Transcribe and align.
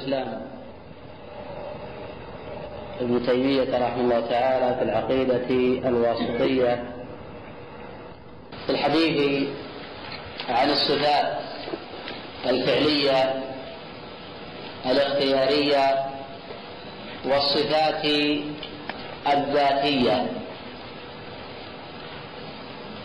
الإسلام. 0.00 0.40
ابن 3.00 3.26
تيمية 3.26 3.78
رحمه 3.78 4.00
الله 4.00 4.20
تعالى 4.20 4.76
في 4.76 4.82
العقيدة 4.82 5.88
الواسطية. 5.88 6.84
في 8.66 8.72
الحديث 8.72 9.48
عن 10.48 10.70
الصفات 10.70 11.38
الفعلية 12.46 13.42
الاختيارية 14.86 16.06
والصفات 17.24 18.04
الذاتية. 19.32 20.26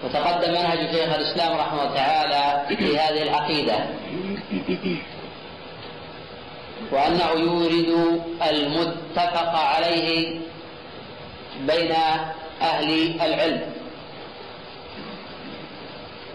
وتقدم 0.04 0.52
منهج 0.52 0.78
شيخ 0.78 1.16
الإسلام 1.16 1.58
رحمه 1.58 1.84
الله 1.84 1.96
تعالى 1.96 2.76
في 2.76 2.98
هذه 2.98 3.24
العقيدة. 3.24 3.76
وأنه 6.92 7.30
يورد 7.32 8.22
المتفق 8.50 9.56
عليه 9.56 10.40
بين 11.60 11.92
أهل 12.62 13.22
العلم. 13.22 13.62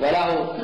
وله 0.01 0.55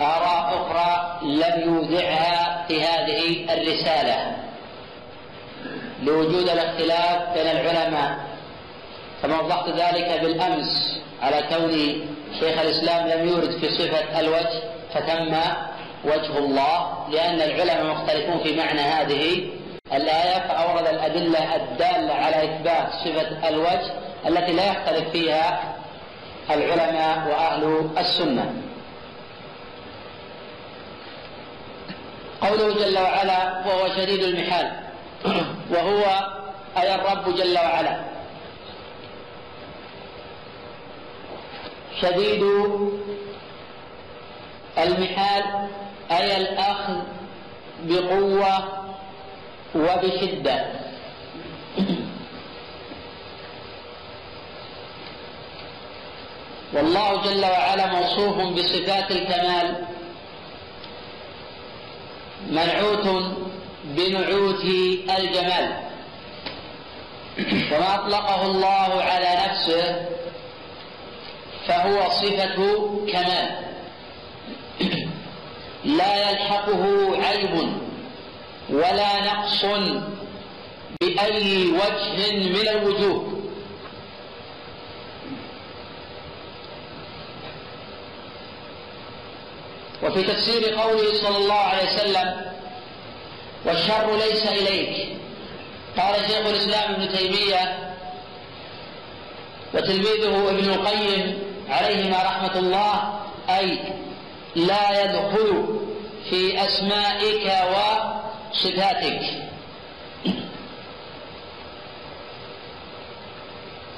آراء 0.00 0.46
أخرى 0.56 1.18
لم 1.22 1.74
يودعها 1.74 2.64
في 2.68 2.82
هذه 2.82 3.52
الرسالة. 3.54 4.36
لوجود 6.02 6.48
الاختلاف 6.48 7.34
بين 7.34 7.46
العلماء. 7.46 8.18
كما 9.22 9.40
وضحت 9.40 9.68
ذلك 9.68 10.20
بالأمس 10.22 11.00
على 11.22 11.42
كون 11.48 11.72
شيخ 12.40 12.60
الإسلام 12.60 13.08
لم 13.08 13.28
يورد 13.28 13.50
في 13.50 13.68
صفة 13.68 14.20
الوجه 14.20 14.62
فتم 14.94 15.34
وجه 16.04 16.38
الله 16.38 17.08
لأن 17.10 17.40
العلماء 17.40 17.84
مختلفون 17.84 18.38
في 18.38 18.56
معنى 18.56 18.80
هذه 18.80 19.50
الآية 19.92 20.48
فأورد 20.48 20.86
الأدلة 20.86 21.56
الدالة 21.56 22.14
على 22.14 22.44
إثبات 22.44 22.92
صفة 22.92 23.48
الوجه 23.48 23.92
التي 24.26 24.52
لا 24.52 24.66
يختلف 24.72 25.08
فيها 25.08 25.74
العلماء 26.50 27.28
وأهل 27.28 27.90
السنة. 27.98 28.52
قوله 32.40 32.74
جل 32.74 32.98
وعلا 32.98 33.66
وهو 33.66 33.88
شديد 33.88 34.22
المحال 34.22 34.72
وهو 35.72 36.04
أي 36.76 36.94
الرب 36.94 37.34
جل 37.34 37.58
وعلا. 37.58 38.00
شديد 42.00 42.42
المحال 44.78 45.44
أي 46.10 46.36
الأخذ 46.36 46.96
بقوة 47.82 48.68
وبشدة. 49.74 50.66
والله 56.72 57.22
جل 57.22 57.44
وعلا 57.44 57.86
موصوف 57.86 58.36
بصفات 58.36 59.10
الكمال 59.10 59.84
منعوت 62.50 63.24
بنعوت 63.84 64.64
الجمال. 65.18 65.90
وما 67.72 67.94
أطلقه 67.94 68.46
الله 68.46 69.02
على 69.02 69.28
نفسه 69.46 70.06
فهو 71.66 72.10
صفة 72.10 72.56
كمال. 73.12 73.69
لا 75.84 76.30
يلحقه 76.30 77.16
عيب 77.26 77.72
ولا 78.70 79.24
نقص 79.24 79.64
بأي 81.00 81.66
وجه 81.66 82.32
من 82.32 82.68
الوجوه. 82.68 83.40
وفي 90.02 90.22
تفسير 90.22 90.74
قوله 90.74 91.14
صلى 91.22 91.36
الله 91.36 91.54
عليه 91.54 91.84
وسلم 91.84 92.52
والشر 93.64 94.16
ليس 94.16 94.46
إليك. 94.46 95.16
قال 95.98 96.14
شيخ 96.30 96.46
الإسلام 96.46 96.94
ابن 96.94 97.08
تيمية 97.08 97.94
وتلميذه 99.74 100.48
ابن 100.50 100.70
القيم 100.70 101.38
عليهما 101.68 102.16
رحمة 102.16 102.58
الله 102.58 103.20
أي 103.48 103.78
لا 104.56 105.04
يدخل 105.04 105.79
في 106.30 106.64
أسمائك 106.66 107.52
وصفاتك. 107.72 109.22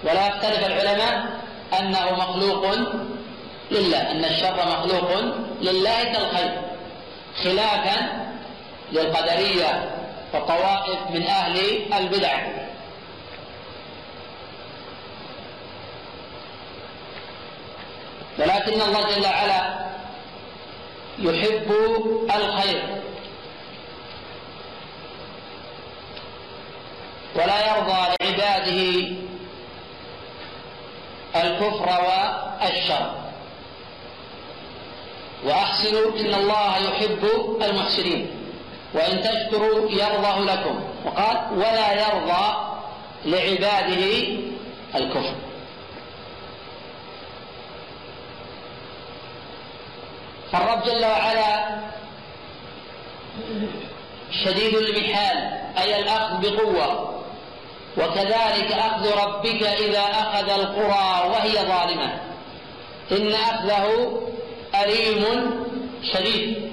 ولا 0.05 0.27
يختلف 0.27 0.67
العلماء 0.67 1.27
أنه 1.79 2.13
مخلوق 2.13 2.75
لله 3.71 4.11
أن 4.11 4.25
الشر 4.25 4.57
مخلوق 4.67 5.11
لله 5.61 6.05
كالخير 6.05 6.63
خلافا 7.45 8.27
للقدرية 8.93 9.91
وطوائف 10.35 10.99
من 11.11 11.27
أهل 11.27 11.57
البدع. 11.95 12.39
ولكن 18.39 18.81
الله 18.81 19.15
جل 19.15 19.25
وعلا 19.27 19.92
يحب 21.19 21.73
الخير. 22.37 22.83
ولا 27.35 27.77
يرضى 27.77 28.01
لعباده 28.23 29.09
الكفر 31.37 31.89
والشر. 32.05 33.15
وأحسنوا 35.45 36.11
إن 36.21 36.35
الله 36.35 36.77
يحب 36.79 37.29
المحسنين. 37.63 38.31
وإن 38.95 39.23
تشكروا 39.23 39.91
يرضه 39.91 40.39
لكم. 40.41 40.81
وقال 41.05 41.37
ولا 41.53 41.93
يرضى 41.93 42.57
لعباده 43.25 44.29
الكفر. 44.95 45.35
فالرب 50.53 50.83
جل 50.83 51.05
وعلا 51.05 51.79
شديد 54.45 54.75
المحال 54.75 55.37
أي 55.79 56.01
الأخذ 56.01 56.41
بقوة. 56.41 57.13
وكذلك 57.97 58.73
أخذ 58.73 59.25
ربك 59.25 59.63
إذا 59.63 60.01
أخذ 60.01 60.51
القرى 60.51 61.31
وهي 61.31 61.53
ظالمة. 61.53 62.21
إن 63.13 63.33
أخذه 63.33 64.21
أليم 64.75 65.51
شديد. 66.13 66.73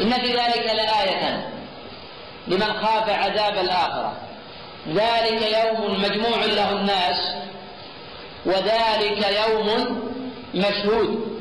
إن 0.00 0.12
في 0.12 0.32
ذلك 0.32 0.66
لآية 0.74 1.48
لمن 2.48 2.72
خاف 2.72 3.10
عذاب 3.10 3.58
الآخرة. 3.58 4.12
ذلك 4.88 5.42
يوم 5.42 6.02
مجموع 6.02 6.44
له 6.44 6.70
الناس 6.70 7.36
وذلك 8.46 9.26
يوم 9.48 9.98
مشهود. 10.54 11.35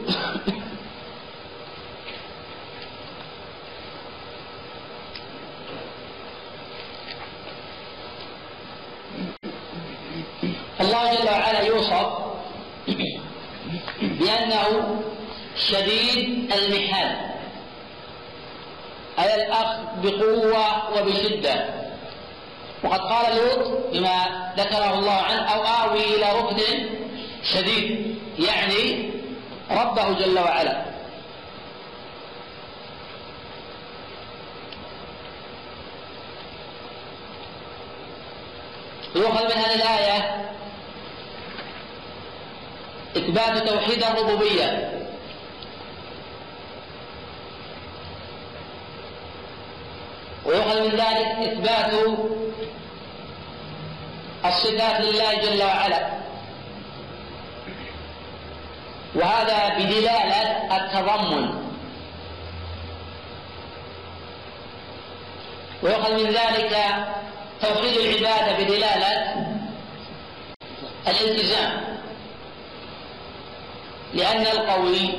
الله 10.82 11.16
جل 11.16 11.30
وعلا 11.30 11.62
يوصف 11.62 12.08
بأنه 14.02 15.02
شديد 15.58 16.54
المحال 16.54 17.16
أي 19.20 19.36
الأخذ 19.36 19.80
بقوة 20.04 20.92
وبشدة. 21.02 21.86
وقد 22.84 23.00
قال 23.00 23.36
لوط 23.36 23.78
بما 23.94 24.54
ذكره 24.58 24.94
الله 24.94 25.12
عنه 25.12 25.42
أو 25.42 25.62
آوي 25.62 26.00
إلى 26.16 26.40
ركن 26.40 26.86
شديد 27.44 28.16
يعني 28.40 29.12
ربه 29.72 30.12
جل 30.14 30.40
وعلا. 30.40 30.86
يؤخذ 39.16 39.46
من 39.46 39.52
هذه 39.52 39.76
الآية 39.76 40.50
إثبات 43.18 43.68
توحيد 43.70 44.04
الربوبية. 44.04 44.92
ويؤخذ 50.46 50.82
من 50.82 50.90
ذلك 50.90 51.28
إثبات 51.52 51.94
الصفات 54.46 55.02
لله 55.02 55.34
جل 55.34 55.64
وعلا. 55.64 56.25
وهذا 59.16 59.70
بدلالة 59.80 60.76
التضمن. 60.78 61.66
ويؤخذ 65.84 66.14
من 66.14 66.30
ذلك 66.30 66.78
توحيد 67.62 67.98
العبادة 67.98 68.64
بدلالة 68.64 69.36
الالتزام. 71.08 71.96
لأن 74.14 74.42
القوي 74.42 75.10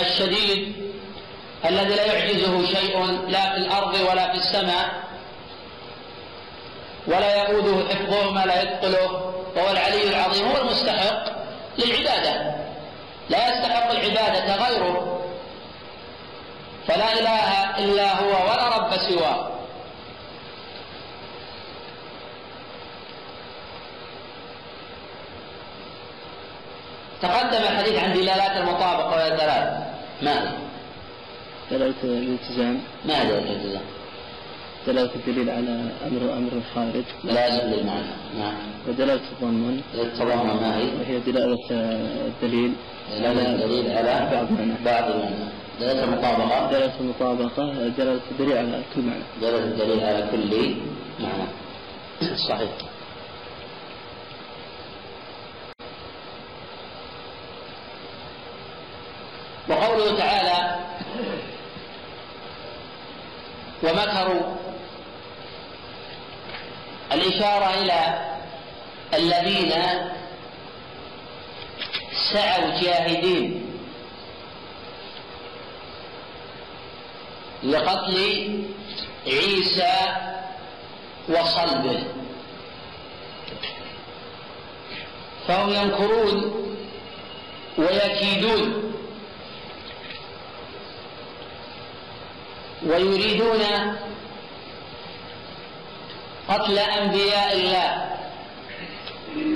الشديد 0.00 0.76
الذي 1.64 1.94
لا 1.94 2.04
يعجزه 2.04 2.66
شيء 2.66 3.06
لا 3.28 3.52
في 3.52 3.56
الأرض 3.56 3.94
ولا 4.10 4.32
في 4.32 4.38
السماء 4.38 4.88
ولا 7.06 7.42
يؤوده 7.42 7.88
حفظهما 7.88 8.46
لا 8.46 8.62
يثقله 8.62 9.34
وهو 9.56 9.70
العلي 9.70 10.08
العظيم 10.08 10.46
هو 10.46 10.56
المستحق 10.56 11.24
للعبادة. 11.78 12.65
لا 13.28 13.48
يستحق 13.48 13.90
العبادة 13.90 14.54
غيره 14.56 15.22
فلا 16.88 17.12
إله 17.12 17.78
إلا 17.78 18.20
هو 18.20 18.28
ولا 18.50 18.76
رب 18.78 18.96
سواه 18.96 19.50
تقدم 27.22 27.62
الحديث 27.62 27.98
عن 27.98 28.12
دلالات 28.12 28.56
المطابقة 28.56 29.10
وهي 29.10 29.36
ثلاث 29.36 29.68
ما 30.22 30.42
هي؟ 30.42 30.48
دلالة 31.70 31.94
الالتزام 32.04 32.80
ما 33.04 33.22
هي 33.22 33.38
الالتزام؟ 33.38 33.82
دلالة 34.86 35.10
الدليل 35.14 35.50
على 35.50 35.90
أمر 36.06 36.32
أمر 36.38 36.52
الخارج. 36.52 37.04
لازم 37.24 37.68
للمعنى 37.70 38.06
نعم 38.38 38.54
ودلالة 38.88 39.14
التضمن 39.32 39.80
التضمن 39.94 40.60
ما 40.62 40.76
هي؟ 40.76 40.88
وهي 41.00 41.18
دلالة 41.18 41.70
الدليل 41.70 42.72
دلالة 43.10 43.54
الدليل 43.54 43.90
على 43.96 44.28
بعض 44.32 44.46
المعنى. 44.50 44.74
بعض 44.84 45.04
المعنى. 45.10 45.34
دلالة 45.80 46.04
المطابقة؟ 46.04 46.70
دلالة 46.70 46.92
المطابقة 47.00 47.88
دلالة 47.88 48.20
الدليل 48.30 48.58
على 48.58 48.82
كل 48.94 49.02
معنى. 49.02 49.22
دلالة 49.40 49.64
الدليل 49.64 50.04
على 50.04 50.26
كل 50.30 50.74
معنى. 51.20 51.46
صحيح. 52.48 52.70
وقوله 59.68 60.18
تعالى 60.18 60.76
ومكروا 63.82 64.65
الإشارة 67.12 67.74
إلى 67.82 68.26
الذين 69.14 69.72
سعوا 72.32 72.80
جاهدين 72.80 73.66
لقتل 77.62 78.62
عيسى 79.26 79.96
وصلبه. 81.28 82.04
فهم 85.48 85.70
يمكرون 85.70 86.52
ويكيدون 87.78 88.92
ويريدون 92.86 93.60
قتل 96.48 96.78
أنبياء 96.78 97.52
الله 97.56 98.16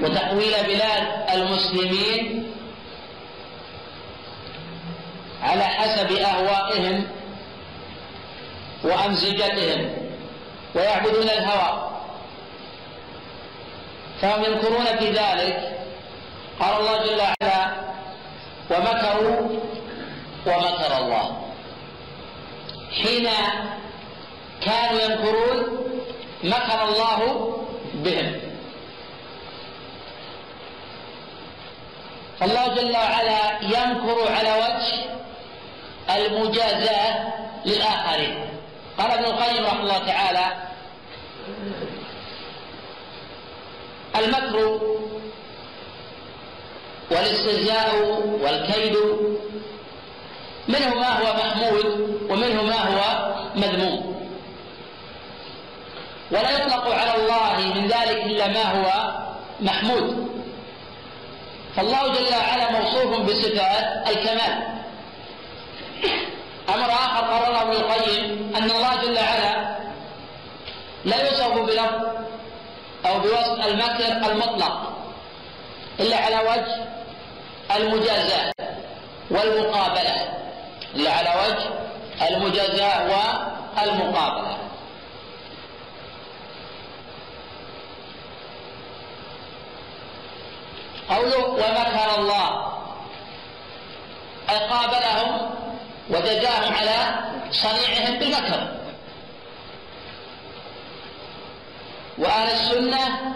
وتحويل 0.03 0.53
بلاد 0.67 1.31
المسلمين 1.35 2.53
على 5.43 5.65
حسب 5.65 6.13
أهوائهم 6.13 7.07
وأمزجتهم 8.85 9.91
ويعبدون 10.75 11.23
الهوى. 11.23 11.91
فهم 14.23 14.45
ينكرون 14.45 14.85
في 14.85 15.11
ذلك 15.11 15.79
قال 16.61 16.77
الله 16.81 17.07
جل 17.07 17.21
وعلا 17.21 17.77
ومكروا 18.71 19.61
ومكر 20.47 20.99
الله 20.99 21.43
حين 23.03 23.29
كانوا 24.61 25.01
ينكرون 25.01 25.79
مكر 26.45 26.85
الله 26.89 27.19
بهم. 27.95 28.41
فالله 32.41 32.75
جل 32.75 32.93
وعلا 32.93 33.61
يمكر 33.63 34.33
على 34.33 34.53
وجه 34.53 35.11
المجازاة 36.17 37.33
للآخرين. 37.67 38.47
قال 38.99 39.11
ابن 39.11 39.25
القيم 39.25 39.65
رحمه 39.65 39.81
الله 39.81 39.99
تعالى 39.99 40.47
المكر 44.17 44.81
والاستهزاء 47.11 47.95
والكيد 48.43 48.97
منه 50.69 50.95
ما 50.95 51.09
هو 51.19 51.35
محمود 51.35 51.85
ومنه 52.31 52.63
ما 52.63 52.81
هو 52.89 53.35
مذموم. 53.57 54.10
ولا 56.31 56.50
يطلق 56.50 56.94
على 56.94 57.15
الله 57.15 57.75
من 57.75 57.87
ذلك 57.87 58.25
إلا 58.27 58.47
ما 58.47 58.62
هو 58.62 59.15
محمود. 59.61 60.31
فالله 61.77 62.09
جل 62.09 62.35
وعلا 62.37 62.71
موصوف 62.73 63.21
بصفات 63.21 64.09
الكمال. 64.09 64.81
أمر 66.69 66.91
آخر 66.91 67.25
قرره 67.27 67.62
ابن 67.62 67.73
القيم 67.73 68.53
أن 68.56 68.71
الله 68.71 68.94
جل 69.03 69.19
وعلا 69.19 69.77
لا 71.05 71.29
يوصف 71.29 71.53
بلفظ 71.53 72.06
أو 73.06 73.19
بوصف 73.19 73.67
المكر 73.67 74.31
المطلق 74.33 74.93
إلا 76.00 76.17
على 76.17 76.37
وجه 76.37 76.85
المجازاة 77.76 78.53
والمقابلة. 79.31 80.15
إلا 80.94 81.11
على 81.12 81.31
وجه 81.43 81.69
المجازاة 82.31 83.09
والمقابلة. 83.76 84.70
قوله 91.11 91.45
ومكر 91.47 92.19
الله؟ 92.19 92.73
أي 94.51 94.59
قابلهم 94.59 95.51
وجزاهم 96.11 96.75
على 96.75 96.99
صنيعهم 97.51 98.19
بالمكر. 98.19 98.81
وأهل 102.19 102.50
السنة 102.50 103.35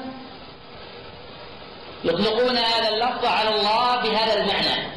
يطلقون 2.05 2.59
هذا 2.59 2.89
اللفظ 2.89 3.25
على 3.25 3.49
الله 3.49 3.97
بهذا 3.97 4.35
المعنى. 4.35 4.95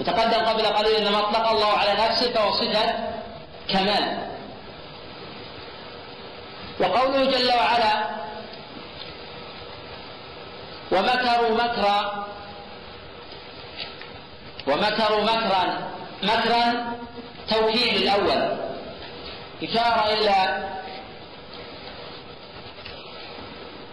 وتقدم 0.00 0.44
قبل 0.46 0.66
قليل 0.66 0.94
إنما 0.96 1.18
اطلق 1.18 1.48
الله 1.48 1.72
على 1.72 1.92
نفسه 1.92 2.32
فهو 2.32 2.50
صفة 2.52 2.94
كمال. 3.68 4.33
وقوله 6.80 7.24
جل 7.30 7.48
وعلا 7.48 8.10
ومكروا 10.92 11.50
مكرا 11.64 12.26
ومكروا 14.66 15.22
مكرا 15.22 15.90
مكرا 16.22 16.92
توكيد 17.50 17.94
الأول 17.96 18.56
إشارة 19.62 20.12
إلى 20.12 20.68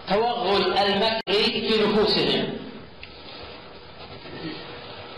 توغل 0.09 0.77
المكر 0.77 1.21
في 1.33 1.83
نفوسهم 1.83 2.57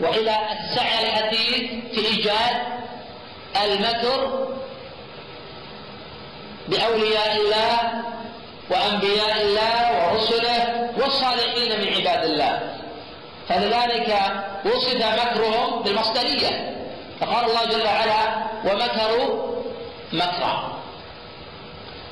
وإلى 0.00 0.36
السعي 0.52 1.06
الحثيث 1.08 1.70
في 1.94 2.06
إيجاد 2.06 2.56
المكر 3.64 4.48
بأولياء 6.68 7.36
الله 7.36 7.78
وأنبياء 8.70 9.42
الله 9.42 9.76
ورسله 9.92 10.90
والصالحين 10.98 11.80
من 11.80 11.88
عباد 11.94 12.24
الله. 12.24 12.60
فلذلك 13.48 14.18
وصف 14.64 14.94
مكرهم 14.94 15.82
بالمصدرية. 15.82 16.74
فقال 17.20 17.44
الله 17.44 17.64
جل 17.64 17.86
وعلا 17.86 18.20
ومكروا 18.64 19.54
مكرا. 20.12 20.74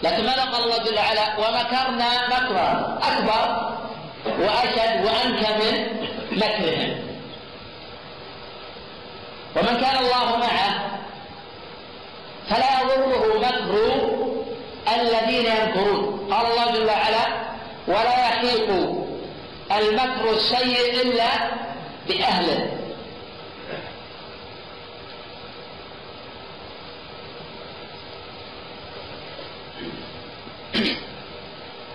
لكن 0.03 0.27
ماذا 0.27 0.43
قال 0.43 0.65
الله 0.65 0.79
جل 0.79 0.97
وعلا؟ 0.97 1.27
ومكرنا 1.39 2.29
مكرا 2.29 2.99
أكبر 3.03 3.73
وأشد 4.39 5.05
وأنكى 5.05 5.51
من 5.61 5.75
مكرهم. 6.33 7.03
ومن 9.57 9.81
كان 9.81 9.97
الله 9.97 10.37
معه 10.37 11.02
فلا 12.53 12.81
يضره 12.81 13.39
مكر 13.39 13.73
الذين 15.01 15.47
يمكرون 15.47 16.29
قال 16.33 16.47
الله 16.47 16.73
جل 16.73 16.87
وعلا 16.87 17.27
ولا 17.89 18.29
يحيق 18.29 18.69
المكر 19.77 20.31
السيء 20.31 21.03
إلا 21.03 21.29
بأهله. 22.09 22.79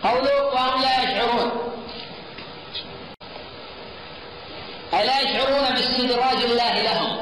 قوله 0.04 0.46
وهم 0.46 0.82
لا 0.82 1.04
يشعرون. 1.04 1.52
ألا 4.94 5.22
يشعرون 5.22 5.70
باستدراج 5.76 6.44
الله 6.44 6.82
لهم 6.82 7.18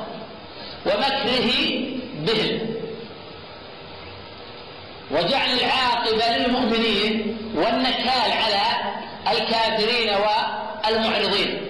ومكره 0.86 1.50
بهم. 2.15 2.75
وجعل 5.12 5.50
العاقبة 5.59 6.38
للمؤمنين 6.38 7.38
والنكال 7.55 8.31
على 8.31 8.63
الكافرين 9.31 10.09
والمعرضين. 10.09 11.62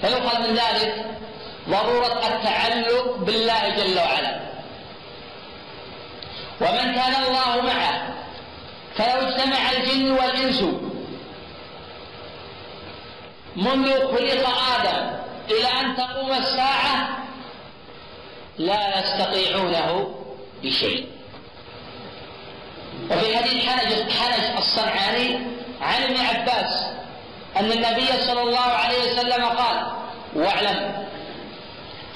فيؤخذ 0.00 0.38
من 0.40 0.54
ذلك 0.54 1.04
ضرورة 1.68 2.26
التعلق 2.26 3.16
بالله 3.16 3.68
جل 3.68 3.98
وعلا. 3.98 4.40
ومن 6.60 6.94
كان 6.94 7.14
الله 7.26 7.62
معه 7.62 8.14
فلو 8.96 9.28
اجتمع 9.28 9.70
الجن 9.70 10.10
والإنس 10.10 10.62
منذ 13.56 13.86
خلق 14.16 14.48
آدم 14.74 15.10
إلى 15.50 15.80
أن 15.80 15.96
تقوم 15.96 16.32
الساعة 16.32 17.18
لا 18.58 18.98
يستطيعونه 18.98 20.17
بشيء 20.62 21.06
وفي 23.10 23.36
حديث 23.36 23.68
حنج 23.68 24.10
حنج 24.10 24.56
الصنعاني 24.58 25.38
عن 25.80 26.02
ابن 26.02 26.16
عباس 26.20 26.86
أن 27.56 27.72
النبي 27.72 28.06
صلى 28.26 28.42
الله 28.42 28.58
عليه 28.60 28.98
وسلم 28.98 29.44
قال 29.44 29.92
واعلم 30.34 31.06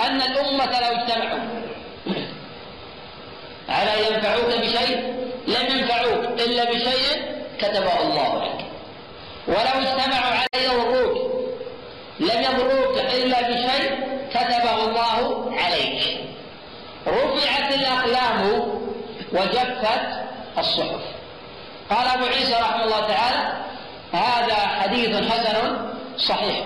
أن 0.00 0.22
الأمة 0.22 0.80
لو 0.80 0.96
اجتمعوا 0.96 1.40
على 3.68 3.90
ينفعوك 4.06 4.60
بشيء 4.60 4.96
لم 5.46 5.78
ينفعوك 5.78 6.40
إلا 6.40 6.64
بشيء 6.64 7.32
كتبه 7.58 8.00
الله 8.00 8.44
لك. 8.44 8.64
ولو 9.48 9.86
اجتمعوا 9.86 10.34
على 10.34 10.64
يضروك 10.64 11.32
لم 12.20 12.42
يضروك 12.42 12.98
إلا 12.98 13.40
بشيء 13.40 13.98
كتبه 14.30 14.84
الله 14.84 15.52
عليك. 15.58 16.11
رفعت 17.06 17.74
الأقلام 17.74 18.62
وجفت 19.32 20.00
الصحف. 20.58 21.00
قال 21.90 22.08
أبو 22.08 22.24
عيسى 22.24 22.52
رحمه 22.52 22.84
الله 22.84 23.00
تعالى 23.00 23.52
هذا 24.12 24.54
حديث 24.54 25.30
حسن 25.30 25.88
صحيح. 26.18 26.64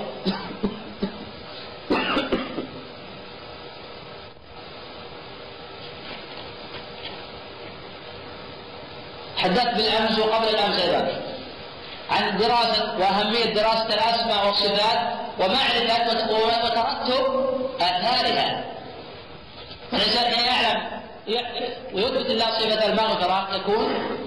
حدثت 9.37 9.75
بالأمس 9.75 10.19
وقبل 10.19 10.49
الأمس 10.49 10.81
أيضا 10.81 11.23
عن 12.11 12.39
دراسة 12.39 12.99
وأهمية 12.99 13.55
دراسة 13.55 13.87
الأسماء 13.87 14.47
والصفات 14.47 14.99
ومعرفة 15.39 16.33
وترتب 16.65 17.47
آثارها. 17.81 18.76
الانسان 19.93 20.25
حين 20.35 20.45
يعلم. 20.45 20.97
ويثبت 21.95 22.31
الله 22.31 22.45
صفة 22.45 22.87
المغفره 22.87 23.55
يكون 23.57 24.19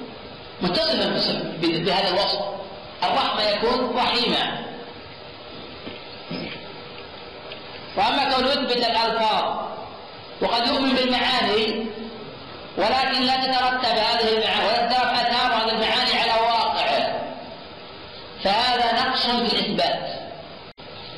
متصفا 0.61 1.09
بهذا 1.61 2.07
الوصف. 2.07 2.39
الرحمة 3.03 3.41
يكون 3.43 3.95
رحيما. 3.97 4.65
وأما 7.97 8.33
كون 8.33 8.45
يثبت 8.45 8.77
الألفاظ 8.77 9.69
وقد 10.41 10.67
يؤمن 10.67 10.95
بالمعاني 10.95 11.85
ولكن 12.77 13.21
لا 13.21 13.35
تترتب 13.35 13.85
هذه 13.85 14.37
المعاني 14.37 14.67
ولا 14.67 14.87
تترتب 14.87 15.13
آثار 15.13 15.53
هذه 15.53 15.69
المعاني 15.69 16.13
على 16.21 16.41
واقعه. 16.41 17.21
فهذا 18.43 19.01
نقص 19.01 19.25
في 19.25 19.59
الإثبات. 19.59 20.09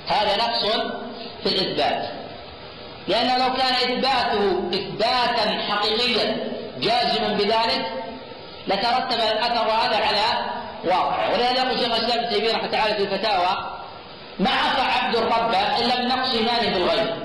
هذا 0.07 0.37
نقص 0.37 0.65
في 1.43 1.49
الإثبات. 1.49 2.20
لأنه 3.07 3.37
لو 3.37 3.53
كان 3.53 3.73
إثباته 3.73 4.69
إثباتا 4.73 5.61
حقيقيا 5.69 6.37
جازما 6.79 7.33
بذلك 7.33 7.91
لترتب 8.67 9.19
الأثر 9.19 9.71
هذا 9.71 9.97
على 9.97 10.51
واقع. 10.83 11.29
ولهذا 11.33 11.63
يقول 11.63 11.79
شيخ 11.79 11.95
الإسلام 11.95 12.19
ابن 12.19 12.33
تيمية 12.33 12.53
رحمة 12.53 12.67
تعالى 12.67 12.93
في 12.95 13.03
الفتاوى 13.03 13.57
ما 14.39 14.49
عصى 14.49 14.81
عبد 14.99 15.15
الرب 15.15 15.55
إلا 15.79 16.01
من 16.01 16.07
نقص 16.07 16.33
إيمانه 16.33 16.73
بالغيب. 16.73 17.15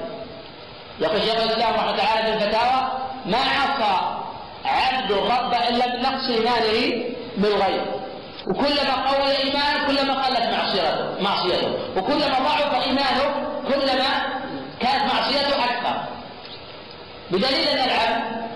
يقول 1.01 1.23
شيخ 1.23 1.43
الإسلام 1.43 1.75
رحمة 1.75 1.97
تعالى 1.97 2.23
في 2.23 2.45
الفتاوى 2.45 2.91
ما 3.27 3.39
عصى 3.39 4.01
عبد 4.65 5.11
الرب 5.11 5.55
إلا 5.69 5.97
من 5.97 6.03
نقص 6.03 6.29
إيمانه 6.29 7.05
بالغيب. 7.37 7.83
وكلما 8.47 9.11
قوي 9.11 9.37
إيمانه 9.37 9.87
كلما 9.87 10.27
قلت 10.27 10.47
معصيته 10.47 11.23
معصيته. 11.23 11.69
وكلما 11.97 12.39
ضعف 12.39 12.87
إيمانه 12.87 13.35
كلما 13.69 14.36
كانت 14.81 15.15
معصيته 15.15 15.65
أكثر 15.65 16.05
بدليل 17.31 17.69
أن 17.69 17.91
العبد 17.91 18.47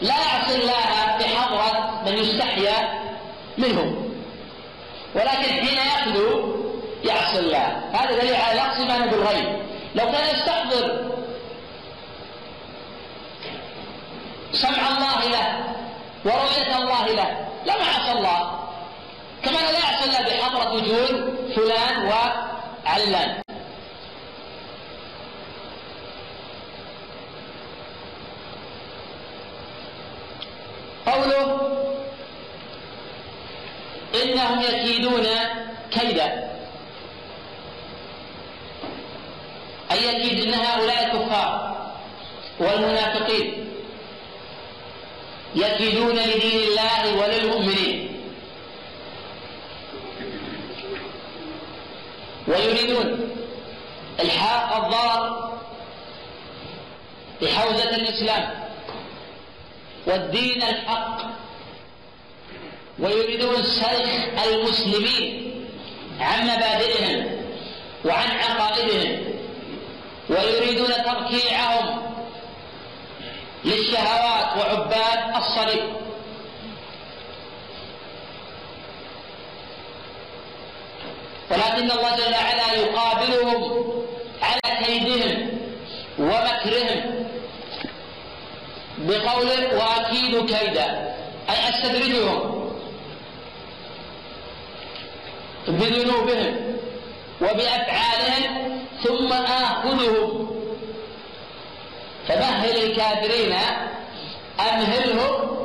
لا 0.00 0.14
يعصي 0.14 0.54
الله 0.54 1.16
بحضرة 1.20 2.02
من 2.06 2.18
يستحيا 2.18 3.02
منه 3.58 4.08
ولكن 5.14 5.42
حين 5.42 5.78
يخلو 5.78 6.56
يعصي 7.04 7.38
الله. 7.38 7.90
هذا 7.92 8.20
دليل 8.20 8.34
على 8.34 8.60
إيمانه 8.78 9.06
بالغيب. 9.06 9.62
لو 9.94 10.04
كان 10.04 10.34
يستحضر 10.34 11.12
سمع 14.52 14.88
الله 14.88 15.28
له 15.28 15.64
ورؤية 16.24 16.76
الله 16.76 17.06
له 17.06 17.48
لما 17.66 17.84
عصى 17.84 18.12
الله. 18.12 18.58
كما 19.44 19.52
لا 19.52 19.70
يعصي 19.70 20.04
الله 20.04 20.20
بحضرة 20.20 20.72
وجود 20.72 21.34
فلان 21.56 22.06
وعلان. 22.06 23.41
قوله 31.06 31.68
إنهم 34.22 34.60
يكيدون 34.60 35.26
كيدا. 35.90 36.52
أي 39.92 40.06
يكيد 40.08 40.46
أن 40.46 40.54
هؤلاء 40.54 41.04
الكفار 41.04 41.76
والمنافقين 42.58 43.68
يكيدون 45.54 46.16
لدين 46.16 46.68
الله 46.68 47.16
وللمؤمنين. 47.18 48.22
ويريدون 52.48 53.30
إلحاق 54.20 54.84
الضرر 54.84 55.52
بحوزة 57.42 57.90
الإسلام. 57.96 58.71
والدين 60.06 60.62
الحق. 60.62 61.22
ويريدون 62.98 63.62
سلخ 63.62 64.44
المسلمين 64.46 65.54
عن 66.20 66.44
مبادئهم 66.44 67.44
وعن 68.04 68.30
عقائدهم. 68.30 69.24
ويريدون 70.30 70.88
تركيعهم 70.88 72.02
للشهوات 73.64 74.56
وعباد 74.58 75.36
الصليب. 75.36 76.02
ولكن 81.50 81.90
الله 81.90 82.16
جل 82.16 82.34
وعلا 82.34 82.72
يقابلهم 82.72 83.92
على 84.42 84.84
كيدهم 84.84 85.48
ومكرهم 86.18 87.26
بقوله 89.02 89.76
وأكيد 89.76 90.46
كيدا. 90.56 91.14
أي 91.50 91.68
أستدرجهم؟ 91.68 92.72
بذنوبهم 95.68 96.76
وبأفعالهم 97.40 98.82
ثم 99.04 99.32
آخذهم. 99.32 100.50
فمهل 102.28 102.76
الكافرين 102.76 103.54
امهلهم 104.60 105.56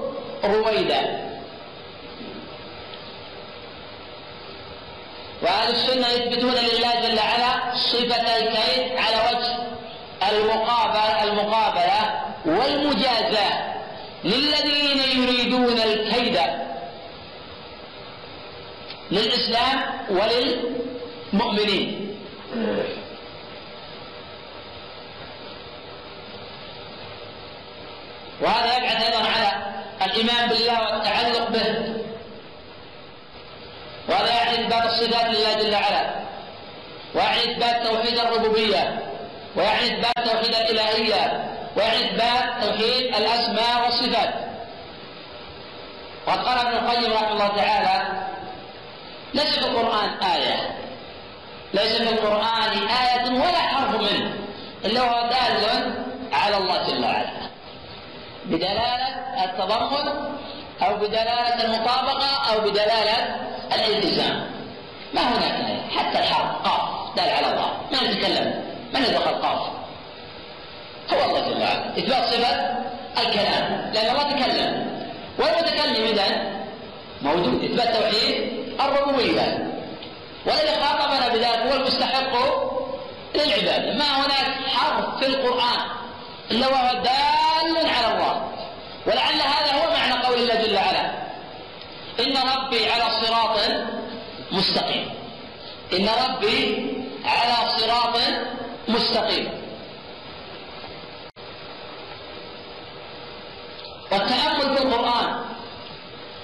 رويدا؟ 0.43 1.27
وأهل 5.41 5.71
السنة 5.71 6.07
يثبتون 6.07 6.51
لله 6.51 7.01
جل 7.01 7.19
وعلا 7.19 7.75
صفة 7.75 8.37
الكيد 8.37 8.97
على 8.97 9.17
وجه 9.29 9.57
المقابله 10.31 11.23
المقابلة. 11.23 12.26
والمجازاه 12.47 13.75
للذين 14.23 15.23
يريدون 15.23 15.79
الكيد 15.79 16.39
للإسلام 19.11 19.83
وللمؤمنين. 20.09 22.17
وهذا 28.41 28.77
يبعث 28.77 29.05
أيضا 29.05 29.29
على 29.29 29.51
الإيمان 30.05 30.49
بالله 30.49 30.81
والتعلق 30.81 31.49
به. 31.49 31.93
وهذا 34.09 34.29
يعني 34.29 34.65
إثبات 34.65 34.85
الصفات 34.85 35.25
لله 35.25 35.53
جل 35.53 35.73
وعلا. 35.73 36.15
ويعني 37.15 37.51
إثبات 37.51 37.87
توحيد 37.87 38.17
الربوبية. 38.17 38.99
ويعني 39.55 39.85
إثبات 39.85 40.29
توحيد 40.29 40.55
الإلهية. 40.55 41.56
ويعني 41.77 41.97
إثبات 41.97 42.63
توحيد 42.63 43.15
الأسماء 43.15 43.83
والصفات. 43.83 44.33
وقد 46.27 46.39
قال 46.39 46.57
ابن 46.57 46.77
القيم 46.77 47.13
رحمه 47.13 47.31
الله 47.31 47.47
تعالى 47.47 48.27
ليس 49.33 49.59
في 49.59 49.65
القرآن 49.65 50.09
آية. 50.09 50.77
ليس 51.73 52.01
في 52.01 52.09
القرآن 52.09 52.87
آية 52.87 53.29
ولا 53.29 53.57
حرف 53.57 53.95
منه. 53.95 54.33
إلا 54.85 55.01
هو 55.01 55.29
دال 55.29 55.93
على 56.33 56.57
الله 56.57 56.87
جل 56.87 57.03
وعلا. 57.03 57.47
بدلالة 58.45 59.07
التضمن 59.43 60.07
أو 60.81 60.95
بدلالة 60.95 61.63
المطابقة 61.65 62.53
أو 62.53 62.61
بدلالة 62.61 63.35
الالتزام. 63.75 64.51
ما 65.13 65.21
هناك 65.21 65.91
حتى 65.91 66.19
الحرف 66.19 66.55
قاف 66.63 67.15
دال 67.15 67.29
على 67.29 67.53
الله. 67.53 67.71
ما 67.91 68.03
نتكلم 68.03 68.63
من 68.93 69.01
يدخل 69.01 69.41
قاف؟ 69.41 69.86
هو 71.13 71.25
الله 71.25 71.39
جل 71.39 71.61
وعلا 71.61 71.97
إثبات 71.97 72.25
صفة 72.25 72.77
الكلام 73.17 73.91
لأن 73.93 74.09
الله 74.09 74.23
تكلم. 74.23 74.87
والمتكلم 75.39 76.05
إذا؟ 76.05 76.27
موجود. 77.21 77.63
إثبات 77.63 77.95
توحيد 77.97 78.35
الربوبية. 78.79 79.73
والذي 80.45 80.75
خاطبنا 80.83 81.27
بذلك 81.27 81.71
هو 81.71 81.73
المستحق 81.73 82.33
للعبادة 83.35 83.93
ما 83.93 84.17
هناك 84.17 84.67
حرف 84.75 85.19
في 85.19 85.25
القرآن 85.25 85.79
إلا 86.51 86.67
وهو 86.67 86.93
دال 86.93 87.87
على 87.87 88.13
الله. 88.13 88.51
ولعل 89.07 89.33
هذا 89.33 89.71
هو 89.73 89.93
معنى 89.93 90.25
قول 90.25 90.37
الله 90.37 90.55
جل 90.55 90.75
وعلا. 90.75 91.11
إن 92.19 92.37
ربي 92.37 92.91
على 92.91 93.03
صراط 93.21 93.57
مستقيم. 94.51 95.09
إن 95.93 96.09
ربي 96.25 96.87
على 97.25 97.69
صراط 97.69 98.15
مستقيم. 98.87 99.66
والتأمل 104.11 104.77
في 104.77 104.83
القرآن 104.83 105.45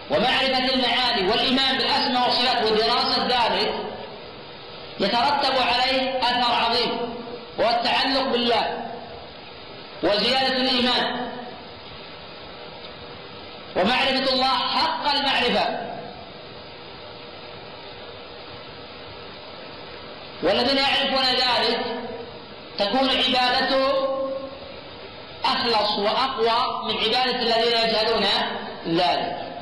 ومعرفة 0.10 0.74
المعاني 0.74 1.30
والإيمان 1.30 1.78
بالأسماء 1.78 2.24
والصفات 2.26 2.72
ودراسة 2.72 3.26
ذلك 3.28 3.74
يترتب 5.00 5.54
عليه 5.58 6.20
أثر 6.20 6.54
عظيم 6.54 7.00
وهو 7.58 7.70
التعلق 7.70 8.24
بالله 8.32 8.88
وزيادة 10.04 10.58
الإيمان. 10.58 11.30
ومعرفة 13.76 14.34
الله 14.34 14.48
حق 14.48 15.16
المعرفة. 15.16 15.94
والذين 20.44 20.78
يعرفون 20.78 21.24
ذلك 21.26 21.80
تكون 22.78 23.10
عبادتهم 23.10 23.94
أخلص 25.46 25.98
وأقوى 25.98 26.84
من 26.88 26.98
عبادة 26.98 27.40
الذين 27.40 27.90
يجهلون 27.90 28.26
ذلك. 28.88 29.54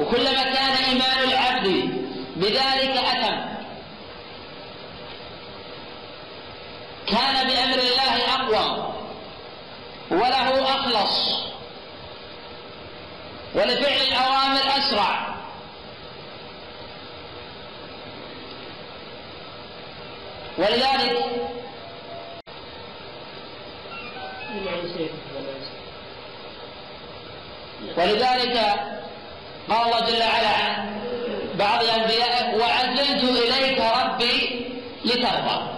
وكلما 0.00 0.42
كان 0.42 0.76
إيمان 0.88 1.18
العبد 1.24 1.66
بذلك 2.36 2.96
أتم. 2.96 3.50
كان 7.06 7.46
بأمر 7.48 7.78
الله 7.78 8.34
أقوى. 8.34 8.94
وله 10.10 10.74
أخلص. 10.74 11.40
ولفعل 13.54 14.00
الأوامر 14.08 14.78
أسرع. 14.78 15.30
ولذلك 20.58 21.40
ولذلك 27.96 28.56
قال 29.68 29.86
الله 29.86 30.00
جل 30.00 30.22
وعلا 30.22 30.48
عن 30.48 31.00
بعض 31.54 31.82
الأنبياء 31.82 32.58
وعجلت 32.58 33.24
إليك 33.24 33.82
ربي 34.02 34.66
لترضى. 35.04 35.70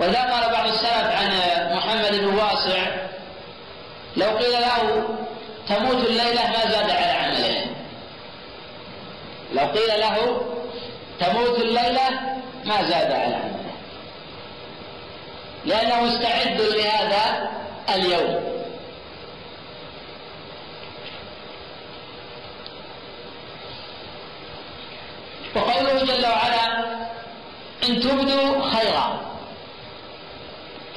ولذا 0.00 0.22
قال 0.22 0.52
بعض 0.52 0.66
السلف 0.66 1.06
عن 1.20 1.30
محمد 1.76 2.18
بن 2.18 2.34
واسع 2.34 2.96
لو 4.16 4.36
قيل 4.36 4.52
له 4.52 5.08
تموت 5.68 6.06
الليلة 6.06 6.46
ما 6.46 6.70
زاد 6.70 6.90
على 6.90 7.12
عمله. 7.12 7.66
لو 9.52 9.64
قيل 9.66 10.00
له 10.00 10.40
تموت 11.20 11.58
الليلة 11.58 12.10
ما 12.64 12.82
زاد 12.82 13.12
على 13.12 13.34
عمله. 13.34 13.64
لأنه 15.64 16.00
مستعد 16.00 16.60
لهذا 16.60 17.50
اليوم. 17.94 18.58
وقوله 25.56 26.04
جل 26.04 26.26
وعلا 26.26 26.84
إن 27.88 28.00
تبدوا 28.00 28.70
خيرا. 28.70 29.20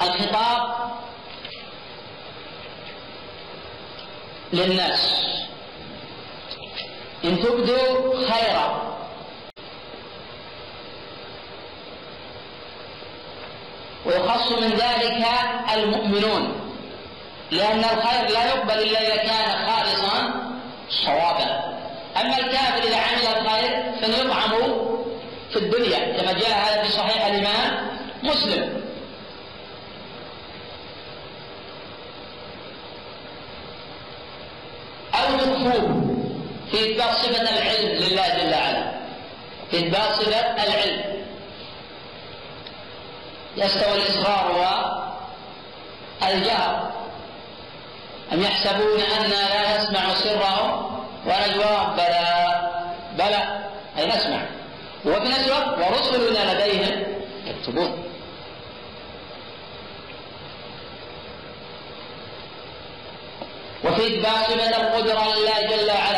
الخطاب 0.02 0.92
للناس. 4.52 5.26
إن 7.24 7.40
تبدوا 7.42 8.30
خيرا. 8.30 8.91
ويخص 14.06 14.52
من 14.52 14.68
ذلك 14.70 15.26
المؤمنون. 15.74 16.58
لأن 17.50 17.78
الخير 17.78 18.30
لا 18.30 18.46
يقبل 18.46 18.72
إلا 18.72 19.00
إذا 19.00 19.16
كان 19.16 19.66
خالصا 19.66 20.34
صوابا. 20.90 21.78
أما 22.20 22.38
الكافر 22.38 22.82
إذا 22.82 22.96
عمل 22.96 23.26
الخير 23.38 23.92
فليطعم 24.02 24.50
في 25.50 25.56
الدنيا 25.56 25.98
كما 25.98 26.32
جاء 26.32 26.50
هذا 26.50 26.82
في 26.82 26.92
صحيح 26.92 27.26
الإمام 27.26 27.88
مسلم. 28.22 28.82
أو 35.14 35.36
تخفوه 35.36 36.04
في 36.70 36.92
إثبات 36.92 37.14
صفة 37.14 37.42
العلم 37.42 37.88
لله 37.88 38.28
جل 38.28 38.54
وعلا. 38.54 38.92
في 39.70 39.76
إثبات 39.78 40.12
صفة 40.12 40.64
العلم. 40.64 41.21
يستوي 43.56 43.94
الإصرار 43.94 44.52
والجهر 46.22 46.92
أم 48.32 48.42
يحسبون 48.42 49.00
أنا 49.00 49.26
لا 49.26 49.78
نسمع 49.78 50.14
سرهم 50.14 50.92
ونجواهم 51.26 51.96
بلى 51.96 52.22
بلى. 53.18 53.62
أي 53.98 54.06
نسمع. 54.06 54.42
وفي 55.04 55.28
نفس 55.28 55.46
الوقت 55.46 55.78
ورسلنا 55.78 56.52
لديهم 56.52 57.04
يكتبون. 57.46 58.04
وفي 63.84 64.06
إثبات 64.06 64.50
صفة 64.50 64.76
القدرة 64.76 65.24
لله 65.34 65.76
جل 65.76 65.90
وعلا 65.90 66.11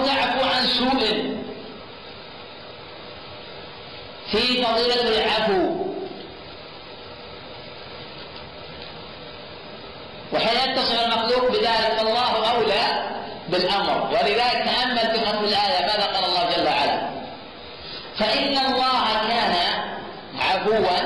أو 0.00 0.06
تعفو 0.06 0.48
عن 0.48 0.66
سوء. 0.66 1.36
في 4.30 4.64
فضيلة 4.64 5.02
العفو. 5.08 5.86
وحين 10.32 10.70
يتصل 10.70 10.94
المخلوق 10.94 11.50
بذلك 11.50 11.92
فالله 11.98 12.50
أولى 12.50 13.10
بالأمر. 13.48 14.08
ولذلك 14.10 14.64
تأمل 14.64 14.98
في 14.98 15.26
ختم 15.26 15.44
الآية 15.44 15.86
ماذا 15.86 16.06
قال 16.06 16.24
الله 16.24 16.56
جل 16.56 16.66
وعلا؟ 16.66 17.10
فإن 18.18 18.58
الله 18.58 19.28
كان 19.28 19.54
عفوا 20.38 20.98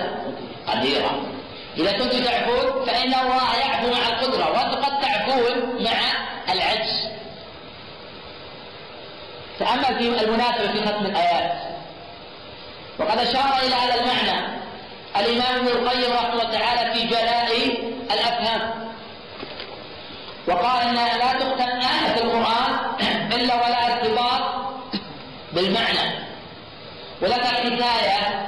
قديرا. 0.68 1.35
إذا 1.76 1.92
كنتم 1.92 2.24
تعفون 2.24 2.87
فإن 2.87 3.14
الله 3.14 3.57
يعفو 3.57 3.90
مع 3.90 4.09
القدرة. 4.09 4.50
وأنتم 4.50 4.83
قد 4.83 5.00
تعفون 5.00 5.83
مع 5.85 6.24
تأمل 9.59 9.99
في 9.99 10.25
المناسبة 10.25 10.73
في 10.73 10.87
ختم 10.87 11.07
الآيات 11.07 11.53
وقد 12.99 13.19
أشار 13.19 13.59
إلى 13.67 13.75
هذا 13.75 13.95
المعنى 14.01 14.55
الإمام 15.17 15.57
ابن 15.57 15.69
القيم 15.69 16.12
رحمه 16.12 16.33
الله 16.33 16.59
تعالى 16.59 16.95
في 16.95 17.07
جلاء 17.07 17.49
الأفهام 18.12 18.88
وقال 20.49 20.83
إن 20.88 20.95
لا 20.95 21.33
تختم 21.33 21.71
آية 21.71 22.23
القرآن 22.25 22.73
إلا 23.33 23.55
ولا 23.55 23.93
ارتباط 23.93 24.43
بالمعنى 25.53 26.25
وذكر 27.23 27.47
حكاية 27.47 28.47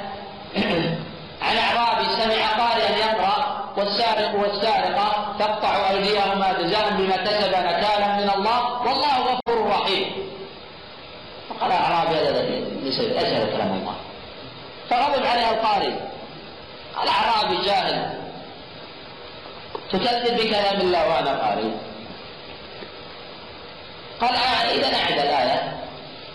عن 1.41 1.57
أعرابي 1.57 2.05
سمع 2.05 2.47
قارئا 2.65 2.97
يقرأ 2.97 3.63
والسارق 3.77 4.35
والسارقة 4.35 5.35
تقطع 5.39 5.89
أيديهما 5.89 6.53
جزاء 6.61 6.89
بما 6.89 7.15
كسب 7.17 7.49
نكالا 7.49 8.07
من 8.17 8.29
الله 8.35 8.81
والله 8.81 9.17
غفور 9.19 9.67
رحيم. 9.69 10.26
اعرابي 11.61 12.15
هذا 12.15 12.41
ليس 12.83 12.99
ليس 12.99 13.55
كلام 13.55 13.73
الله. 13.73 13.95
فغضب 14.89 15.25
عليها 15.25 15.51
القارئ. 15.51 15.93
قال 16.95 17.07
اعرابي 17.07 17.65
جاهل. 17.65 18.17
تكذب 19.91 20.35
بكلام 20.37 20.81
الله 20.81 21.07
وأنا 21.09 21.47
قارئ. 21.47 21.71
قال 24.21 24.35
آه 24.35 24.71
إذا 24.71 24.97
اعد 24.97 25.19
الآية. 25.19 25.77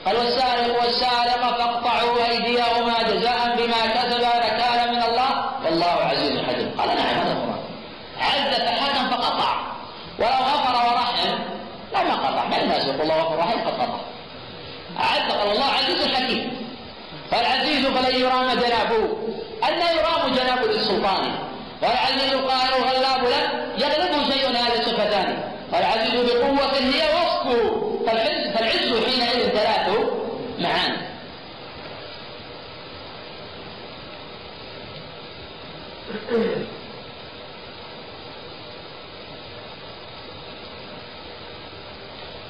قال 0.07 0.17
والسارق 0.17 0.83
والسارقة 0.83 1.53
فاقطعوا 1.53 2.31
ايديهما 2.31 3.03
جزاء 3.03 3.57
بما 3.57 3.87
كسبا 3.87 4.37
نكالا 4.39 4.87
من 4.91 5.03
الله. 5.03 5.51
والله 5.65 5.87
عزيز 5.87 6.43
حكيم. 6.43 6.75
قال 6.79 6.89
نعم 6.89 6.99
هذا 6.99 7.33
القران 7.33 7.63
عز 8.21 8.55
فحكم 8.55 9.11
فقطع. 9.11 9.73
ولو 10.19 10.29
غفر 10.29 10.75
ورحم 10.75 11.39
لما 11.95 12.15
قطع 12.15 12.45
ما 12.49 12.63
الناس 12.63 12.85
يقول 12.85 13.01
الله 13.01 13.23
غفر 13.23 13.39
رحيم؟ 13.39 13.61
قد 13.61 13.75
قطع. 13.75 14.12
عز 15.05 15.33
قال 15.33 15.51
الله 15.53 15.65
عزيز 15.65 16.07
حكيم 16.15 16.53
فالعزيز 17.31 17.87
فلن 17.87 18.21
يرام 18.21 18.47
جنابه. 18.47 19.05
أن 19.69 19.97
يرام 19.97 20.35
جناب 20.35 20.65
للسلطان. 20.65 21.35
والعزيز 21.83 22.35
قال 22.35 22.69
الغلاب 22.79 23.25
له 23.25 23.51
يغلبه 23.79 24.31
شيء 24.33 24.49
هذا 24.49 24.83
صفتان. 24.85 25.53
والعزيز 25.73 26.33
بقوة 26.33 26.75
هي 26.79 27.03
وصفه 27.15 27.83
فالعز 28.07 28.55
فالعز 28.55 29.05
حينئذ 29.05 29.49
ثلاث 29.49 29.88
معاني 30.59 30.97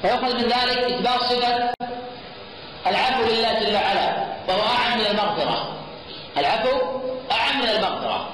ويؤخذ 0.03 0.35
من 0.35 0.43
ذلك 0.43 0.77
إثبات 0.77 1.19
صفة 1.19 1.73
العفو 2.87 3.23
لله 3.23 3.59
جل 3.59 3.75
وعلا 3.75 4.23
وهو 4.47 4.61
أعم 4.61 4.97
من 4.99 5.05
المغفرة 5.05 5.77
العفو 6.37 6.69
أعم 7.31 7.59
من 7.61 7.69
المغفرة 7.69 8.29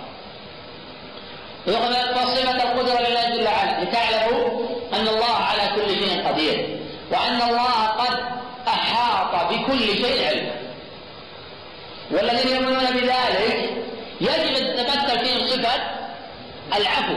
ويؤخذ 1.68 1.92
إثبات 1.92 2.28
صفة 2.28 2.64
القدرة 2.64 3.10
لله 3.10 3.30
جل 3.36 3.46
وعلا 3.48 3.84
لتعلموا 3.84 4.60
أن 4.94 5.08
الله 5.08 5.36
على 5.36 5.62
كل 5.76 5.90
شيء 5.90 6.28
قدير 6.28 6.80
وأن 7.12 7.42
الله 7.42 7.86
قد 7.88 8.20
أحاط 8.68 9.54
بكل 9.54 9.80
شيء 9.80 10.28
علما 10.28 10.52
والذين 12.12 12.56
يؤمنون 12.56 12.86
بذلك 12.86 13.70
يجب 14.22 14.56
أن 14.56 14.78
تتمثل 14.78 15.20
فيهم 15.20 15.48
صفة 15.48 15.82
العفو. 16.82 17.16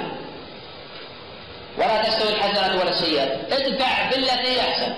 ولا 1.79 2.03
تستوي 2.03 2.29
الحسنة 2.29 2.81
ولا 2.81 2.91
السيئة 2.91 3.25
ادفع 3.53 4.11
بالتي 4.11 4.61
أحسن 4.61 4.95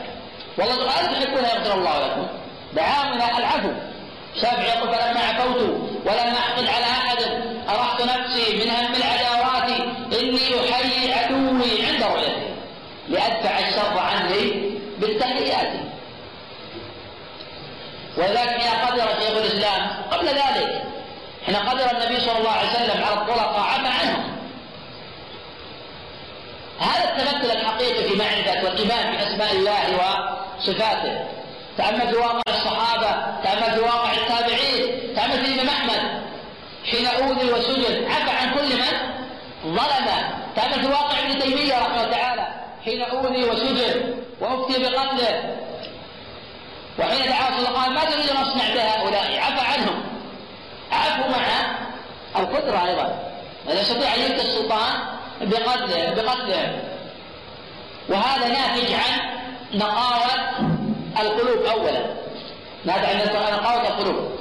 والله 0.58 0.90
قال 0.90 1.04
تحبون 1.06 1.44
يغفر 1.44 1.74
الله 1.74 2.06
لكم. 2.06 2.26
دعامنا 2.72 3.38
العفو. 3.38 3.70
شافعي 4.40 4.68
يقول 4.68 4.88
فلما 4.94 5.20
عفوت 5.20 5.60
ولم 6.06 6.34
أحقد 6.34 6.68
على 6.68 6.84
أحد. 6.84 7.18
ارحت 7.68 8.02
نفسي 8.02 8.56
من 8.56 8.70
هم 8.70 8.94
العداوات 8.94 9.70
إني 10.20 10.70
أحيي 10.70 11.12
عدوي 11.12 11.86
عند 11.86 12.02
رؤيته 12.02 12.54
لأدفع 13.08 13.58
الشر 13.58 13.98
عني 13.98 14.70
بالتحيات. 14.98 15.72
ولذلك 18.16 18.48
حين 18.48 18.86
قدر 18.86 19.08
شيخ 19.20 19.36
الإسلام 19.36 19.90
قبل 20.10 20.26
ذلك 20.26 20.82
حين 21.46 21.56
قدر 21.56 21.90
النبي 21.90 22.20
صلى 22.20 22.38
الله 22.38 22.50
عليه 22.50 22.68
وسلم 22.68 23.04
على 23.04 23.14
الطلقاء 23.14 23.60
عفى 23.60 23.86
عنهم. 23.86 24.33
هذا 26.78 27.04
التمثل 27.04 27.56
الحقيقي 27.56 28.08
في 28.08 28.16
معرفة 28.16 28.64
والإيمان 28.64 29.12
بأسماء 29.12 29.52
الله 29.52 29.96
وصفاته. 29.96 31.26
تأمل 31.78 32.08
في 32.10 32.16
واقع 32.16 32.40
الصحابة 32.48 33.10
تأمل 33.44 33.74
في 33.74 33.80
واقع 33.80 34.12
التابعين 34.12 35.14
تأمل 35.16 35.44
في 35.44 35.54
الإمام 35.54 35.68
أحمد. 35.68 36.22
حين 36.90 37.06
أوذي 37.06 37.52
وسجن 37.52 38.10
عفى 38.10 38.30
عن 38.30 38.54
كل 38.54 38.76
من 38.76 39.76
ظلم. 39.76 40.08
تأمل 40.56 40.80
في 40.82 40.86
واقع 40.86 41.18
ابن 41.18 41.38
تيمية 41.38 41.78
رحمه 41.78 42.04
الله 42.04 42.16
تعالى. 42.16 42.48
حين 42.84 43.02
أوذي 43.02 43.44
وسجن 43.44 44.14
وأفتي 44.40 44.82
بقتله. 44.82 45.56
وحين 46.98 47.32
عليه 47.32 47.56
وسلم 47.56 47.94
ما 47.94 48.04
تريد 48.04 48.30
أن 48.30 48.36
أصنع 48.36 48.74
بهؤلاء 48.74 49.38
عفى 49.38 49.66
عنهم. 49.66 50.02
عفوا 50.92 51.30
مع 51.30 51.46
القدرة 52.36 52.86
أيضا. 52.86 53.32
لا 53.66 53.80
يستطيع 53.80 54.14
أن 54.14 54.20
يلقي 54.20 54.40
السلطان 54.40 54.92
بقتله 55.40 56.14
بقتله 56.14 56.82
وهذا 58.08 58.48
ناتج 58.48 58.92
عن 58.92 59.20
نقاوة 59.74 60.34
القلوب 61.20 61.66
أولا. 61.66 62.14
ناتج 62.84 63.36
عن 63.36 63.52
نقاوة 63.52 63.88
القلوب. 63.88 64.38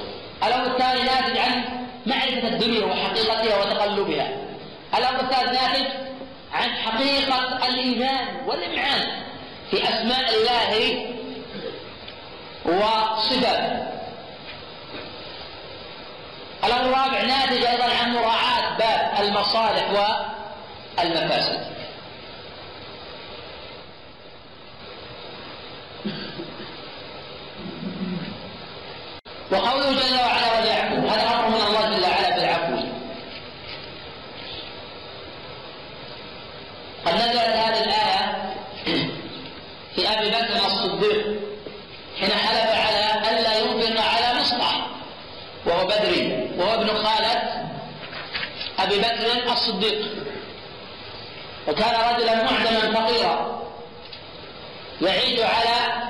الأمر 0.47 0.65
الثاني 0.65 1.01
ناتج 1.03 1.37
عن 1.37 1.63
معرفة 2.05 2.47
الدنيا 2.47 2.85
وحقيقتها 2.85 3.57
وتقلبها. 3.57 4.27
الأمر 4.97 5.19
الثالث 5.19 5.61
ناتج 5.61 5.85
عن 6.53 6.69
حقيقة 6.69 7.67
الإيمان 7.67 8.27
والإمعان 8.45 9.01
في 9.71 9.83
أسماء 9.83 10.29
الله 10.35 11.05
وصفاته. 12.65 13.93
الأمر 16.63 16.85
الرابع 16.85 17.21
ناتج 17.21 17.65
أيضا 17.65 17.83
عن 18.01 18.13
مراعاة 18.13 18.77
باب 18.77 19.25
المصالح 19.25 19.91
والمفاسد 20.97 21.73
وقوله 29.51 29.91
جل 29.91 30.15
وعلا 30.15 30.59
وليعفو 30.59 31.07
هذا 31.07 31.27
أمر 31.35 31.47
من 31.49 31.61
الله 31.67 31.97
جل 31.97 32.03
وعلا 32.03 32.35
بالعفو؟ 32.35 32.75
قد 37.05 37.13
نزلت 37.15 37.37
هذه 37.37 37.83
الآية 37.83 38.53
في 39.95 40.09
أبي 40.09 40.29
بكر 40.29 40.65
الصديق 40.65 41.25
حين 42.19 42.31
حلف 42.31 42.71
على 42.85 43.39
الا 43.39 43.57
ينفق 43.57 44.01
على 44.03 44.39
مصطح 44.39 44.87
وهو 45.65 45.87
بدري 45.87 46.49
وهو 46.57 46.73
ابن 46.73 46.87
خالة 46.87 47.63
أبي 48.79 48.97
بكر 48.97 49.51
الصديق. 49.51 50.12
وكان 51.73 52.15
رجلا 52.15 52.35
معدما 52.35 52.93
فقيرا. 53.01 53.63
يعيش 55.01 55.39
على 55.39 56.03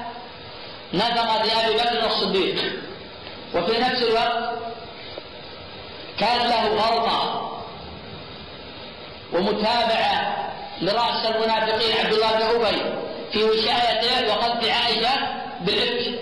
نفقة 0.93 1.41
أبي 1.65 1.73
بكر 1.73 2.06
الصديق. 2.08 2.84
وفي 3.56 3.78
نفس 3.78 4.02
الوقت 4.02 4.54
كان 6.19 6.38
له 6.38 6.67
غلطة 6.67 7.49
ومتابعة 9.34 10.49
لرأس 10.82 11.26
المنافقين 11.26 12.06
عبد 12.06 12.13
الله 12.13 12.32
بن 12.32 12.41
أبي 12.41 12.95
في 13.32 13.43
وشايته 13.43 14.28
وقذف 14.30 14.69
عائشة 14.69 15.12
بالإفك 15.62 16.19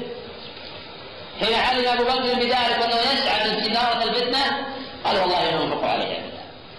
حين 1.40 1.54
علم 1.54 1.88
أبو 1.88 2.04
بكر 2.04 2.34
بذلك 2.36 2.80
وأنه 2.82 2.96
يسعى 3.14 3.50
من 3.50 3.72
إدارة 3.72 4.04
الفتنة 4.04 4.66
قال 5.06 5.18
والله 5.20 5.64
أنفق 5.64 5.84
عليه 5.84 6.21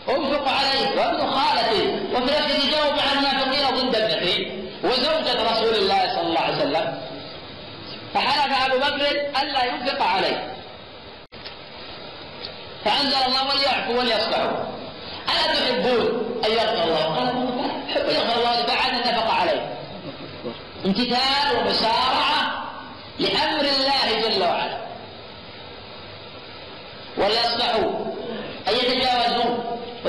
أنفق 0.09 0.49
عليه 0.49 1.01
وابن 1.01 1.31
خالتي. 1.31 1.83
وفي 2.15 2.67
يجاوب 2.67 2.95
مع 2.95 3.13
المنافقين 3.13 3.77
ضد 3.77 3.97
ابنته 3.97 4.63
وزوجة 4.85 5.53
رسول 5.53 5.75
الله 5.75 6.15
صلى 6.15 6.27
الله 6.27 6.41
عليه 6.41 6.57
وسلم. 6.57 7.03
فحلف 8.15 8.65
أبو 8.67 8.79
بكر 8.79 9.11
ألا 9.43 9.65
ينفق 9.65 10.03
عليه. 10.03 10.55
فأنزل 12.85 13.17
الله 13.27 13.49
وليعفوا 13.49 13.99
وليصفحوا. 13.99 14.51
ألا 15.29 15.55
تحبون 15.55 16.41
أن 16.45 16.51
يغفر 16.51 16.85
الله؟ 16.85 17.05
قال 17.05 17.29
أحب 17.91 18.09
يغفر 18.09 18.39
الله 18.41 18.67
بعد 18.67 18.95
نفق 19.07 19.31
عليه. 19.31 19.79
امتثال 20.87 21.57
ومسارعة 21.57 22.63
لأمر 23.19 23.61
الله 23.61 24.29
جل 24.29 24.43
وعلا. 24.43 24.79
وليصفحوا 27.19 27.92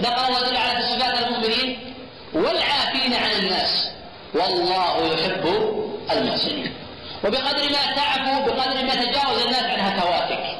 الله 0.05 0.39
جل 0.39 0.55
وعلا 0.55 0.75
في 0.75 0.83
صفات 0.83 1.21
المؤمنين 1.21 1.93
والعافين 2.33 3.13
عن 3.13 3.31
الناس. 3.39 3.91
والله 4.35 5.13
يحب 5.13 5.45
المحسنين. 6.11 6.73
وبقدر 7.23 7.63
ما 7.69 7.95
تعفو 7.95 8.45
بقدر 8.45 8.83
ما 8.83 8.95
تجاوز 8.95 9.41
الناس 9.45 9.63
عن 9.63 9.79
هفواتك. 9.79 10.57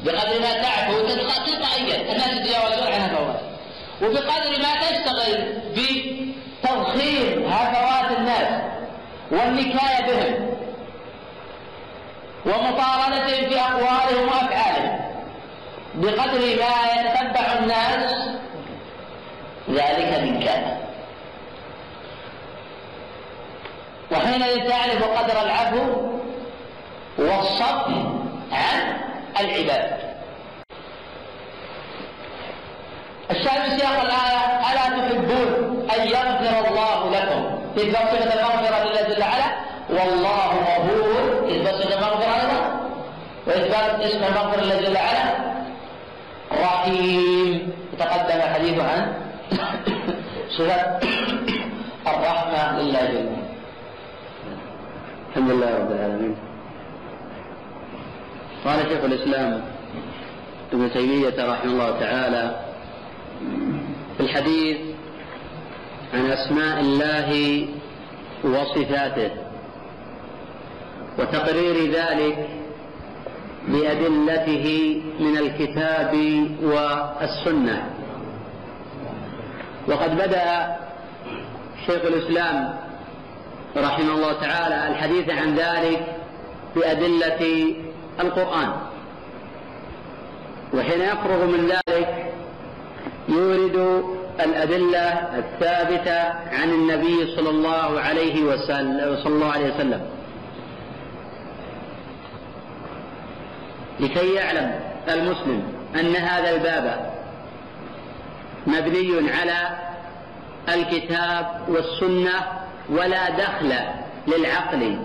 بقدر 0.00 0.40
ما 0.40 0.52
تعفو 0.62 1.06
تلقائيا 1.46 2.12
الناس 2.12 2.28
يتجاوزون 2.28 2.92
عن 2.92 3.00
هفواتك. 3.00 3.42
وبقدر 4.02 4.52
ما 4.62 4.72
تشتغل 4.80 5.52
بتضخيم 5.76 7.52
هفوات 7.52 8.18
الناس 8.18 8.62
والنكاية 9.30 10.06
بهم 10.06 10.52
ومطاردتهم 12.46 13.48
في 13.48 13.60
أقوالهم 13.60 14.28
وأفعالهم. 14.28 15.00
بقدر 15.94 16.40
ما 16.40 16.74
يتتبع 16.94 17.46
الناس 17.58 18.11
ذلك 19.72 20.20
من 20.22 20.40
كان 20.40 20.78
وحينئذ 24.12 24.68
تعرف 24.68 25.04
قدر 25.04 25.42
العفو 25.42 26.12
والصف 27.18 27.86
عن 28.52 28.96
العباد. 29.40 29.98
الشاهد 33.30 33.78
سياق 33.78 34.00
الآية 34.00 34.42
ألا 34.72 34.84
تحبون 34.98 35.88
أن 35.96 36.06
يغفر 36.06 36.68
الله 36.68 37.10
لكم؟ 37.10 37.58
في 37.74 37.92
صفة 37.92 38.34
المغفرة 38.34 38.84
لله 38.84 39.02
جل 39.02 39.22
وعلا 39.22 39.48
والله 39.90 40.50
غفور. 40.68 41.48
إثبات 41.48 41.74
صفة 41.74 41.94
المغفرة 41.94 42.34
أيضا 42.40 42.90
وإثبات 43.46 44.00
اسم 44.00 44.24
المغفرة 44.24 44.60
لله 44.60 44.80
جل 44.80 44.96
وعلا 44.96 45.24
رحيم. 46.52 47.72
تقدم 47.98 48.36
الحديث 48.36 48.80
عن 48.80 49.21
صفة 50.58 50.98
الرحمة 52.12 52.80
لله 52.80 53.04
جل 53.12 53.28
الحمد 55.28 55.50
لله 55.50 55.78
رب 55.78 55.92
العالمين. 55.92 56.36
قال 58.64 58.78
شيخ 58.88 59.04
الإسلام 59.04 59.62
ابن 60.72 60.92
تيمية 60.92 61.52
رحمه 61.52 61.72
الله 61.72 61.90
تعالى 62.00 62.60
في 64.16 64.20
الحديث 64.20 64.76
عن 66.14 66.30
أسماء 66.30 66.80
الله 66.80 67.30
وصفاته 68.44 69.30
وتقرير 71.18 71.76
ذلك 71.92 72.48
بأدلته 73.68 74.66
من 75.20 75.38
الكتاب 75.38 76.12
والسنة. 76.62 78.01
وقد 79.88 80.14
بدأ 80.16 80.76
شيخ 81.86 82.04
الإسلام 82.04 82.74
رحمه 83.76 84.14
الله 84.14 84.32
تعالى 84.32 84.88
الحديث 84.88 85.30
عن 85.30 85.54
ذلك 85.54 86.16
بأدلة 86.76 87.74
القرآن. 88.20 88.72
وحين 90.74 91.00
يفرغ 91.00 91.44
من 91.46 91.66
ذلك 91.66 92.32
يورد 93.28 94.04
الأدلة 94.40 95.08
الثابتة 95.38 96.20
عن 96.28 96.70
النبي 96.70 97.36
صلى 97.36 97.50
الله 97.50 98.00
عليه 98.00 98.42
وسلم 98.42 99.16
صلى 99.24 99.34
الله 99.34 99.52
عليه 99.52 99.74
وسلم. 99.74 100.00
لكي 104.00 104.34
يعلم 104.34 104.80
المسلم 105.08 105.62
أن 106.00 106.16
هذا 106.16 106.50
الباب 106.50 107.11
مبني 108.66 109.30
على 109.30 109.78
الكتاب 110.68 111.46
والسنة 111.68 112.34
ولا 112.88 113.30
دخل 113.30 113.74
للعقل 114.26 114.98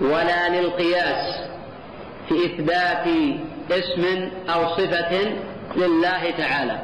ولا 0.00 0.48
للقياس 0.48 1.40
في 2.28 2.46
إثبات 2.46 3.06
اسم 3.70 4.30
أو 4.48 4.76
صفة 4.76 5.32
لله 5.76 6.30
تعالى. 6.38 6.78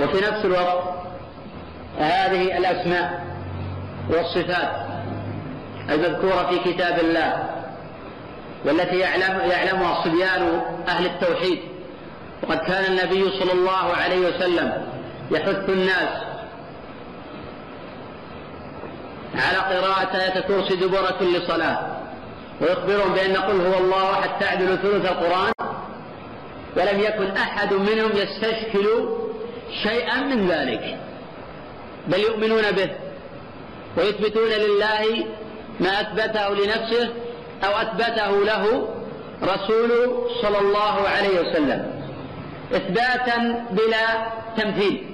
وفي 0.00 0.16
نفس 0.16 0.44
الوقت 0.44 0.96
هذه 1.98 2.58
الأسماء 2.58 3.26
والصفات 4.10 4.86
المذكورة 5.90 6.46
في 6.50 6.72
كتاب 6.72 6.98
الله 6.98 7.55
والتي 8.64 8.98
يعلم 8.98 9.50
يعلمها 9.50 10.04
صبيان 10.04 10.60
أهل 10.88 11.06
التوحيد. 11.06 11.58
وقد 12.42 12.58
كان 12.58 12.84
النبي 12.84 13.30
صلى 13.38 13.52
الله 13.52 13.96
عليه 13.96 14.18
وسلم 14.18 14.86
يحث 15.30 15.68
الناس 15.68 16.22
على 19.34 19.58
قراءة 19.58 20.16
آية 20.16 20.36
الكرسي 20.36 20.76
دبر 20.76 21.10
كل 21.18 21.42
صلاة 21.46 21.96
ويخبرهم 22.60 23.14
بأن 23.14 23.36
قل 23.36 23.60
هو 23.60 23.78
الله 23.78 24.12
أحد 24.12 24.30
تعدل 24.40 24.78
ثلث 24.78 25.04
القرآن 25.12 25.52
ولم 26.76 27.00
يكن 27.00 27.30
أحد 27.36 27.72
منهم 27.72 28.10
يستشكل 28.10 29.08
شيئا 29.82 30.20
من 30.20 30.48
ذلك. 30.48 30.98
بل 32.08 32.20
يؤمنون 32.20 32.70
به 32.70 32.90
ويثبتون 33.96 34.48
لله 34.48 35.26
ما 35.80 36.00
أثبته 36.00 36.54
لنفسه 36.54 37.12
أو 37.64 37.70
أثبته 37.70 38.44
له 38.44 38.88
رسوله 39.42 40.26
صلى 40.42 40.58
الله 40.58 41.08
عليه 41.08 41.40
وسلم 41.40 42.00
إثباتا 42.74 43.64
بلا 43.70 44.26
تمثيل 44.56 45.06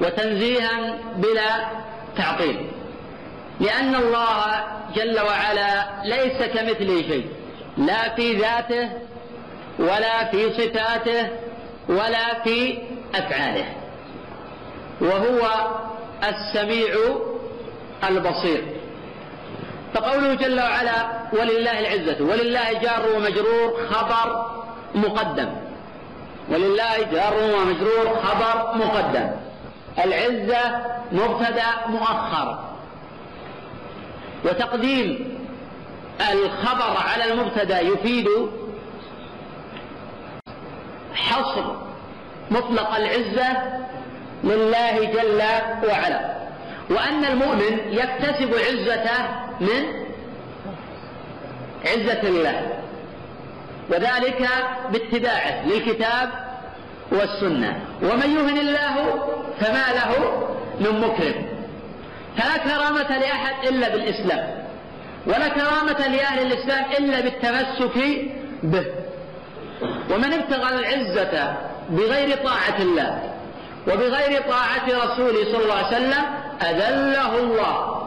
وتنزيها 0.00 0.98
بلا 1.16 1.68
تعطيل 2.16 2.66
لأن 3.60 3.94
الله 3.94 4.64
جل 4.96 5.20
وعلا 5.20 5.86
ليس 6.04 6.42
كمثله 6.42 7.02
شيء 7.02 7.26
لا 7.78 8.14
في 8.14 8.32
ذاته 8.32 8.90
ولا 9.78 10.24
في 10.30 10.52
صفاته 10.52 11.28
ولا 11.88 12.42
في 12.44 12.78
أفعاله 13.14 13.64
وهو 15.00 15.50
السميع 16.28 16.94
البصير. 18.08 18.62
فقوله 19.96 20.34
جل 20.34 20.60
وعلا 20.60 21.08
ولله 21.32 21.78
العزة 21.78 22.24
ولله 22.24 22.72
جار 22.72 23.16
ومجرور 23.16 23.86
خبر 23.90 24.50
مقدم. 24.94 25.48
ولله 26.48 27.02
جار 27.12 27.34
ومجرور 27.34 28.16
خبر 28.22 28.76
مقدم. 28.76 29.30
العزة 30.04 30.84
مبتدأ 31.12 31.64
مؤخر. 31.88 32.58
وتقديم 34.44 35.38
الخبر 36.32 36.96
على 37.12 37.32
المبتدأ 37.32 37.80
يفيد 37.80 38.28
حصر 41.14 41.64
مطلق 42.50 42.94
العزة 42.94 43.48
لله 44.44 45.04
جل 45.04 45.42
وعلا. 45.88 46.36
وأن 46.90 47.24
المؤمن 47.24 47.78
يكتسب 47.90 48.54
عزته 48.54 49.45
من 49.60 50.06
عزة 51.86 52.28
الله. 52.28 52.82
وذلك 53.90 54.48
باتباعه 54.92 55.66
للكتاب 55.66 56.30
والسنة. 57.12 57.80
ومن 58.02 58.36
يهن 58.36 58.58
الله 58.58 58.94
فما 59.60 59.84
له 59.94 60.42
من 60.80 61.00
مكرم. 61.00 61.46
فلا 62.36 62.56
كرامة 62.56 63.18
لأحد 63.18 63.66
إلا 63.68 63.88
بالإسلام. 63.88 64.66
ولا 65.26 65.48
كرامة 65.48 66.06
لأهل 66.08 66.52
الإسلام 66.52 66.84
إلا 66.98 67.20
بالتمسك 67.20 67.98
به. 68.62 68.86
ومن 70.10 70.32
ابتغى 70.32 70.78
العزة 70.78 71.56
بغير 71.90 72.36
طاعة 72.36 72.78
الله 72.80 73.34
وبغير 73.88 74.42
طاعة 74.42 74.86
رسوله 74.86 75.44
صلى 75.52 75.62
الله 75.62 75.74
عليه 75.74 75.96
وسلم 75.96 76.24
أذله 76.62 77.38
الله. 77.38 78.02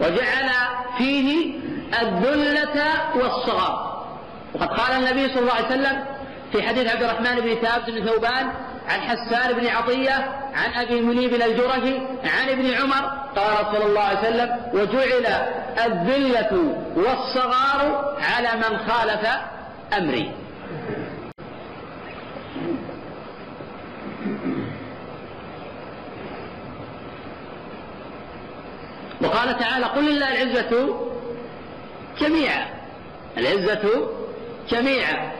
وجعل 0.00 0.50
فيه 0.98 1.54
الذلة 2.02 2.84
والصغار. 3.14 3.90
وقد 4.54 4.68
قال 4.68 4.92
النبي 4.92 5.28
صلى 5.28 5.38
الله 5.38 5.52
عليه 5.54 5.66
وسلم 5.66 6.04
في 6.52 6.62
حديث 6.62 6.94
عبد 6.94 7.02
الرحمن 7.02 7.40
بن 7.40 7.54
ثابت 7.54 7.90
بن 7.90 8.06
ثوبان 8.06 8.52
عن 8.88 9.00
حسان 9.00 9.52
بن 9.52 9.66
عطية 9.66 10.40
عن 10.54 10.72
أبي 10.74 11.00
منيب 11.00 11.34
الجرشي 11.34 11.98
عن 12.24 12.48
ابن 12.48 12.74
عمر 12.74 13.10
قال 13.36 13.66
صلى 13.72 13.84
الله 13.84 14.00
عليه 14.00 14.18
وسلم 14.18 14.56
وجعل 14.72 15.26
الذلة 15.86 16.74
والصغار 16.96 18.14
على 18.20 18.48
من 18.56 18.78
خالف 18.78 19.28
أمري. 19.98 20.39
وقال 29.22 29.58
تعالى 29.58 29.86
قل 29.86 30.04
لله 30.04 30.42
العزة 30.42 30.96
جميعا. 32.20 32.66
العزة 33.38 34.08
جميعا. 34.70 35.32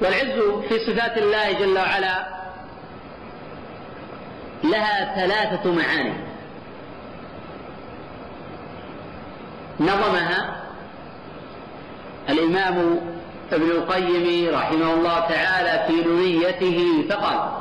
والعز 0.00 0.64
في 0.68 0.78
صفات 0.78 1.18
الله 1.18 1.52
جل 1.52 1.78
وعلا 1.78 2.26
لها 4.64 5.14
ثلاثة 5.14 5.72
معاني. 5.72 6.14
نظمها 9.80 10.62
الإمام 12.28 13.00
ابن 13.52 13.70
القيم 13.70 14.54
رحمه 14.54 14.94
الله 14.94 15.20
تعالى 15.20 15.84
في 15.86 16.08
نونيته 16.08 17.04
فقال 17.10 17.57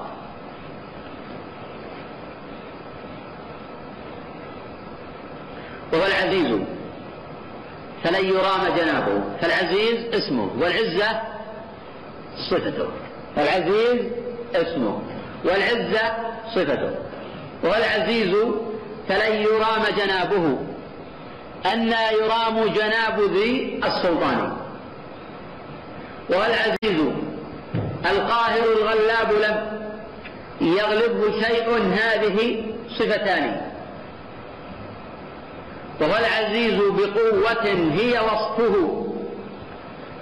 وهو 5.93 6.05
العزيز. 6.05 6.59
فلن 8.03 8.25
يرام 8.25 8.77
جنابه. 8.77 9.21
فالعزيز 9.41 10.05
اسمه 10.13 10.49
والعزة 10.59 11.21
صفته. 12.51 12.87
العزيز 13.37 14.11
اسمه 14.55 15.01
والعزة 15.45 16.15
صفته. 16.55 16.95
والعزيز 17.63 18.35
فلن 19.09 19.35
يرام 19.35 19.83
جنابه. 19.97 20.57
أن 21.73 21.93
يرام 22.21 22.65
جناب 22.65 23.19
ذي 23.19 23.81
السلطان. 23.85 24.57
والعزيز 26.29 27.01
القاهر 28.05 28.63
الغلاب 28.77 29.31
لم 29.31 29.87
يغلبه 30.61 31.41
شيء 31.41 31.77
هذه 31.77 32.63
صفتان. 32.99 33.66
وهو 36.01 36.17
العزيز 36.17 36.75
بقوة 36.75 37.65
هي 37.93 38.19
وصفه. 38.19 39.07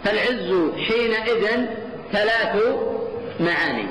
فالعز 0.04 0.72
حينئذ 0.88 1.66
ثلاث 2.12 2.64
معاني. 3.40 3.88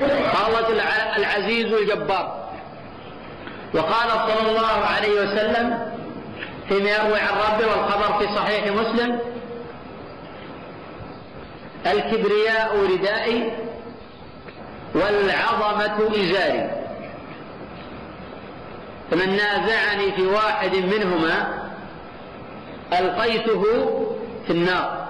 قال 0.00 0.80
العزيز 1.16 1.72
الجبار. 1.72 2.48
وقال 3.74 4.10
صلى 4.10 4.50
الله 4.50 4.66
عليه 4.66 5.20
وسلم 5.20 5.92
فيما 6.68 6.90
يروي 6.90 7.18
عن 7.18 7.34
ربه 7.34 7.66
والخبر 7.66 8.18
في 8.18 8.34
صحيح 8.34 8.66
مسلم 8.66 9.18
الكبرياء 11.86 12.76
ردائي 12.92 13.52
والعظمة 14.94 16.10
إزاري 16.16 16.70
فمن 19.10 19.36
نازعني 19.36 20.12
في 20.12 20.26
واحد 20.26 20.76
منهما 20.76 21.68
ألقيته 22.92 23.64
في 24.46 24.52
النار. 24.52 25.08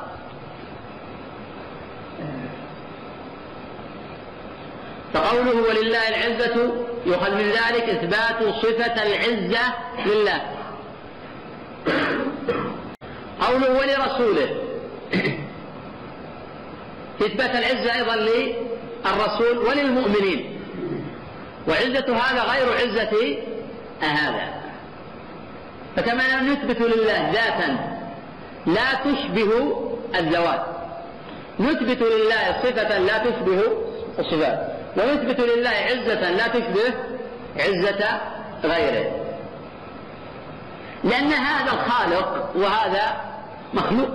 فقوله 5.15 5.69
ولله 5.69 6.09
العزة 6.09 6.73
يؤخذ 7.07 7.35
من 7.35 7.49
ذلك 7.51 7.83
إثبات 7.89 8.55
صفة 8.55 9.03
العزة 9.03 9.75
لله. 10.07 10.41
قوله 13.41 13.71
ولرسوله. 13.71 14.63
إثبات 17.21 17.51
العزة 17.51 17.95
أيضا 17.95 18.15
للرسول 19.07 19.59
وللمؤمنين. 19.59 20.61
وعزة 21.69 22.17
هذا 22.17 22.43
غير 22.43 22.73
عزة 22.73 23.37
هذا 24.01 24.49
فكما 25.97 26.43
نثبت 26.43 26.81
لله 26.81 27.31
ذاتا 27.33 27.99
لا 28.67 28.95
تشبه 29.05 29.81
الذوات 30.15 30.67
نثبت 31.61 32.03
لله 32.03 32.57
صفة 32.63 32.99
لا 32.99 33.19
تشبه 33.19 33.63
الصفات. 34.19 34.73
ونثبت 34.97 35.41
لله 35.41 35.71
عزة 35.71 36.31
لا 36.31 36.49
تشبه 36.49 36.95
عزة 37.57 38.21
غيره. 38.65 39.25
لأن 41.05 41.33
هذا 41.33 41.73
الخالق 41.73 42.51
وهذا 42.57 43.17
مخلوق. 43.75 44.11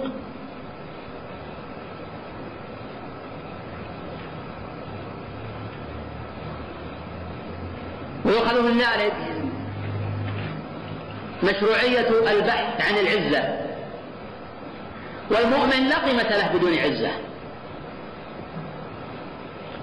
من 8.63 8.78
ذلك 8.78 9.13
مشروعية 11.43 12.10
البحث 12.32 12.88
عن 12.88 12.97
العزة. 12.97 13.60
والمؤمن 15.32 15.89
لا 15.89 15.97
قيمة 16.06 16.30
له 16.30 16.47
بدون 16.54 16.78
عزة. 16.78 17.12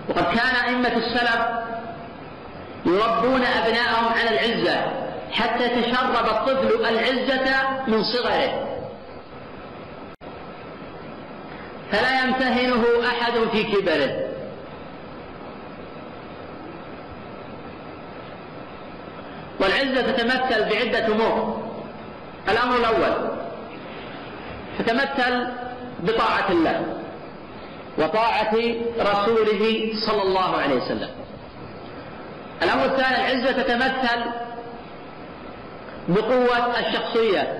وقد 0.09 0.25
كان 0.25 0.57
أئمة 0.69 0.97
السلف 0.97 1.41
يربون 2.87 3.43
أبناءهم 3.43 4.13
على 4.19 4.31
العزة 4.31 4.93
حتى 5.33 5.69
تشرب 5.69 6.27
الطفل 6.27 6.85
العزة 6.87 7.69
من 7.87 8.03
صغره. 8.05 8.67
فلا 11.93 12.25
يمتهنه 12.25 12.85
أحد 13.09 13.33
في 13.53 13.63
كبره. 13.65 14.30
والعزة 19.61 20.13
تتمثل 20.13 20.69
بعدة 20.71 21.07
أمور. 21.07 21.63
الأمر 22.49 22.77
الأول 22.77 23.29
تتمثل 24.79 25.47
بطاعة 26.01 26.51
الله 26.51 26.87
وطاعة 27.99 28.55
رسوله 28.99 29.93
صلى 30.07 30.23
الله 30.23 30.57
عليه 30.57 30.75
وسلم. 30.75 31.11
الأمر 32.63 32.85
الثاني 32.85 33.17
العزة 33.17 33.63
تتمثل 33.63 34.25
بقوة 36.09 36.79
الشخصية 36.79 37.59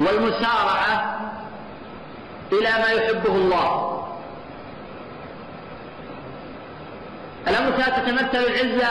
والمسارعة 0.00 1.20
إلى 2.52 2.70
ما 2.70 2.90
يحبه 2.90 3.34
الله. 3.34 4.03
الأمر 7.48 7.68
الثالث 7.68 7.96
تتمثل 7.96 8.46
العزة 8.46 8.88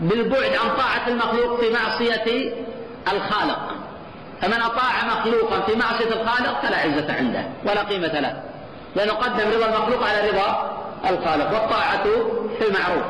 بالبعد 0.00 0.50
عن 0.54 0.76
طاعة 0.76 1.08
المخلوق 1.08 1.60
في 1.60 1.70
معصية 1.70 2.52
الخالق. 3.12 3.72
فمن 4.40 4.62
أطاع 4.62 5.04
مخلوقا 5.06 5.60
في 5.60 5.76
معصية 5.76 6.20
الخالق 6.20 6.60
فلا 6.62 6.76
عزة 6.76 7.14
عنده 7.14 7.44
ولا 7.64 7.82
قيمة 7.82 8.20
له. 8.20 8.42
لأنه 8.96 9.12
قدم 9.12 9.50
رضا 9.50 9.66
المخلوق 9.66 10.08
على 10.08 10.30
رضا 10.30 10.78
الخالق 11.10 11.52
والطاعة 11.52 12.04
في 12.58 12.68
المعروف. 12.68 13.04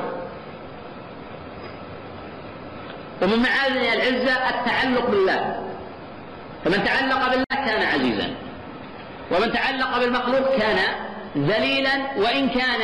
ومن 3.23 3.43
معاني 3.43 3.93
العزة 3.93 4.33
التعلق 4.33 5.11
بالله. 5.11 5.69
فمن 6.65 6.85
تعلق 6.85 7.29
بالله 7.29 7.67
كان 7.67 7.83
عزيزا. 7.83 8.35
ومن 9.31 9.53
تعلق 9.53 9.99
بالمخلوق 9.99 10.57
كان 10.57 10.79
ذليلا 11.37 11.93
وإن 12.17 12.49
كان 12.49 12.81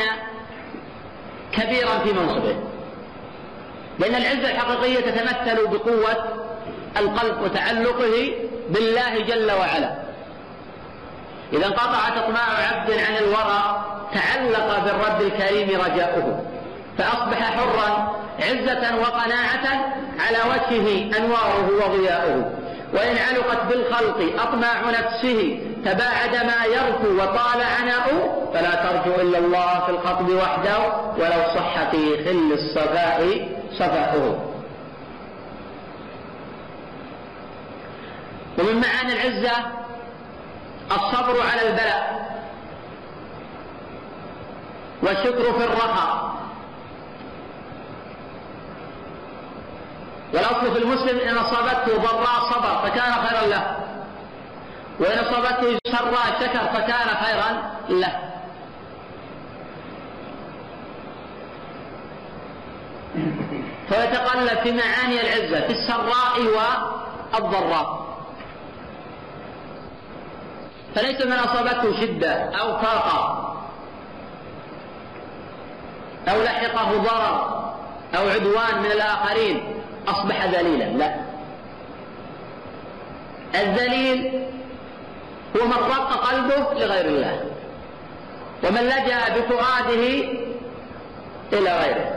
كبيرا 1.51 1.99
في 1.99 2.13
منصبه. 2.13 2.55
لأن 3.99 4.15
العزة 4.15 4.51
الحقيقية 4.51 4.99
تتمثل 4.99 5.67
بقوة 5.67 6.45
القلب 6.97 7.41
وتعلقه 7.41 8.31
بالله 8.69 9.19
جل 9.19 9.51
وعلا. 9.51 9.95
إذا 11.53 11.65
انقطعت 11.65 12.17
إطماع 12.17 12.43
عبد 12.71 12.91
عن 12.91 13.17
الورى 13.17 13.85
تعلق 14.13 14.79
بالرب 14.85 15.21
الكريم 15.21 15.81
رجاؤه. 15.81 16.45
فأصبح 16.97 17.57
حرا 17.57 18.15
عزة 18.39 18.97
وقناعة 19.01 19.93
على 20.19 20.37
وجهه 20.49 21.17
أنواره 21.17 21.69
وضياؤه. 21.85 22.51
وإن 22.93 23.17
علقت 23.17 23.65
بالخلق 23.69 24.41
أطماع 24.41 24.89
نفسه 24.89 25.59
تباعد 25.85 26.45
ما 26.45 26.65
يرثو 26.65 27.13
وطال 27.13 27.61
عناؤه 27.79 28.49
فلا 28.53 28.75
ترجو 28.75 29.21
إلا 29.21 29.37
الله 29.37 29.79
في 29.85 29.91
الخطب 29.91 30.29
وحده 30.29 30.77
ولو 31.17 31.43
صح 31.55 31.89
في 31.91 32.25
خل 32.25 32.53
الصفاء 32.53 33.49
صفاؤه. 33.73 34.45
ومن 38.59 38.81
معاني 38.81 39.13
العزة 39.13 39.51
الصبر 40.91 41.41
على 41.41 41.69
البلاء 41.69 42.29
والشكر 45.03 45.53
في 45.59 45.63
الرخاء. 45.63 46.38
والأصل 50.33 50.73
في 50.73 50.79
المسلم 50.83 51.19
إن 51.19 51.37
أصابته 51.37 51.97
ضراء 51.97 52.39
صبر 52.51 52.89
فكان 52.89 53.13
خيرا 53.13 53.47
له. 53.47 53.77
وإن 54.99 55.19
أصابته 55.19 55.79
سراء 55.87 56.39
شكر 56.39 56.59
فكان 56.59 57.07
خيرا 57.25 57.71
له. 57.89 58.19
فيتقلب 63.89 64.59
في 64.63 64.71
معاني 64.71 65.21
العزة 65.21 65.67
في 65.67 65.73
السراء 65.73 66.39
والضراء. 67.33 68.09
فليس 70.95 71.21
من 71.25 71.33
أصابته 71.33 72.01
شدة 72.01 72.33
أو 72.33 72.77
فاقة 72.77 73.45
أو 76.27 76.43
لحقه 76.43 76.97
ضرر 76.97 77.69
أو 78.17 78.29
عدوان 78.29 78.79
من 78.79 78.91
الآخرين. 78.91 79.78
أصبح 80.11 80.45
ذليلا. 80.45 80.85
لا. 80.85 81.15
الذليل 83.55 84.47
هو 85.57 85.65
من 85.65 85.73
رق 85.73 86.13
قلبه 86.13 86.73
لغير 86.73 87.05
الله. 87.05 87.43
ومن 88.63 88.81
لجأ 88.81 89.39
بفؤاده 89.39 90.27
إلى 91.53 91.77
غيره. 91.77 92.15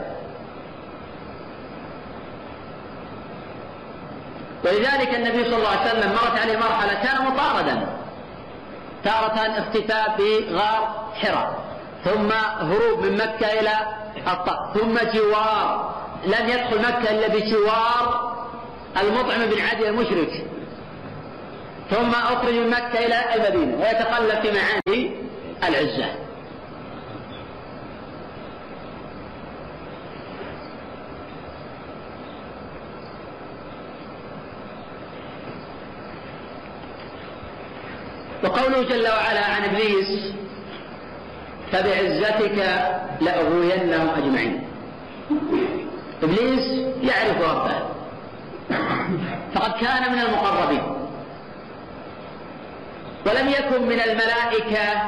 ولذلك 4.63 5.15
النبي 5.15 5.43
صلى 5.43 5.55
الله 5.55 5.69
عليه 5.69 5.91
وسلم 5.91 6.11
مرت 6.11 6.39
عليه 6.39 6.57
مرحلة 6.57 6.93
كان 6.93 7.25
مطاردا. 7.25 7.87
تارة 9.03 9.59
اختفاء 9.59 10.15
في 10.17 10.55
غار 10.55 11.11
حراء 11.21 11.59
ثم 12.05 12.31
هروب 12.59 13.05
من 13.05 13.17
مكة 13.17 13.59
إلى 13.59 13.71
الطائف 14.27 14.77
ثم 14.77 15.17
جوار. 15.17 16.02
لم 16.25 16.49
يدخل 16.49 16.79
مكة 16.79 17.11
إلا 17.11 17.27
بجوار 17.27 18.33
المطعم 19.01 19.45
بن 19.45 19.61
عدي 19.61 19.89
المشرك. 19.89 20.45
ثم 21.89 22.09
أخرج 22.09 22.53
من 22.53 22.69
مكة 22.69 23.05
إلى 23.05 23.35
المدينة 23.35 23.77
ويتقلب 23.77 24.41
في 24.41 24.51
معاني 24.51 25.11
العزة. 25.63 26.05
وقوله 38.43 38.83
جل 38.83 39.07
وعلا 39.07 39.45
عن 39.45 39.63
إبليس 39.63 40.33
فبعزتك 41.71 42.57
لأغوينهم 43.21 44.09
أجمعين. 44.09 44.63
إبليس 46.23 46.67
يعرف 47.01 47.41
ربه. 47.41 47.83
فقد 49.55 49.71
كان 49.81 50.11
من 50.11 50.19
المقربين. 50.19 50.83
ولم 53.25 53.49
يكن 53.49 53.85
من 53.85 53.99
الملائكة 53.99 55.01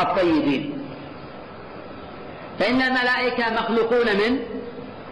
الطيبين. 0.00 0.84
فإن 2.58 2.82
الملائكة 2.82 3.50
مخلوقون 3.50 4.06
من 4.06 4.38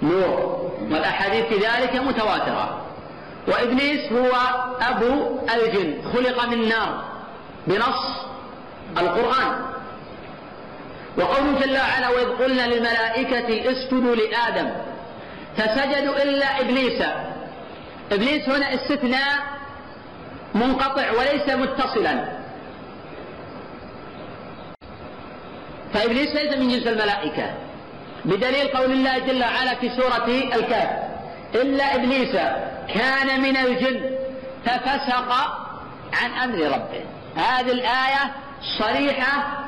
نور 0.02 0.70
والأحاديث 0.90 1.44
في 1.44 1.54
ذلك 1.54 1.96
متواترة. 1.96 2.80
وإبليس 3.48 4.12
هو 4.12 4.30
أبو 4.80 5.38
الجن 5.54 6.02
خلق 6.12 6.44
من 6.44 6.68
نار 6.68 7.04
بنص 7.66 8.26
القرآن. 8.98 9.70
وقوله 11.18 11.60
جل 11.60 11.76
وعلا 11.76 12.08
وإذ 12.08 12.28
قلنا 12.28 12.66
للملائكة 12.66 13.70
اسجدوا 13.70 14.14
لآدم 14.14 14.70
فسجدوا 15.60 16.22
إلا 16.22 16.60
إبليس. 16.60 17.02
إبليس 18.12 18.48
هنا 18.48 18.74
استثناء 18.74 19.38
منقطع 20.54 21.10
وليس 21.10 21.48
متصلا. 21.48 22.24
فإبليس 25.94 26.34
ليس 26.34 26.56
من 26.56 26.68
جنس 26.68 26.86
الملائكة. 26.86 27.54
بدليل 28.24 28.68
قول 28.68 28.92
الله 28.92 29.18
جل 29.18 29.42
وعلا 29.42 29.74
في 29.74 29.90
سورة 29.90 30.26
الكهف. 30.26 30.90
إلا 31.54 31.94
إبليس 31.94 32.32
كان 32.94 33.40
من 33.40 33.56
الجن 33.56 34.10
ففسق 34.64 35.32
عن 36.22 36.30
أمر 36.30 36.58
ربه. 36.58 37.04
هذه 37.36 37.72
الآية 37.72 38.32
صريحة 38.78 39.64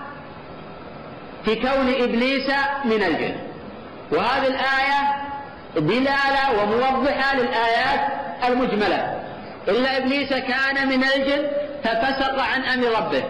في 1.45 1.55
كون 1.55 1.95
إبليس 1.95 2.51
من 2.85 3.03
الجن. 3.03 3.37
وهذه 4.13 4.47
الآية 4.47 5.32
دلالة 5.77 6.63
وموضحة 6.63 7.37
للآيات 7.37 8.13
المجملة. 8.49 9.23
إلا 9.69 9.97
إبليس 9.97 10.29
كان 10.29 10.89
من 10.89 11.05
الجن 11.05 11.51
ففسق 11.85 12.39
عن 12.43 12.63
أمر 12.63 12.87
ربه. 12.87 13.25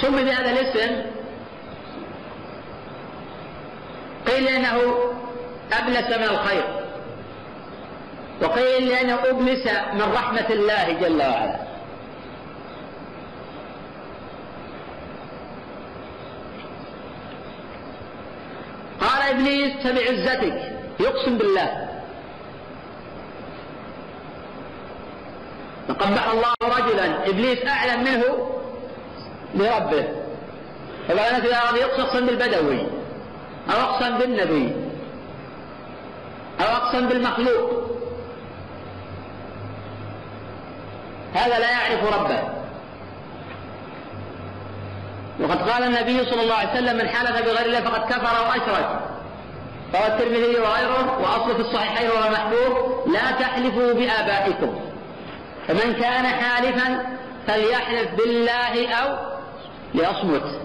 سمي 0.00 0.24
بهذا 0.24 0.50
الاسم. 0.50 1.02
قيل 4.26 4.48
إنه 4.48 4.80
أبلس 5.72 6.16
من 6.16 6.24
الخير. 6.24 6.64
وقيل 8.42 8.88
لأنه 8.88 9.14
أبلس 9.14 9.66
من 9.94 10.12
رحمة 10.14 10.46
الله 10.50 10.92
جل 10.92 11.22
وعلا. 11.22 11.71
قال 19.02 19.22
إبليس 19.22 19.72
فبعزتك 19.76 20.72
يقسم 21.00 21.38
بالله. 21.38 21.88
قبح 25.88 26.30
الله 26.30 26.54
رجلا. 26.62 27.28
إبليس 27.28 27.66
أعلم 27.66 28.04
منه 28.04 28.50
بربه 29.54 30.08
فبعد 31.08 31.34
الناس 31.34 31.44
إذا 31.44 31.56
أراد 31.56 31.76
يقسم 31.76 32.26
بالبدوي. 32.26 32.80
أو 33.70 33.80
أقسم 33.80 34.18
بالنبي. 34.18 34.72
أو 36.60 36.66
أقسم 36.66 37.08
بالمخلوق. 37.08 37.82
هذا 41.34 41.58
لا 41.58 41.70
يعرف 41.70 42.14
ربه. 42.14 42.61
وقد 45.40 45.70
قال 45.70 45.82
النبي 45.82 46.24
صلى 46.30 46.42
الله 46.42 46.54
عليه 46.54 46.70
وسلم 46.70 46.96
من 46.96 47.08
حلف 47.08 47.42
بغير 47.42 47.66
الله 47.66 47.80
فقد 47.80 48.12
كفر 48.12 48.46
وأشرك. 48.48 49.00
رواه 49.94 50.06
الترمذي 50.06 50.60
وغيره 50.60 51.20
وأصل 51.20 51.54
في 51.54 51.60
الصحيحين 51.60 52.10
وهو 52.10 52.30
محفوظ 52.30 53.08
لا 53.12 53.30
تحلفوا 53.30 53.92
بآبائكم. 53.92 54.80
فمن 55.68 55.92
كان 55.92 56.26
حالفا 56.26 57.06
فليحلف 57.46 58.14
بالله 58.14 58.94
أو 58.94 59.16
ليصمت. 59.94 60.60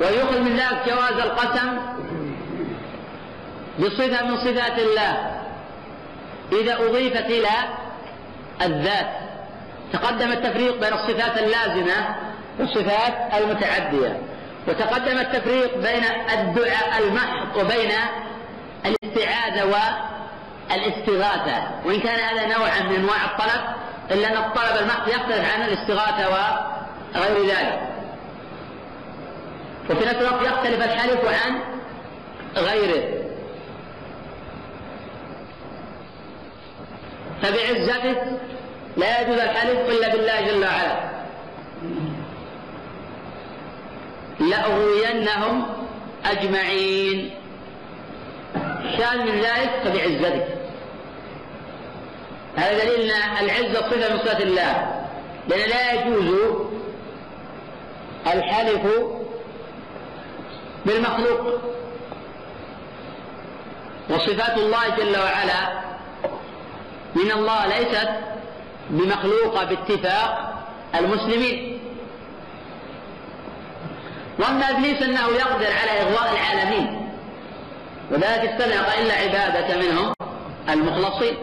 ويؤخذ 0.00 0.40
من 0.40 0.56
ذلك 0.56 0.82
جواز 0.88 1.12
القسم 1.12 1.78
بصفة 3.78 4.26
من 4.26 4.36
صفات 4.36 4.78
الله. 4.78 5.35
إذا 6.52 6.74
أضيفت 6.74 7.26
إلى 7.26 7.48
الذات 8.62 9.10
تقدم 9.92 10.32
التفريق 10.32 10.80
بين 10.80 10.92
الصفات 10.92 11.38
اللازمة 11.38 12.16
والصفات 12.58 13.34
المتعدية 13.34 14.20
وتقدم 14.68 15.18
التفريق 15.18 15.76
بين 15.76 16.04
الدعاء 16.32 16.98
المحض 16.98 17.56
وبين 17.56 17.90
الاستعاذة 18.86 19.64
والاستغاثة. 20.70 21.62
وإن 21.84 22.00
كان 22.00 22.18
هذا 22.18 22.58
نوعا 22.58 22.80
من 22.80 22.94
أنواع 22.94 23.24
الطلب 23.24 23.62
إلا 24.10 24.28
أن 24.28 24.36
الطلب 24.36 24.82
المحض 24.82 25.08
يختلف 25.08 25.54
عن 25.54 25.62
الاستغاثة 25.62 26.28
وغير 26.28 27.46
ذلك. 27.46 27.80
وفي 29.90 30.04
نفس 30.04 30.16
الوقت 30.16 30.46
يختلف 30.46 30.84
الحلف 30.84 31.44
عن 31.44 31.60
غيره. 32.56 33.25
فبعزته 37.42 38.38
لا 38.96 39.20
يجوز 39.20 39.38
الحلف 39.38 39.78
إلا 39.88 40.08
بالله 40.08 40.40
جل 40.40 40.64
وعلا. 40.64 41.16
لأغوينهم 44.40 45.66
أجمعين. 46.24 47.30
شان 48.98 49.26
من 49.26 49.40
ذلك؟ 49.40 49.70
فبعزتك 49.84 50.46
هذا 52.56 52.84
دليل 52.84 53.10
أن 53.10 53.44
العزه 53.44 53.80
صفة 53.80 54.14
من 54.14 54.18
صفات 54.18 54.40
الله. 54.40 55.04
لأن 55.48 55.70
لا 55.70 55.92
يجوز 55.92 56.56
الحلف 58.26 58.86
بالمخلوق. 60.86 61.60
وصفات 64.10 64.56
الله 64.58 64.88
جل 64.96 65.16
وعلا 65.18 65.85
من 67.16 67.30
الله 67.32 67.66
ليست 67.66 68.08
بمخلوقة 68.90 69.64
باتفاق 69.64 70.54
المسلمين. 70.94 71.80
وأما 74.38 74.70
إبليس 74.70 75.02
أنه 75.02 75.28
يقدر 75.28 75.66
على 75.66 76.00
إغواء 76.02 76.32
العالمين 76.32 77.10
وذلك 78.10 78.50
استلق 78.50 78.94
الا 78.98 79.14
عبادك 79.14 79.84
منهم 79.84 80.12
المخلصين. 80.68 81.36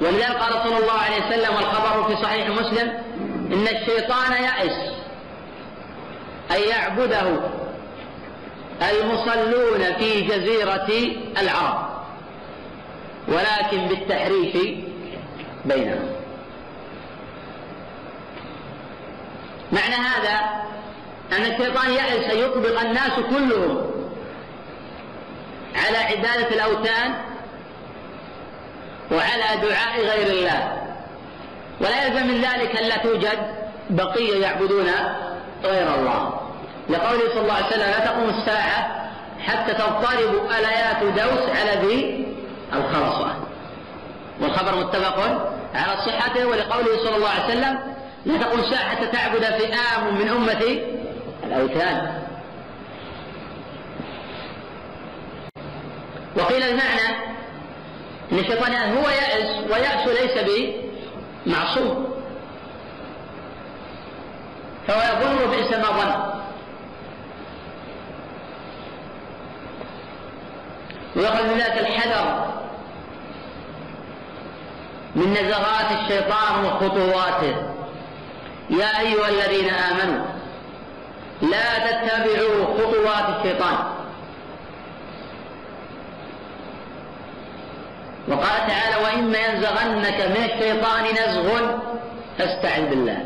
ولذلك 0.00 0.36
قال 0.36 0.52
صلى 0.52 0.78
الله 0.78 0.92
عليه 0.92 1.26
وسلم 1.26 1.54
والخبر 1.56 2.04
في 2.08 2.22
صحيح 2.22 2.48
مسلم 2.48 2.88
إن 3.52 3.68
الشيطان 3.76 4.32
يأس 4.32 4.92
أن 6.50 6.68
يعبده 6.70 7.40
المصلون 8.82 9.94
في 9.98 10.20
جزيرة 10.20 10.88
العرب. 11.38 11.94
ولكن 13.28 13.86
بالتحريف 13.86 14.56
بينهم. 15.64 16.08
معنى 19.72 19.94
هذا 19.94 20.40
أن 21.32 21.42
الشيطان 21.42 21.90
يأس 21.90 22.32
أن 22.32 22.38
يطبق 22.38 22.80
الناس 22.80 23.12
كلهم 23.30 23.90
على 25.86 25.98
عبادة 25.98 26.48
الأوثان 26.48 27.14
وعلى 29.12 29.60
دعاء 29.62 30.00
غير 30.00 30.26
الله. 30.26 30.80
ولا 31.80 32.06
يلزم 32.06 32.26
من 32.26 32.40
ذلك 32.40 32.80
ألا 32.80 32.96
توجد 32.96 33.38
بقية 33.90 34.42
يعبدون 34.42 34.90
غير 35.64 35.94
الله. 35.94 36.33
لقوله 36.88 37.28
صلى 37.34 37.40
الله 37.40 37.54
عليه 37.54 37.66
وسلم 37.66 37.90
لا 37.90 37.98
تقوم 37.98 38.28
الساعة 38.28 39.10
حتى 39.38 39.74
تضطرب 39.74 40.50
آليات 40.58 41.02
دوس 41.02 41.48
على 41.58 41.86
ذي 41.86 42.26
الخرصة. 42.72 43.34
والخبر 44.40 44.76
متفق 44.76 45.18
على 45.74 45.96
صحته 46.06 46.46
ولقوله 46.46 47.04
صلى 47.04 47.16
الله 47.16 47.28
عليه 47.28 47.44
وسلم 47.44 47.78
لا 48.26 48.38
تقوم 48.38 48.60
الساعة 48.60 48.96
حتى 48.96 49.06
تعبد 49.06 49.44
فئام 49.44 50.14
من 50.18 50.28
أمتي 50.28 50.84
الأوثان. 51.44 52.22
وقيل 56.36 56.62
المعنى 56.62 57.16
إن 58.32 58.38
الشيطان 58.38 58.74
هو 58.74 59.08
يأس 59.08 59.70
ويأس 59.70 60.08
ليس 60.08 60.64
بمعصوم 61.46 62.14
فهو 64.86 65.00
يظن 65.00 65.50
بئس 65.50 65.72
ما 65.72 65.88
ظن. 65.88 66.33
ويأخذ 71.16 71.46
ذلك 71.46 71.78
الحذر 71.80 72.54
من 75.14 75.32
نزغات 75.32 75.92
الشيطان 75.92 76.64
وخطواته. 76.64 77.56
يا 78.70 79.00
أيها 79.00 79.28
الذين 79.28 79.70
آمنوا 79.70 80.24
لا 81.42 81.78
تتبعوا 81.78 82.64
خطوات 82.78 83.36
الشيطان. 83.38 83.78
وقال 88.28 88.66
تعالى 88.68 89.04
وإما 89.04 89.38
ينزغنك 89.38 90.20
من 90.20 90.44
الشيطان 90.44 91.04
نزغ 91.04 91.78
فاستعذ 92.38 92.90
بالله. 92.90 93.24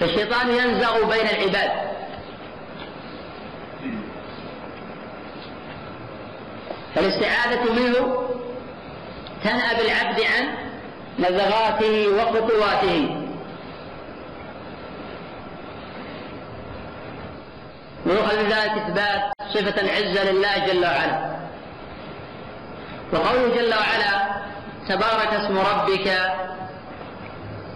فالشيطان 0.00 0.50
ينزغ 0.50 1.04
بين 1.04 1.28
العباد. 1.28 1.70
فالاستعاذة 6.94 7.72
منه 7.72 8.28
تنأى 9.44 9.76
بالعبد 9.76 10.20
عن 10.20 10.54
نزغاته 11.18 12.08
وخطواته. 12.08 13.16
ويؤخذ 18.06 18.36
ذلك 18.36 18.70
إثبات 18.70 19.32
صفة 19.54 19.80
العزة 19.80 20.30
لله 20.30 20.66
جل 20.66 20.84
وعلا. 20.84 21.36
وقوله 23.12 23.56
جل 23.56 23.74
وعلا 23.74 24.30
تبارك 24.88 25.34
اسم 25.34 25.58
ربك 25.58 26.34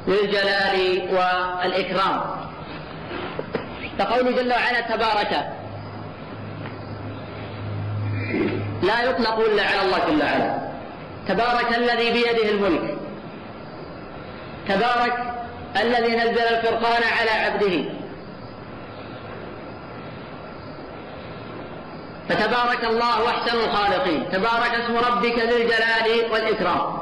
للجلال 0.07 1.09
والإكرام. 1.13 2.21
فقوله 3.99 4.31
جل 4.31 4.53
وعلا 4.53 4.81
تبارك. 4.81 5.53
لا 8.87 9.03
يطلق 9.03 9.39
إلا 9.39 9.63
على 9.63 9.83
الله 9.83 9.99
جل 9.99 10.23
وعلا. 10.23 10.59
تبارك 11.29 11.77
الذي 11.77 12.13
بيده 12.13 12.51
الملك. 12.51 12.97
تبارك 14.69 15.35
الذي 15.81 16.17
نزل 16.17 16.39
الفرقان 16.39 17.03
على 17.19 17.31
عبده. 17.31 17.85
فتبارك 22.29 22.85
الله 22.85 23.29
أحسن 23.29 23.57
الخالقين. 23.57 24.31
تبارك 24.33 24.75
اسم 24.75 24.97
ربك 24.97 25.39
ذي 25.39 25.63
الجلال 25.63 26.33
والإكرام. 26.33 26.99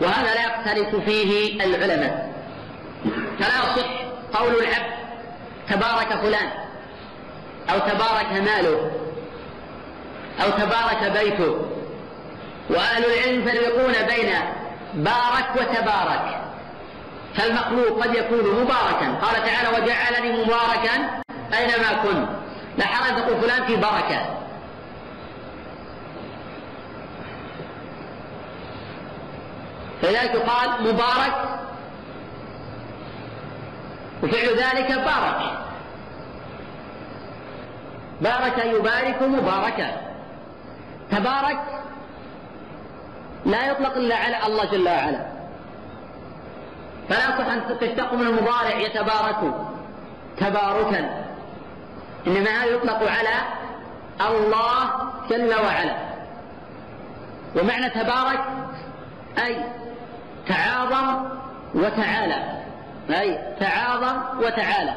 وهذا 0.00 0.34
لا 0.34 0.42
يختلف 0.46 0.96
فيه 0.96 1.64
العلماء. 1.64 2.32
فلا 3.38 3.58
يصح 3.58 3.90
قول 4.32 4.54
العبد 4.54 4.92
تبارك 5.68 6.20
فلان. 6.22 6.61
أو 7.70 7.78
تبارك 7.78 8.32
ماله 8.32 8.90
أو 10.44 10.50
تبارك 10.50 11.12
بيته. 11.12 11.66
وأهل 12.70 13.04
العلم 13.04 13.48
يفرقون 13.48 13.92
بين 13.92 14.32
بارك 14.94 15.50
وتبارك. 15.56 16.38
فالمخلوق 17.34 18.02
قد 18.02 18.14
يكون 18.14 18.62
مباركا. 18.62 19.14
قال 19.22 19.34
تعالى 19.34 19.68
وجعلني 19.68 20.44
مباركا 20.44 21.22
أينما 21.58 22.02
كنت. 22.02 22.28
لا 22.78 22.86
حرج 22.86 23.40
فلان 23.40 23.66
في 23.66 23.76
بركة. 23.76 24.38
فلذلك 30.02 30.34
يقال 30.34 30.82
مبارك. 30.82 31.58
وفعل 34.22 34.56
ذلك 34.56 34.92
بارك. 34.92 35.58
بارك 38.22 38.64
يبارك 38.64 39.22
مباركا. 39.22 39.90
تبارك 41.10 41.58
لا 43.46 43.66
يطلق 43.66 43.96
إلا 43.96 44.16
على 44.16 44.46
الله 44.46 44.64
جل 44.64 44.88
وعلا. 44.88 45.26
فلا 47.08 47.24
يصح 47.24 47.46
أن 47.52 47.78
تشتق 47.80 48.12
من 48.12 48.26
المضارع 48.26 48.76
يتبارك 48.76 49.54
تباركا. 50.36 51.24
إنما 52.26 52.50
هذا 52.50 52.64
يطلق 52.64 53.10
على 53.10 53.34
الله 54.20 54.90
جل 55.30 55.54
وعلا. 55.54 55.96
ومعنى 57.56 57.90
تبارك 57.90 58.40
أي 59.38 59.56
تعاظم 60.48 61.24
وتعالى. 61.74 62.62
أي 63.10 63.38
تعاظم 63.60 64.16
وتعالى. 64.38 64.94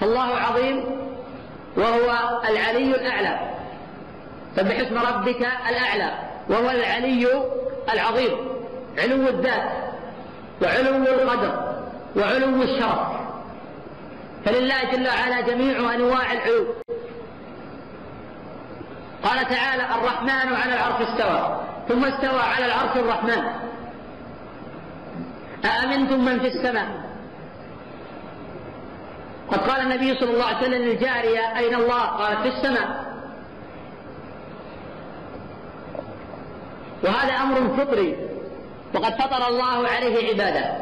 فالله 0.00 0.36
عظيم 0.36 1.03
وهو 1.76 2.40
العلي 2.50 2.94
الأعلى. 2.94 3.38
سبح 4.56 4.80
اسم 4.80 4.98
ربك 4.98 5.48
الأعلى 5.68 6.12
وهو 6.48 6.70
العلي 6.70 7.28
العظيم 7.92 8.36
علو 8.98 9.28
الذات 9.28 9.70
وعلو 10.62 10.96
القدر 10.96 11.74
وعلو 12.16 12.62
الشرف. 12.62 13.08
فلله 14.44 14.84
جل 14.92 15.08
وعلا 15.08 15.40
جميع 15.40 15.94
أنواع 15.94 16.32
العلو. 16.32 16.66
قال 19.24 19.48
تعالى 19.48 19.82
الرحمن 19.82 20.54
على 20.54 20.74
العرش 20.74 21.08
استوى 21.08 21.60
ثم 21.88 22.04
استوى 22.04 22.40
على 22.40 22.66
العرش 22.66 22.96
الرحمن. 22.96 23.44
أأمنتم 25.64 26.24
من 26.24 26.40
في 26.40 26.46
السماء؟ 26.46 27.03
قد 29.50 29.58
قال 29.70 29.80
النبي 29.80 30.14
صلى 30.14 30.30
الله 30.30 30.44
عليه 30.44 30.58
وسلم 30.58 30.82
للجارية 30.82 31.58
أين 31.58 31.74
الله؟ 31.74 32.02
قالت 32.02 32.40
في 32.40 32.48
السماء. 32.48 33.14
وهذا 37.02 37.32
أمر 37.32 37.76
فطري 37.76 38.16
وقد 38.94 39.22
فطر 39.22 39.48
الله 39.48 39.88
عليه 39.88 40.28
عباده. 40.28 40.74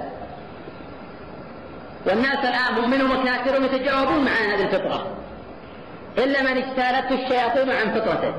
والناس 2.06 2.38
الآن 2.38 2.74
مؤمنهم 2.80 3.20
وكافرهم 3.20 3.64
يتجاوبون 3.64 4.24
مع 4.24 4.30
هذه 4.30 4.62
الفطرة 4.62 5.06
إلا 6.18 6.42
من 6.42 6.62
اجتالته 6.62 7.24
الشياطين 7.24 7.70
عن 7.70 8.00
فطرته. 8.00 8.34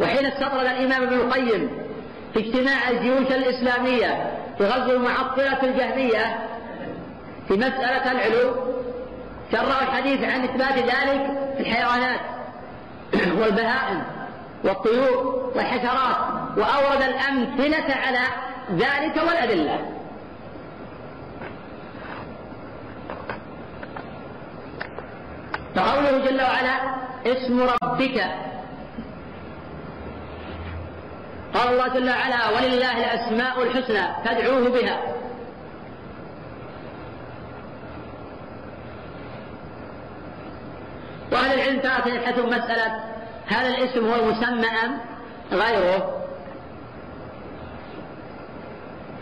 وحين 0.00 0.26
استطرد 0.26 0.66
الإمام 0.66 1.02
ابن 1.02 1.14
القيم 1.14 1.70
في 2.34 2.40
اجتماع 2.40 2.90
الجيوش 2.90 3.32
الإسلامية 3.32 4.32
في 4.58 4.64
غزو 4.64 4.96
المعطلة 4.96 5.62
الجهمية 5.62 6.48
في 7.48 7.54
مسألة 7.54 8.12
العلو 8.12 8.54
شرعوا 9.52 9.82
الحديث 9.82 10.24
عن 10.24 10.44
إثبات 10.44 10.78
ذلك 10.78 11.30
في 11.56 11.60
الحيوانات 11.60 12.20
والبهائم 13.40 14.02
والطيور 14.64 15.50
والحشرات 15.54 16.16
وأورد 16.56 17.02
الأمثلة 17.02 17.94
على 17.94 18.20
ذلك 18.70 19.16
والأدلة. 19.16 19.78
فقوله 25.74 26.18
جل 26.18 26.42
وعلا 26.42 26.80
اسم 27.26 27.60
ربك 27.82 28.24
قال 31.54 31.68
الله 31.68 31.88
جل 31.88 32.10
وعلا 32.10 32.48
ولله 32.50 32.98
الأسماء 32.98 33.62
الحسنى 33.62 34.24
فادعوه 34.24 34.68
بها 34.68 35.11
وأهل 41.32 41.54
العلم 41.54 41.80
تارة 41.80 42.08
يبحثون 42.08 42.46
مسألة 42.46 43.00
هذا 43.46 43.68
الاسم 43.68 44.06
هو 44.06 44.14
المسمى 44.14 44.66
أم 44.84 44.98
غيره 45.52 46.18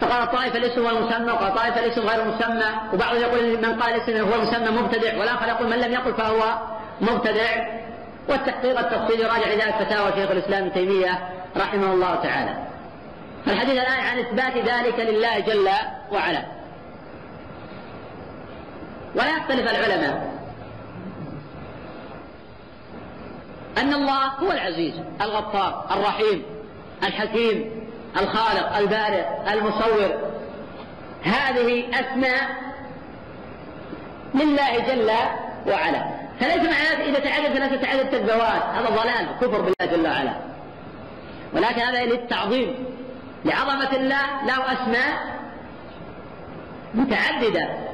فقال 0.01 0.31
طائفة 0.33 0.59
الاسم 0.59 0.87
هو 0.87 0.91
المسمى 0.91 1.33
وقال 1.33 1.55
طائفة 1.55 1.81
الاسم 1.81 2.01
غير 2.01 2.23
المسمى 2.23 2.71
وبعضهم 2.93 3.21
يقول 3.21 3.59
من 3.59 3.83
قال 3.83 3.95
الاسم 3.95 4.29
هو 4.29 4.35
المسمى 4.35 4.83
مبتدع 4.83 5.19
والآخر 5.19 5.49
يقول 5.49 5.71
من 5.71 5.77
لم 5.77 5.93
يقل 5.93 6.15
فهو 6.15 6.59
مبتدع 7.01 7.81
والتحقيق 8.29 8.79
التفصيلي 8.79 9.25
راجع 9.25 9.49
لذلك 9.49 9.75
فتاوى 9.75 10.13
شيخ 10.13 10.31
الإسلام 10.31 10.65
ابن 10.65 10.73
تيمية 10.73 11.19
رحمه 11.57 11.93
الله 11.93 12.15
تعالى. 12.15 12.55
الحديث 13.47 13.73
الآن 13.73 14.01
عن 14.01 14.19
إثبات 14.19 14.57
ذلك 14.57 15.01
لله 15.01 15.39
جل 15.39 15.69
وعلا. 16.13 16.43
ولا 19.15 19.29
يختلف 19.29 19.71
العلماء 19.71 20.40
أن 23.79 23.95
الله 23.95 24.27
هو 24.27 24.53
العزيز 24.53 24.95
الغفار 25.21 25.87
الرحيم 25.91 26.43
الحكيم 27.03 27.71
الخالق 28.21 28.77
البارئ 28.77 29.27
المصور. 29.53 30.31
هذه 31.23 31.85
أسماء 32.01 32.51
لله 34.35 34.79
جل 34.79 35.11
وعلا. 35.67 36.05
فليس 36.41 36.57
معناته 36.57 37.05
إذا 37.05 37.19
تعدد 37.19 37.55
فلا 37.55 37.77
تتعدد 37.77 38.15
الذوات 38.15 38.63
هذا 38.63 38.91
ضلال 39.03 39.27
كفر 39.41 39.61
بالله 39.61 39.97
جل 39.97 40.07
وعلا. 40.07 40.35
ولكن 41.53 41.81
هذا 41.81 42.05
للتعظيم 42.05 42.75
لعظمة 43.45 43.93
الله 43.97 44.45
له 44.47 44.73
أسماء 44.73 45.41
متعددة. 46.95 47.90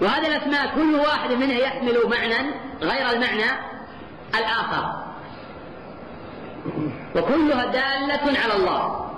وهذه 0.00 0.26
الأسماء 0.26 0.74
كل 0.74 0.94
واحد 0.94 1.32
منها 1.32 1.58
يحمل 1.58 1.96
معنى 2.06 2.50
غير 2.82 3.10
المعنى 3.10 3.50
الآخر. 4.34 5.04
وكلها 7.16 7.64
دالة 7.64 8.38
على 8.40 8.56
الله. 8.56 9.10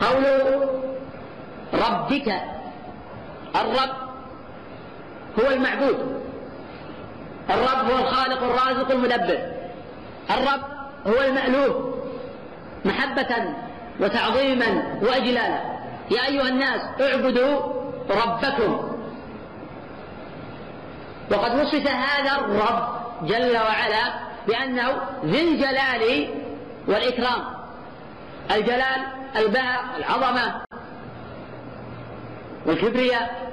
قول 0.00 0.24
ربك 1.74 2.34
الرب 3.56 3.96
هو 5.40 5.50
المعبود. 5.50 6.22
الرب 7.50 7.90
هو 7.90 7.98
الخالق 7.98 8.42
الرازق 8.42 8.90
المدبر. 8.90 9.52
الرب 10.30 10.64
هو 11.06 11.22
المألوف 11.22 11.94
محبة 12.84 13.54
وتعظيما 14.00 14.98
واجلالا 15.02 15.60
يا 16.10 16.26
أيها 16.26 16.48
الناس 16.48 16.80
اعبدوا 17.00 17.60
ربكم. 18.10 18.90
وقد 21.30 21.60
وصف 21.60 21.88
هذا 21.88 22.32
الرب 22.38 22.88
جل 23.22 23.56
وعلا 23.56 24.14
بأنه 24.46 24.92
ذي 25.24 25.40
الجلال 25.40 26.28
والإكرام. 26.88 27.44
الجلال 28.50 29.06
البهاء 29.36 29.84
العظمة. 29.96 30.62
والكبرياء. 32.66 33.52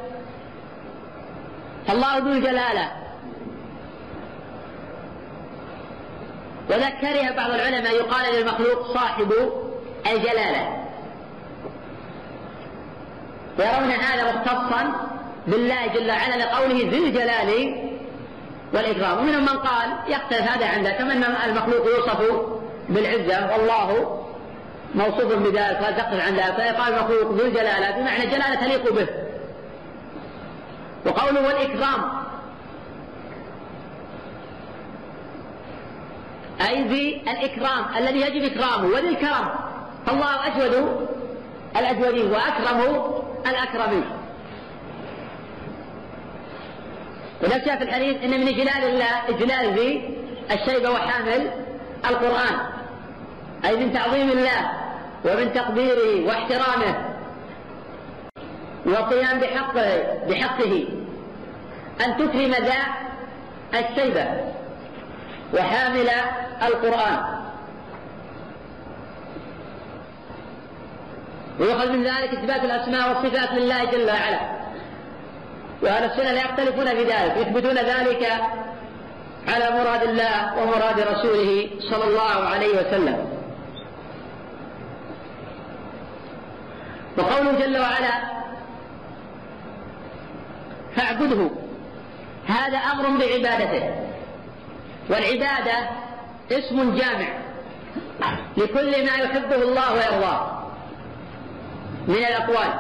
الله 1.90 2.18
ذو 2.18 2.32
الجلالة. 2.32 2.92
وذكرها 6.70 7.32
بعض 7.36 7.50
العلماء 7.50 7.96
يقال 7.96 8.36
للمخلوق 8.36 8.94
صاحب 8.94 9.34
الجلالة 10.08 10.78
ويرون 13.60 13.92
هذا 13.92 14.34
مختصا 14.34 14.94
بالله 15.48 15.88
جل 15.88 16.10
وعلا 16.10 16.44
لقوله 16.44 16.90
ذي 16.90 16.98
الجلال 16.98 17.76
والإكرام. 18.74 19.18
ومنهم 19.18 19.42
من 19.42 19.58
قال 19.60 19.90
يختلف 20.08 20.42
هذا 20.42 20.68
عن 20.68 20.84
ذلك 20.84 20.98
كما 20.98 21.14
أن 21.14 21.24
المخلوق 21.24 21.86
يوصف 21.88 22.22
بالعزة. 22.90 23.52
والله 23.52 24.18
موصوف 24.96 25.34
بذلك 25.34 25.78
فلا 25.78 25.92
تختلف 25.92 26.28
عن 26.28 26.36
ذلك. 26.36 26.56
فيقال 26.56 26.94
المخلوق 26.94 27.32
ذو 27.32 27.46
الجلالة 27.46 27.92
بمعنى 27.92 28.26
جلالة 28.26 28.56
تليق 28.56 28.94
به. 28.94 29.08
وقوله 31.06 31.48
والإكرام. 31.48 32.22
أي 36.68 36.88
ذي 36.88 37.22
الإكرام 37.28 37.86
الذي 37.98 38.22
يجب 38.22 38.44
إكرامه. 38.52 38.88
وذي 38.88 39.10
الكرم 39.10 39.71
فالله 40.06 40.48
أجود 40.48 41.08
الأجودين 41.78 42.32
وأكرم 42.32 43.04
الأكرمين. 43.48 44.06
ولذلك 47.42 47.78
في 47.78 47.84
الحديث 47.84 48.24
إن 48.24 48.30
من 48.30 48.48
إجلال 48.48 48.84
الله 48.84 49.30
إجلال 49.30 49.74
ذي 49.74 50.18
الشيبة 50.52 50.90
وحامل 50.92 51.52
القرآن. 52.10 52.60
أي 53.66 53.78
من 53.78 53.94
تعظيم 53.94 54.30
الله 54.30 54.72
ومن 55.26 55.54
تقديره 55.54 56.28
واحترامه 56.28 57.06
والقيام 58.86 59.40
بحقه 59.40 60.04
بحقه. 60.30 60.88
أن 62.06 62.18
تكرم 62.18 62.52
ذا 62.52 62.82
الشيبة 63.80 64.26
وحامل 65.54 66.10
القرآن. 66.68 67.42
ويؤخذ 71.60 71.92
من 71.92 72.04
ذلك 72.04 72.34
إثبات 72.34 72.64
الأسماء 72.64 73.10
والصفات 73.10 73.52
لله 73.52 73.86
جل 73.86 74.08
وعلا. 74.08 74.40
وأهل 75.82 76.04
السنة 76.04 76.32
لا 76.32 76.42
يختلفون 76.42 76.86
في 76.86 77.04
ذلك 77.04 77.38
يثبتون 77.38 77.76
ذلك 77.76 78.32
على 79.48 79.72
مراد 79.72 80.04
الله 80.04 80.58
ومراد 80.58 81.00
رسوله 81.00 81.70
صلى 81.92 82.04
الله 82.04 82.48
عليه 82.50 82.70
وسلم. 82.70 83.30
وقوله 87.18 87.52
جل 87.52 87.78
وعلا 87.78 88.42
فاعبده 90.96 91.50
هذا 92.48 92.78
أمر 92.78 93.10
بعبادته. 93.10 93.96
والعبادة 95.10 95.90
اسم 96.52 96.96
جامع 96.96 97.28
لكل 98.58 99.06
ما 99.06 99.16
يحبه 99.16 99.56
الله 99.56 99.94
ويرضاه. 99.94 100.61
من 102.08 102.16
الأقوال. 102.16 102.74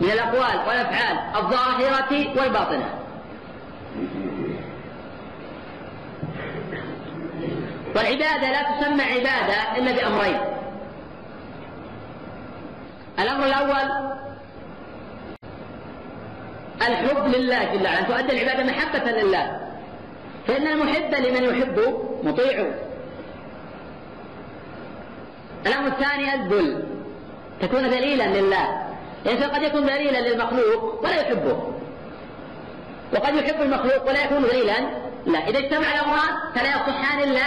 من 0.00 0.10
الأقوال 0.10 0.68
والأفعال 0.68 1.18
الظاهرة 1.36 2.40
والباطنة. 2.40 2.94
والعبادة 7.96 8.50
لا 8.50 8.62
تسمى 8.62 9.02
عبادة 9.02 9.76
إلا 9.76 9.92
بأمرين. 9.92 10.40
الأمر 13.18 13.46
الأول 13.46 14.10
الحب 16.82 17.26
لله 17.26 17.74
جل 17.74 17.84
وعلا. 17.84 18.02
تؤدى 18.02 18.42
العبادة 18.42 18.72
محبة 18.72 19.10
لله. 19.10 19.60
فإن 20.46 20.66
المحب 20.66 21.14
لمن 21.14 21.44
يحب 21.44 21.78
مطيع. 22.22 22.70
الأمر 25.66 25.86
الثاني 25.86 26.34
الذل. 26.34 26.89
تكون 27.62 27.90
دليلا 27.90 28.40
لله. 28.40 28.86
الإنسان 29.26 29.50
قد 29.50 29.62
يكون 29.62 29.86
دليلا 29.86 30.28
للمخلوق 30.28 31.04
ولا 31.04 31.20
يحبه. 31.20 31.72
وقد 33.14 33.34
يحب 33.34 33.62
المخلوق 33.62 34.08
ولا 34.08 34.24
يكون 34.24 34.42
دليلا 34.42 34.74
لا. 35.26 35.48
إذا 35.48 35.58
اجتمع 35.58 35.94
الأمران 35.94 36.52
فلا 36.54 36.68
يصحان 36.68 37.22
إلا 37.22 37.42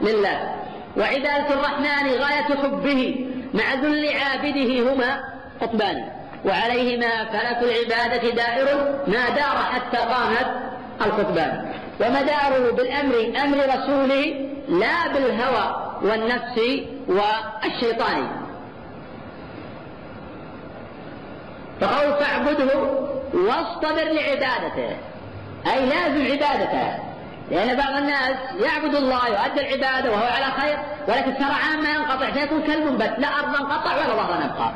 لله. 0.00 0.54
وعبادة 0.96 1.54
الرحمن 1.54 2.08
غاية 2.08 2.56
حبه 2.62 3.26
مع 3.54 3.74
ذل 3.74 4.08
عابده 4.08 4.92
هما 4.92 5.24
قطبان. 5.60 6.08
وعليهما 6.44 7.24
فلك 7.24 7.58
العبادة 7.62 8.30
دائر 8.30 8.98
ما 9.06 9.28
دار 9.28 9.56
حتى 9.72 9.96
قامت 9.96 10.50
القطبان. 11.00 11.72
ومداره 12.00 12.70
بالأمر 12.70 13.32
أمر 13.44 13.58
رسوله 13.58 14.48
لا 14.68 15.08
بالهوى 15.12 15.96
والنفس 16.02 16.60
والشيطان. 17.08 18.45
فقول 21.80 22.24
فاعبده 22.24 22.70
واصطبر 23.34 24.04
لعبادته. 24.04 24.96
أي 25.66 25.86
لازم 25.86 26.24
عبادته. 26.32 27.06
لأن 27.50 27.76
بعض 27.76 27.96
الناس 27.96 28.36
يعبد 28.60 28.94
الله 28.94 29.28
يؤدي 29.28 29.60
العبادة 29.60 30.10
وهو 30.10 30.26
على 30.26 30.44
خير 30.60 30.78
ولكن 31.08 31.34
سرعان 31.34 31.82
ما 31.82 31.90
ينقطع 31.90 32.30
فيكون 32.30 32.62
كالمنبت 32.62 33.14
لا 33.18 33.28
أرض 33.28 33.56
انقطع 33.56 33.96
ولا 33.96 34.14
ظهر 34.16 34.44
نبقى. 34.44 34.72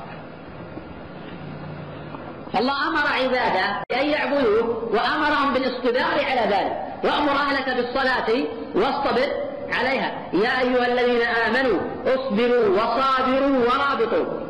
فالله 2.53 2.89
أمر 2.89 3.07
عباده 3.13 3.83
بأن 3.91 4.07
يعبدوه 4.07 4.89
وأمرهم 4.93 5.55
بالاصطبار 5.55 6.25
على 6.25 6.41
ذلك. 6.41 6.83
وأمر 7.05 7.33
أهلك 7.33 7.69
بالصلاة 7.77 8.47
واصطبر 8.75 9.29
عليها. 9.73 10.13
يا 10.33 10.61
أيها 10.61 10.87
الذين 10.87 11.23
آمنوا 11.23 11.81
اصبروا 12.07 12.69
وصابروا 12.69 13.59
ورابطوا. 13.59 14.50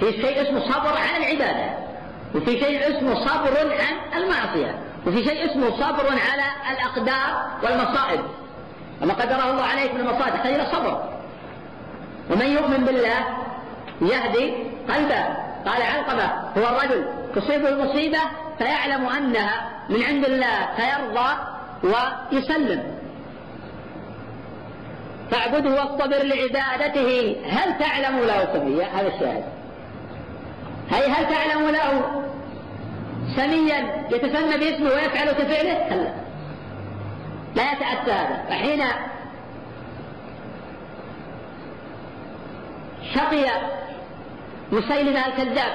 في 0.00 0.12
شيء 0.12 0.42
اسمه 0.42 0.60
صبر 0.60 0.96
عن 0.98 1.22
العبادة 1.22 1.70
وفي 2.34 2.60
شيء 2.60 2.96
اسمه 2.96 3.26
صبر 3.26 3.58
عن 3.58 4.22
المعصية 4.22 4.78
وفي 5.06 5.24
شيء 5.24 5.50
اسمه 5.50 5.70
صبر 5.70 6.06
على 6.08 6.44
الأقدار 6.72 7.46
والمصائب. 7.62 8.20
وما 9.02 9.14
قدره 9.14 9.50
الله 9.50 9.62
عليك 9.62 9.94
من 9.94 10.00
المصائب 10.00 10.34
تحتاج 10.34 10.54
إلى 10.54 10.66
صبر 10.72 11.02
ومن 12.30 12.46
يؤمن 12.46 12.84
بالله 12.84 13.18
يهدي 14.02 14.54
قلبه. 14.88 15.24
قال 15.66 15.82
علقمة 15.82 16.32
هو 16.58 16.76
الرجل 16.76 17.04
تصيبه 17.34 17.68
المصيبة 17.68 18.18
فيعلم 18.58 19.06
أنها 19.06 19.70
من 19.88 20.02
عند 20.02 20.24
الله 20.24 20.68
فيرضى 20.76 21.34
ويسلم. 21.82 22.98
فاعبده 25.30 25.70
واصطبر 25.70 26.22
لعبادته 26.22 27.36
هل 27.50 27.78
تعلم 27.78 28.18
له 28.18 28.48
سميا 28.52 28.86
هذا 28.86 29.08
الشاهد. 29.08 29.57
هي 30.90 31.06
هل 31.06 31.28
تعلم 31.34 31.70
له 31.70 32.22
سميا 33.36 34.06
يتسمى 34.10 34.58
باسمه 34.58 34.88
ويفعل 34.88 35.32
كفعله؟ 35.32 35.88
كلا 35.88 36.14
لا 37.56 37.72
يتأتى 37.72 38.12
هذا. 38.12 38.44
فحين 38.48 38.84
شقي 43.14 43.46
مسيلمة 44.72 45.26
الكذاب 45.26 45.72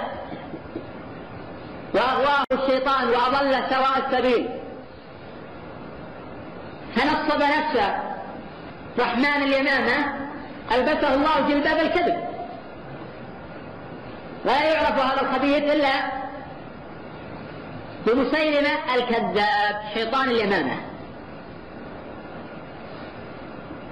وأغواه 1.93 2.43
الشيطان 2.51 3.07
وأضل 3.09 3.69
سواء 3.69 4.07
السبيل 4.07 4.49
فنصب 6.95 7.41
نفسه. 7.41 7.95
رحمن 8.99 9.43
اليمامة 9.43 10.13
ألبسه 10.71 11.13
الله 11.13 11.39
جلباب 11.49 11.79
الكذب. 11.79 12.32
ولا 14.45 14.73
يعرف 14.73 14.99
هذا 14.99 15.21
الخبيث 15.21 15.63
إلا 15.63 15.93
بمسيلمة 18.05 18.95
الكذاب 18.95 19.81
شيطان 19.93 20.29
اليمامة. 20.29 20.75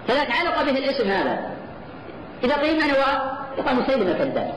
فذلك 0.07 0.31
علق 0.31 0.63
به 0.63 0.77
الاسم 0.77 1.09
هذا. 1.11 1.51
إذا 2.43 2.55
قيل 2.55 2.75
من 2.75 2.91
هو؟ 2.91 3.31
يقال 3.57 3.75
مسيلمة 3.75 4.13
كذاب 4.13 4.53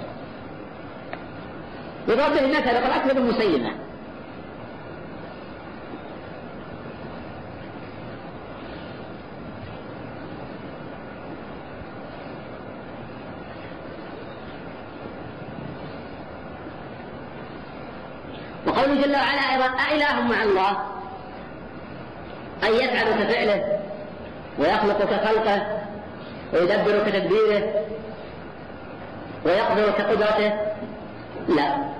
يضرب 2.08 2.32
به 2.32 2.40
المثل 2.40 2.68
يقول 2.68 2.90
أكذب 2.90 3.18
مسيلمة 3.18 3.70
وقوله 18.66 18.93
جل 19.04 19.16
وعلا 19.16 19.52
أيضا 19.52 19.66
أإله 19.66 20.20
مع 20.20 20.42
الله. 20.42 20.70
أن 22.64 22.74
يفعل 22.74 23.24
كفعله 23.24 23.78
ويخلق 24.58 24.98
كخلقه 24.98 25.80
ويدبر 26.52 27.10
كتدبيره 27.10 27.84
ويقدر 29.44 29.90
كقدرته 29.90 30.52
لا. 31.48 31.94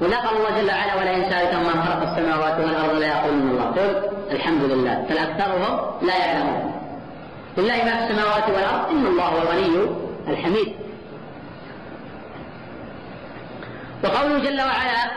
ولا 0.00 0.16
قال 0.16 0.36
الله 0.36 0.60
جل 0.60 0.68
وعلا 0.68 0.94
ولا 0.94 1.30
سألت 1.30 1.54
ما 1.54 1.82
خلق 1.82 2.10
السماوات 2.10 2.60
والأرض 2.60 2.98
لا 2.98 3.06
يقولون 3.06 3.50
الله. 3.50 3.64
قل 3.64 4.10
الحمد 4.30 4.62
لله. 4.62 5.04
فالأكثرهم 5.08 6.06
لا 6.06 6.16
يعلمون. 6.16 6.72
لله 7.58 7.84
ما 7.84 8.06
في 8.06 8.12
السماوات 8.12 8.48
والأرض 8.48 8.90
إن 8.90 9.06
الله 9.06 9.24
هو 9.24 9.42
الغني 9.42 9.86
الحميد. 10.28 10.89
وقوله 14.04 14.38
جل 14.38 14.60
وعلا 14.60 15.10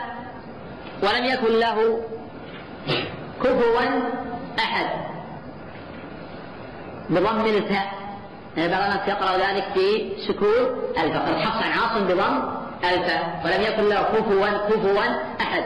ولم 1.02 1.24
يكن 1.24 1.52
له 1.58 2.00
كفوا 3.42 3.80
أحد. 4.58 4.86
بضم 7.10 7.40
الفاء. 7.40 7.92
يعني 8.56 8.70
بعض 8.70 8.82
الناس 8.82 9.08
يقرأ 9.08 9.36
ذلك 9.36 9.64
في 9.74 10.12
سكون 10.28 10.82
الفاء. 10.90 11.28
الحفص 11.28 11.62
عن 11.62 11.72
عاصم 11.72 12.04
بضم 12.04 12.42
الفاء. 12.84 13.42
ولم 13.44 13.62
يكن 13.62 13.88
له 13.88 14.02
كفوا 14.02 14.68
كفوا 14.68 15.00
أحد. 15.40 15.64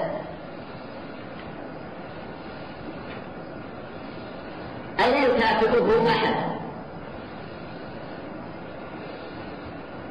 أي 5.01 5.11
لا 5.11 5.19
يكافئه 5.19 6.09
أحد؟ 6.09 6.35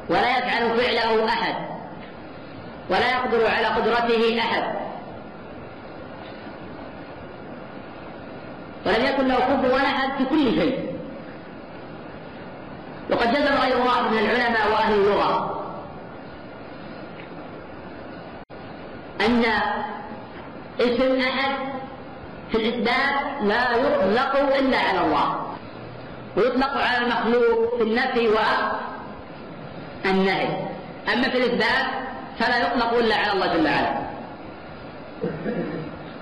ولا 0.10 0.38
يفعل 0.38 0.78
فعله 0.78 1.26
أحد. 1.30 1.76
ولا 2.89 3.11
يقدر 3.11 3.47
على 3.47 3.67
قدرته 3.67 4.39
أحد. 4.39 4.63
ولم 8.85 9.05
يكن 9.05 9.27
له 9.27 9.35
كفوا 9.35 9.77
أحد 9.77 10.17
في 10.17 10.25
كل 10.25 10.51
شيء. 10.61 10.97
وقد 13.11 13.31
جزم 13.33 13.53
غير 13.53 13.77
واحد 13.77 14.03
من 14.11 14.17
العلماء 14.19 14.71
وأهل 14.71 14.93
اللغة. 14.93 15.63
أن 19.21 19.45
اسم 20.79 21.21
أحد 21.21 21.55
في 22.51 22.57
الإثبات 22.57 23.41
لا 23.41 23.71
يطلق 23.71 24.55
إلا 24.59 24.79
على 24.79 25.01
الله. 25.01 25.55
ويطلق 26.38 26.77
على 26.77 26.97
المخلوق 26.97 27.77
في 27.77 27.83
النفي 27.83 28.27
والنهي. 30.05 30.49
أما 31.13 31.29
في 31.29 31.38
الإثبات 31.38 32.07
فلا 32.39 32.57
يطلق 32.57 32.93
إلا 32.93 33.15
على 33.15 33.31
الله 33.31 33.47
جل 33.53 33.65
وعلا. 33.65 34.07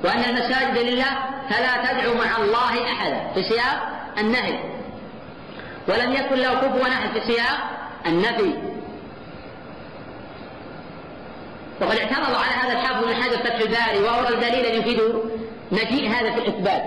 وأن 0.03 0.23
المساجد 0.23 0.77
لله 0.77 1.11
فلا 1.49 1.91
تدعو 1.91 2.13
مع 2.13 2.37
الله 2.37 2.93
أحدا 2.93 3.33
في 3.33 3.43
سياق 3.43 3.89
النهي. 4.17 4.59
ولم 5.87 6.13
يكن 6.13 6.35
له 6.35 6.53
كفوا 6.53 6.87
أحد 6.87 7.09
في 7.09 7.33
سياق 7.33 7.59
النفي. 8.05 8.53
وقد 11.81 11.97
اعترض 11.97 12.35
على 12.35 12.55
هذا 12.63 12.73
الحافظ 12.73 13.05
بن 13.05 13.15
حجر 13.15 13.37
فتح 13.37 13.55
الباري 13.55 13.99
وأورى 13.99 14.35
دليلا 14.35 14.67
يفيد 14.67 14.99
مجيء 15.71 16.11
هذا 16.11 16.31
في 16.31 16.37
الإثبات. 16.37 16.83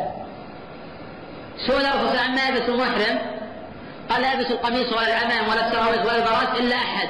سئل 1.66 1.86
الرسول 1.86 2.18
عما 2.18 2.48
يلبس 2.48 2.68
المحرم 2.68 3.18
قال 4.10 4.22
لا 4.22 4.32
يلبس 4.32 4.50
القميص 4.50 4.92
ولا 4.92 5.08
العمام 5.08 5.48
ولا 5.48 5.66
السراويل 5.66 6.00
ولا 6.00 6.16
البراس 6.16 6.60
إلا 6.60 6.76
أحد. 6.76 7.08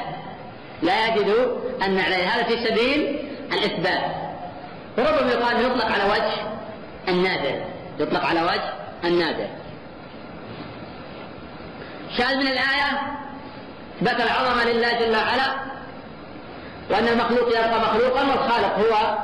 لا 0.82 1.06
يجد 1.06 1.58
أن 1.82 1.98
عليه. 1.98 2.28
هذا 2.28 2.42
في 2.42 2.66
سبيل 2.66 3.28
الإثبات. 3.52 4.04
وربما 4.98 5.32
يقال 5.32 5.64
يطلق 5.64 5.86
على 5.86 6.04
وجه 6.04 6.32
النادر. 7.08 7.64
يطلق 7.98 8.24
على 8.24 8.42
وجه 8.42 8.72
النادر. 9.04 9.46
شاهد 12.18 12.36
من 12.36 12.46
الآية؟ 12.46 13.18
إثبات 13.98 14.20
العظمة 14.20 14.64
لله 14.64 14.92
جل 14.92 15.16
وعلا 15.16 15.54
وأن 16.90 17.08
المخلوق 17.08 17.48
يبقى 17.48 17.80
مخلوقا 17.80 18.20
والخالق 18.20 18.78
هو 18.78 19.18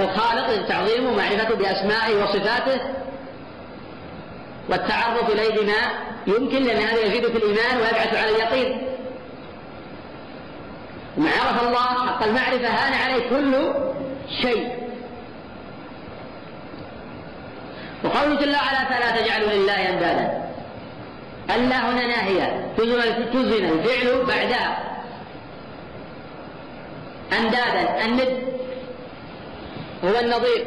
الخالق 0.00 0.68
تعظيمه 0.68 1.10
ومعرفته 1.10 1.54
بأسمائه 1.54 2.22
وصفاته 2.22 2.80
والتعرف 4.68 5.30
إليه 5.30 5.60
بما 5.60 5.82
يمكن 6.26 6.62
لأن 6.62 6.82
هذا 6.82 7.00
يزيد 7.00 7.26
في 7.26 7.36
الإيمان 7.36 7.76
ويبعث 7.76 8.14
على 8.14 8.30
اليقين. 8.30 8.93
من 11.16 11.28
عرف 11.28 11.62
الله 11.62 12.06
حق 12.06 12.22
المعرفة 12.22 12.68
هان 12.68 12.92
عليه 12.92 13.28
كل 13.28 13.74
شيء. 14.42 14.84
وقوله 18.04 18.40
جل 18.40 18.56
وعلا 18.56 18.84
فلا 18.84 19.20
تجعلوا 19.20 19.50
لله 19.50 19.88
أندادا؟ 19.88 20.44
ألا 21.50 21.90
هنا 21.90 22.06
ناهية. 22.06 22.74
تزن 22.78 23.64
الفعل 23.64 24.24
بعدها. 24.24 25.00
أندادا. 27.32 28.04
الند. 28.04 28.38
هو 30.04 30.20
النظير. 30.20 30.66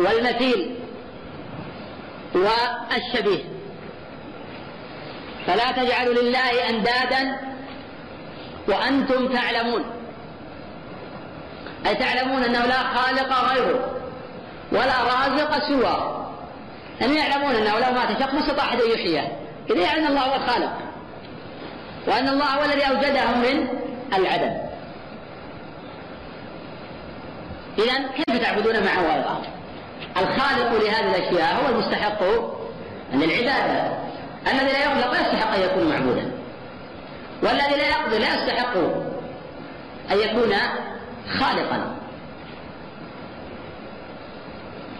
والمثيل. 0.00 0.74
والشبيه. 2.34 3.44
فلا 5.46 5.72
تجعلوا 5.72 6.14
لله 6.14 6.70
أندادا؟ 6.70 7.51
وأنتم 8.68 9.28
تعلمون. 9.34 9.84
أي 11.86 11.94
تعلمون 11.94 12.42
أنه 12.42 12.66
لا 12.66 12.82
خالق 12.94 13.52
غيره 13.52 13.90
ولا 14.72 15.02
رازق 15.02 15.68
سواه. 15.68 16.26
أن 17.02 17.16
يعلمون 17.16 17.54
أنه 17.54 17.78
لو 17.78 17.92
مات 17.92 18.20
شخص 18.20 18.34
ما 18.34 18.40
استطاع 18.40 18.64
أحد 18.64 18.80
أن 18.80 18.90
يحييه؟ 18.90 19.38
إذا 19.70 19.80
يعلم 19.80 20.06
الله 20.06 20.20
هو 20.20 20.34
الخالق. 20.34 20.72
وأن 22.06 22.28
الله 22.28 22.44
هو 22.44 22.64
الذي 22.64 22.82
أوجدهم 22.82 23.40
من 23.40 23.68
العدم. 24.18 24.52
إذا 27.78 28.08
كيف 28.08 28.42
تعبدون 28.42 28.84
معه 28.84 29.02
غيره؟ 29.02 29.42
الخالق 30.16 30.72
لهذه 30.72 31.16
الأشياء 31.16 31.62
هو 31.62 31.68
المستحق 31.68 32.22
للعبادة. 33.12 33.98
الذي 34.46 34.72
لا 34.72 34.84
يخلق 34.84 35.12
لا 35.12 35.20
يستحق 35.20 35.54
أن 35.54 35.60
يكون 35.60 35.88
معبودا. 35.88 36.31
والذي 37.42 37.76
لا 37.76 37.88
يقضي 37.88 38.18
لا 38.18 38.34
يستحق 38.34 38.76
أن 40.10 40.18
يكون 40.18 40.54
خالقا. 41.38 41.96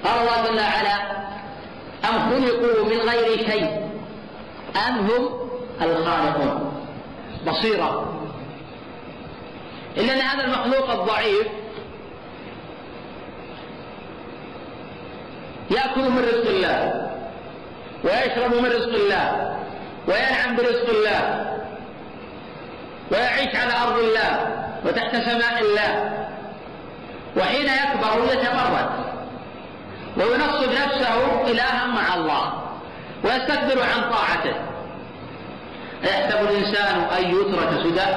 قال 0.05 0.21
الله 0.21 0.47
جل 0.47 0.61
وعلا 0.61 0.97
أم 2.05 2.31
خلقوا 2.31 2.85
من 2.85 3.09
غير 3.11 3.51
شيء؟ 3.51 3.91
أم 4.89 4.99
هم 4.99 5.29
الخالقون؟ 5.83 6.73
بصيرة. 7.47 8.19
إلا 9.97 10.13
أن 10.13 10.19
هذا 10.19 10.45
المخلوق 10.45 10.91
الضعيف. 10.91 11.47
يأكل 15.71 16.11
من 16.11 16.19
رزق 16.19 16.49
الله 16.49 17.11
ويشرب 18.05 18.55
من 18.55 18.67
رزق 18.67 18.95
الله 18.95 19.59
وينعم 20.09 20.57
برزق 20.57 20.89
الله. 20.91 21.53
ويعيش 23.13 23.57
على 23.57 23.73
أرض 23.87 23.99
الله 23.99 24.49
وتحت 24.85 25.17
سماء 25.17 25.61
الله. 25.61 26.13
وحين 27.37 27.67
يكبر 27.67 28.33
يتمرد 28.33 28.91
وينصب 30.17 30.73
نفسه 30.73 31.43
إلها 31.47 31.87
مع 31.87 32.15
الله. 32.15 32.53
ويستكبر 33.25 33.83
عن 33.83 34.11
طاعته. 34.11 34.55
أيحسب 36.05 36.41
الإنسان 36.41 37.05
أن 37.19 37.25
يترك 37.25 37.71
سدى؟ 37.83 38.09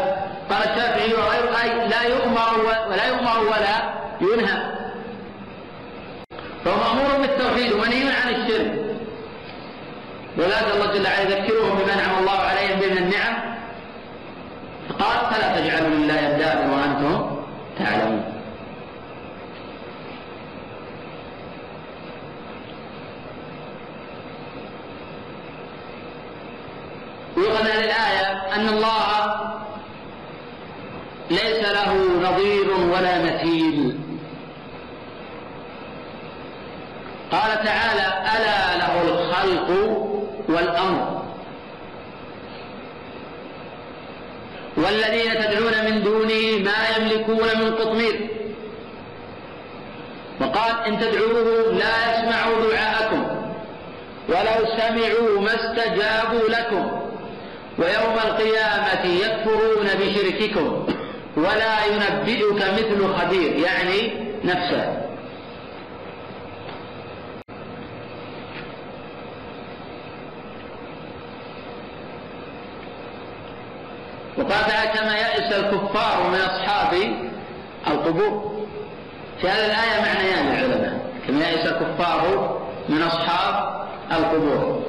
قال 0.50 0.70
الشافعي 0.70 1.14
وغيره 1.14 1.62
أي 1.64 1.88
لا 1.88 2.04
يؤمر 2.04 2.60
ولا 2.90 3.06
يؤمر 3.08 3.40
ولا 3.40 3.76
ينهى. 4.22 4.76
فهو 6.66 6.78
مأمور 6.78 7.28
بالتوحيد 7.28 7.74
ومنهي 7.74 8.04
عن 8.04 8.30
الشرك. 8.30 8.72
ولذلك 10.38 10.72
الله 10.74 10.94
جل 10.94 11.04
وعلا 11.04 11.22
يذكرهم 11.22 11.78
بما 11.78 11.94
انعم 11.94 12.20
الله 12.20 12.40
عليهم 12.40 12.80
من 12.80 12.98
النعم. 12.98 13.55
فقال 15.00 15.34
فلا 15.34 15.60
تجعلوا 15.60 15.90
لله 15.90 16.20
أندادا 16.20 16.72
وأنتم 16.72 17.40
تعلمون. 17.80 18.24
يؤخذ 27.38 27.64
من 27.64 27.68
الآية 27.68 28.56
أن 28.56 28.68
الله 28.68 29.36
ليس 31.32 31.70
له 31.70 31.94
نظير 32.30 32.72
ولا 32.94 33.24
مثيل. 33.24 34.00
قال 37.32 37.52
تعالى 37.64 38.08
ألا 38.36 38.78
له 38.78 39.02
الخلق 39.02 39.70
والأمر. 40.50 41.15
والذين 44.78 45.32
تدعون 45.34 45.86
من 45.86 46.04
دونه 46.04 46.64
ما 46.64 46.98
يملكون 46.98 47.48
من 47.62 47.76
قطمير. 47.76 48.30
وقال 50.42 50.76
إن 50.88 51.00
تدعوهم 51.00 51.78
لا 51.78 51.96
يسمعوا 52.12 52.72
دعاءكم 52.72 53.28
ولو 54.30 54.66
سمعوا 54.78 55.42
ما 55.42 55.56
استجابوا 55.56 56.50
لكم 56.50 56.92
ويوم 57.78 58.16
القيامة 58.26 59.06
يكفرون 59.06 59.88
بشرككم 60.00 60.88
ولا 61.38 61.86
ينبئك 61.86 62.64
مثل 62.74 63.14
خبير 63.14 63.52
يعني 63.52 64.14
نفسه. 64.44 65.06
وقال 74.38 74.90
كما 74.94 75.18
يأس 75.18 75.54
الكفار 75.54 76.30
من 76.30 76.40
أصحاب 76.40 76.94
القبور. 77.88 78.56
في 79.42 79.48
هذه 79.48 79.66
الآية 79.66 80.02
معنيان 80.02 80.46
للعلماء 80.46 81.00
كما 81.28 81.50
يأس 81.50 81.66
الكفار 81.68 82.58
من 82.90 83.02
أصحاب 83.02 83.86
القبور. 84.12 84.84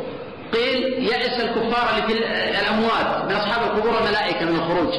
قيل 0.52 1.04
يأس 1.04 1.40
الكفار 1.40 1.88
اللي 1.90 2.02
في 2.02 2.24
الأموات 2.60 3.24
من 3.28 3.34
أصحاب 3.36 3.62
القبور 3.62 3.98
الملائكة 3.98 4.44
من 4.44 4.56
الخروج. 4.56 4.94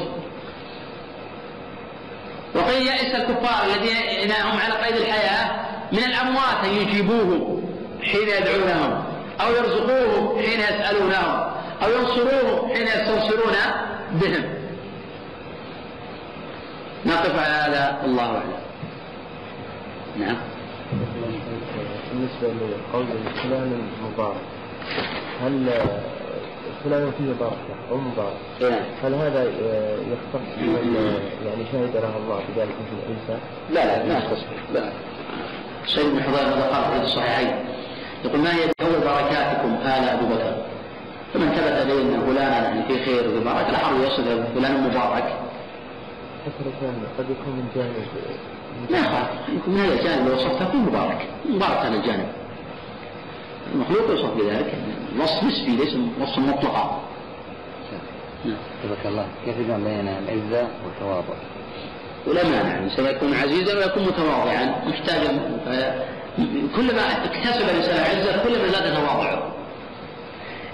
وقيل 2.54 2.86
يأس 2.86 3.14
الكفار 3.14 3.64
الذين 3.66 4.32
هم 4.32 4.58
على 4.60 4.74
قيد 4.74 4.96
الحياة 4.96 5.50
من 5.92 5.98
الأموات 6.04 6.64
أن 6.64 6.70
يجيبوه 6.70 7.62
حين 8.02 8.28
يدعونهم 8.28 9.04
أو 9.40 9.50
يرزقوه 9.54 10.42
حين 10.42 10.60
يسألونهم 10.60 11.50
أو 11.82 11.90
ينصروه 11.90 12.74
حين 12.74 12.86
يستنصرون 12.86 13.54
بهم. 14.12 14.44
نقف 17.06 17.38
على 17.38 17.54
هذا. 17.54 18.04
الله 18.04 18.22
أعلم. 18.26 18.52
نعم. 20.18 20.36
بالنسبة 22.12 22.48
لقول 22.48 23.06
فلان 23.42 23.88
مبارك 24.04 24.36
هل 25.42 25.70
فلان 26.84 27.12
فيه 27.18 27.32
بركة 27.40 27.74
أو 27.90 27.96
مبارك 27.96 28.36
إيه. 28.60 28.80
هل 29.02 29.14
هذا 29.14 29.42
يختص 30.12 30.58
بمن 30.58 31.18
يعني 31.46 31.64
شهد 31.72 31.96
له 31.96 32.16
الله 32.16 32.40
بذلك 32.48 32.68
مثل 32.68 33.08
عيسى؟ 33.08 33.40
لا 33.70 33.84
لا 33.86 34.04
ما 34.04 34.18
يختص 34.18 34.44
لا. 34.74 34.92
سيد 35.86 36.06
بن 36.06 36.22
حضير 36.22 36.40
هذا 36.40 36.66
قال 36.66 36.98
في 37.00 37.04
الصحيحين. 37.04 37.56
يقول 38.24 38.40
ما 38.40 38.54
هي 38.54 38.64
أول 38.80 39.00
بركاتكم؟ 39.00 39.74
آل 39.74 40.08
أبو 40.08 40.26
بكر. 40.26 40.56
فمن 41.34 41.48
ثبت 41.48 41.86
لي 41.86 42.02
أن 42.02 42.20
فلانا 42.26 42.64
يعني 42.64 42.82
في 42.82 43.04
خير 43.04 43.28
وفي 43.28 43.44
بركة 43.44 43.70
الحر 43.70 43.94
يصل 44.06 44.24
فلان 44.54 44.82
مبارك. 44.82 45.34
قد 47.18 47.30
يكون 47.30 47.52
من 47.52 47.68
جانب 47.74 47.94
لا 48.90 48.98
يخاف 48.98 49.28
يكون 49.56 49.74
من 49.74 49.80
هذا 49.80 49.94
الجانب 49.94 50.28
لو 50.28 50.34
وصفته 50.34 50.62
يكون 50.62 50.80
مبارك. 50.80 51.26
مبارك 51.48 51.78
هذا 51.78 51.96
الجانب. 51.96 52.28
المخلوق 53.74 54.10
يوصف 54.10 54.34
بذلك 54.34 54.74
وصف 55.20 55.44
نسبي 55.44 55.76
ليس 55.76 55.96
وصف 56.20 56.38
مطلقا 56.38 57.00
تبارك 58.84 59.06
الله. 59.06 59.26
كيف 59.44 59.58
يجمع 59.58 59.76
بين 59.76 60.08
العزة 60.08 60.68
والتواضع؟ 60.84 61.34
ولا 62.26 62.44
مانع. 62.44 62.78
الانسان 62.78 63.04
يكون 63.04 63.34
عزيزا 63.34 63.78
ويكون 63.78 64.02
متواضعا. 64.02 64.74
محتاجا 64.86 65.60
كلما 66.76 67.02
اكتسب 67.24 67.68
الإنسان 67.68 67.98
عزة 67.98 68.42
كلما 68.42 68.68
زاد 68.68 68.94
تواضعه 68.94 69.57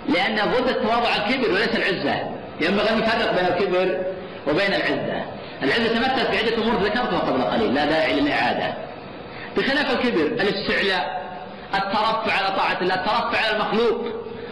لأن 0.09 0.37
ضد 0.37 0.69
التواضع 0.69 1.17
الكبر 1.17 1.53
وليس 1.53 1.77
العزة. 1.77 2.15
ينبغي 2.61 2.91
أن 2.91 2.99
نفرق 2.99 3.33
بين 3.33 3.47
الكبر 3.47 4.05
وبين 4.49 4.75
العزة. 4.75 5.25
العزة 5.63 5.89
تمثل 5.89 6.33
في 6.33 6.39
عده 6.39 6.63
أمور 6.63 6.75
ذكرتها 6.75 7.19
قبل 7.19 7.43
قليل 7.43 7.75
لا 7.75 7.85
داعي 7.85 8.21
للإعادة. 8.21 8.75
بخلاف 9.57 9.91
الكبر 9.91 10.21
الاستعلاء 10.21 11.25
الترفع 11.75 12.33
على 12.33 12.57
طاعة 12.57 12.79
الله 12.83 12.95
الترفع 12.95 13.39
على 13.39 13.57
المخلوق 13.57 14.07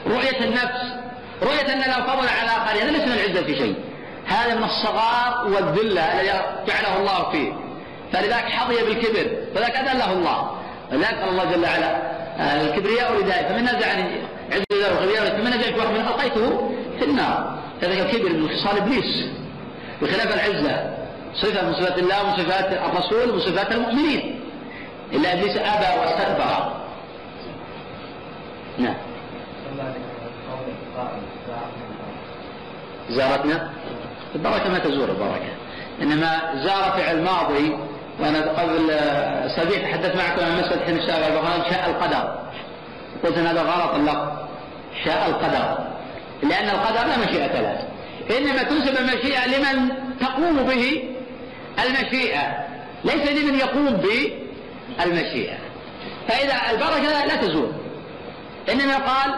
رؤية 0.07 0.45
النفس 0.45 0.95
رؤية 1.43 1.73
أن 1.73 1.79
لو 1.79 2.07
فضل 2.07 2.29
على 2.29 2.51
اخرين 2.51 2.83
هذا 2.83 2.91
ليس 2.91 3.07
من 3.07 3.13
العزة 3.13 3.43
في 3.43 3.57
شيء. 3.57 3.75
هذا 4.27 4.55
من 4.55 4.65
الصغار 4.65 5.47
والذلة 5.47 6.21
الذي 6.21 6.33
جعله 6.67 6.97
الله 6.97 7.31
فيه. 7.31 7.53
فلذلك 8.13 8.45
حظي 8.45 8.77
بالكبر 8.77 9.37
فذاك 9.55 9.77
أذله 9.77 10.13
الله. 10.13 10.51
ولذلك 10.93 11.19
الله 11.29 11.45
جل 11.45 11.65
وعلا 11.65 12.13
الكبرياء 12.63 13.13
ردائي 13.13 13.49
فمن 13.49 13.65
نزعني 13.65 14.05
عز 14.53 14.65
وجل 14.73 14.93
وكبرياء 14.93 15.37
فمن 15.37 15.51
نزعت 15.51 15.79
واحد 15.79 15.91
من 15.91 16.01
ألقيته 16.01 16.71
في 16.99 17.05
النار. 17.05 17.59
كذلك 17.81 18.01
الكبر 18.01 18.33
من 18.33 18.49
خصال 18.49 18.77
إبليس. 18.77 19.27
بخلاف 20.03 20.35
العزة. 20.35 20.97
صفة 21.35 21.67
من 21.67 21.75
صفات 21.75 21.99
الله 21.99 22.23
ومن 22.23 22.37
صفات 22.37 22.73
الرسول 22.73 23.31
ومن 23.31 23.41
صفات 23.41 23.73
المؤمنين. 23.73 24.41
إلا 25.13 25.33
إبليس 25.33 25.57
أبى 25.57 26.01
واستكبر. 26.01 26.73
نعم. 28.79 28.95
زارتنا؟ 33.11 33.71
البركة 34.35 34.69
ما 34.69 34.79
تزور 34.79 35.09
البركة. 35.09 35.53
إنما 36.03 36.41
زار 36.55 36.93
فعل 36.97 37.23
ماضي 37.23 37.77
وأنا 38.21 38.41
قبل 38.41 38.91
أسابيع 38.91 39.91
تحدثت 39.91 40.17
معكم 40.17 40.45
عن 40.45 40.59
مسألة 40.59 40.85
حين 40.85 40.99
البرهان 40.99 41.63
شاء 41.71 41.91
القدر. 41.91 42.43
قلت 43.25 43.39
أن 43.39 43.47
هذا 43.47 43.63
غلط 43.63 43.95
اللفظ 43.95 44.42
شاء 45.05 45.29
القدر. 45.29 45.79
لأن 46.43 46.71
القدر 46.71 47.07
لا 47.07 47.19
مشيئة 47.19 47.61
له. 47.61 47.89
إنما 48.39 48.63
تنسب 48.63 48.97
المشيئة 48.99 49.47
لمن 49.47 49.89
تقوم 50.21 50.63
به 50.63 51.03
المشيئة. 51.85 52.67
ليس 53.05 53.31
لمن 53.31 53.59
يقوم 53.59 53.87
بالمشيئة. 53.87 55.57
فإذا 56.29 56.55
البركة 56.71 57.27
لا 57.27 57.37
تزول. 57.37 57.73
إنما 58.73 58.97
قال 58.97 59.35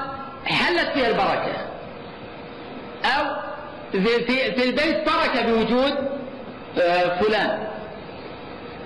حلت 0.47 0.91
فيها 0.95 1.09
البركة. 1.09 1.53
أو 3.05 3.25
في, 3.93 4.65
البيت 4.65 5.07
بركة 5.07 5.43
بوجود 5.43 5.95
فلان. 7.21 7.69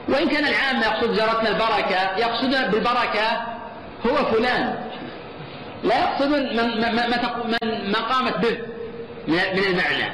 وإن 0.08 0.28
كان 0.28 0.44
العام 0.44 0.82
يقصد 0.82 1.14
زارتنا 1.14 1.48
البركة 1.48 2.16
يقصد 2.18 2.70
بالبركة 2.70 3.46
هو 4.06 4.16
فلان. 4.16 4.87
لا 5.82 5.98
يقصد 5.98 6.26
من, 6.26 6.56
من, 6.56 6.96
من, 6.96 7.92
ما 7.92 7.98
قامت 7.98 8.36
به 8.36 8.58
من 9.28 9.38
المعنى. 9.38 10.12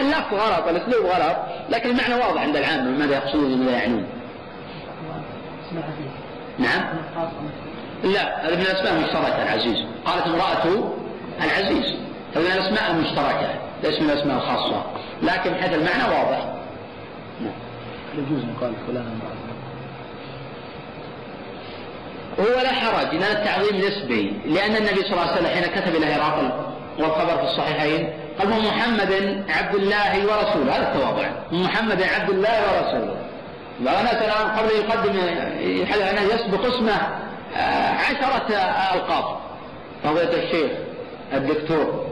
اللفظ 0.00 0.34
غلط 0.34 0.68
الأسلوب 0.68 1.06
غلط 1.06 1.36
لكن 1.70 1.90
المعنى 1.90 2.14
واضح 2.14 2.42
عند 2.42 2.56
العامة 2.56 2.90
ماذا 2.90 3.14
يقصدون 3.14 3.52
وماذا 3.52 3.70
يعنون. 3.70 4.06
نعم؟ 6.58 6.84
لا 8.04 8.46
هذا 8.46 8.56
من 8.56 8.62
الأسماء 8.62 8.92
المشتركة 8.92 9.42
العزيز. 9.42 9.86
قالت 10.04 10.26
امرأة 10.26 10.92
العزيز. 11.44 11.96
هذا 12.34 12.44
من 12.44 12.52
الأسماء 12.52 12.90
المشتركة 12.90 13.48
ليس 13.82 14.00
من 14.00 14.10
الأسماء 14.10 14.36
الخاصة. 14.36 14.84
لكن 15.22 15.54
حيث 15.54 15.72
المعنى 15.72 16.02
واضح. 16.02 16.54
نعم. 17.40 17.52
يجوز 18.14 18.42
أن 18.42 18.54
يقال 18.56 18.72
فلان 18.86 19.06
امرأة. 19.06 19.49
هو 22.38 22.60
لا 22.62 22.72
حرج 22.72 23.14
لأن 23.14 23.36
التعظيم 23.36 23.76
نسبي. 23.76 24.40
لأن 24.46 24.76
النبي 24.76 25.02
صلى 25.02 25.12
الله 25.12 25.22
عليه 25.22 25.32
وسلم 25.32 25.46
حين 25.46 25.62
كتب 25.62 25.96
إلى 25.96 26.06
هرقل 26.06 26.50
والخبر 26.98 27.36
في 27.36 27.42
الصحيحين 27.42 28.12
قال 28.38 28.48
من 28.48 28.58
محمد 28.58 29.42
عبد 29.48 29.74
الله 29.74 30.18
ورسوله 30.26 30.76
هذا 30.76 30.92
التواضع 30.92 31.28
محمد 31.52 32.02
عبد 32.02 32.30
الله 32.30 32.62
ورسوله 32.62 33.16
بعض 33.80 33.96
الناس 33.98 34.14
قبل 34.58 34.70
يقدم 34.70 35.16
يسبق 36.34 36.66
اسمه 36.74 37.20
آه، 37.56 37.88
عشرة 37.90 38.54
ألقاب. 38.94 39.36
فضيلة 40.04 40.44
الشيخ 40.44 40.70
الدكتور 41.32 42.06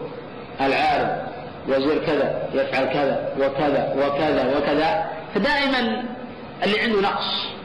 العالم 0.60 1.22
وزير 1.68 2.04
كذا 2.06 2.48
يفعل 2.54 2.84
كذا 2.84 3.32
وكذا 3.38 3.94
وكذا 3.96 4.56
وكذا. 4.56 5.06
فدائما 5.34 6.04
اللي 6.64 6.80
عنده 6.80 7.00
نقص. 7.00 7.57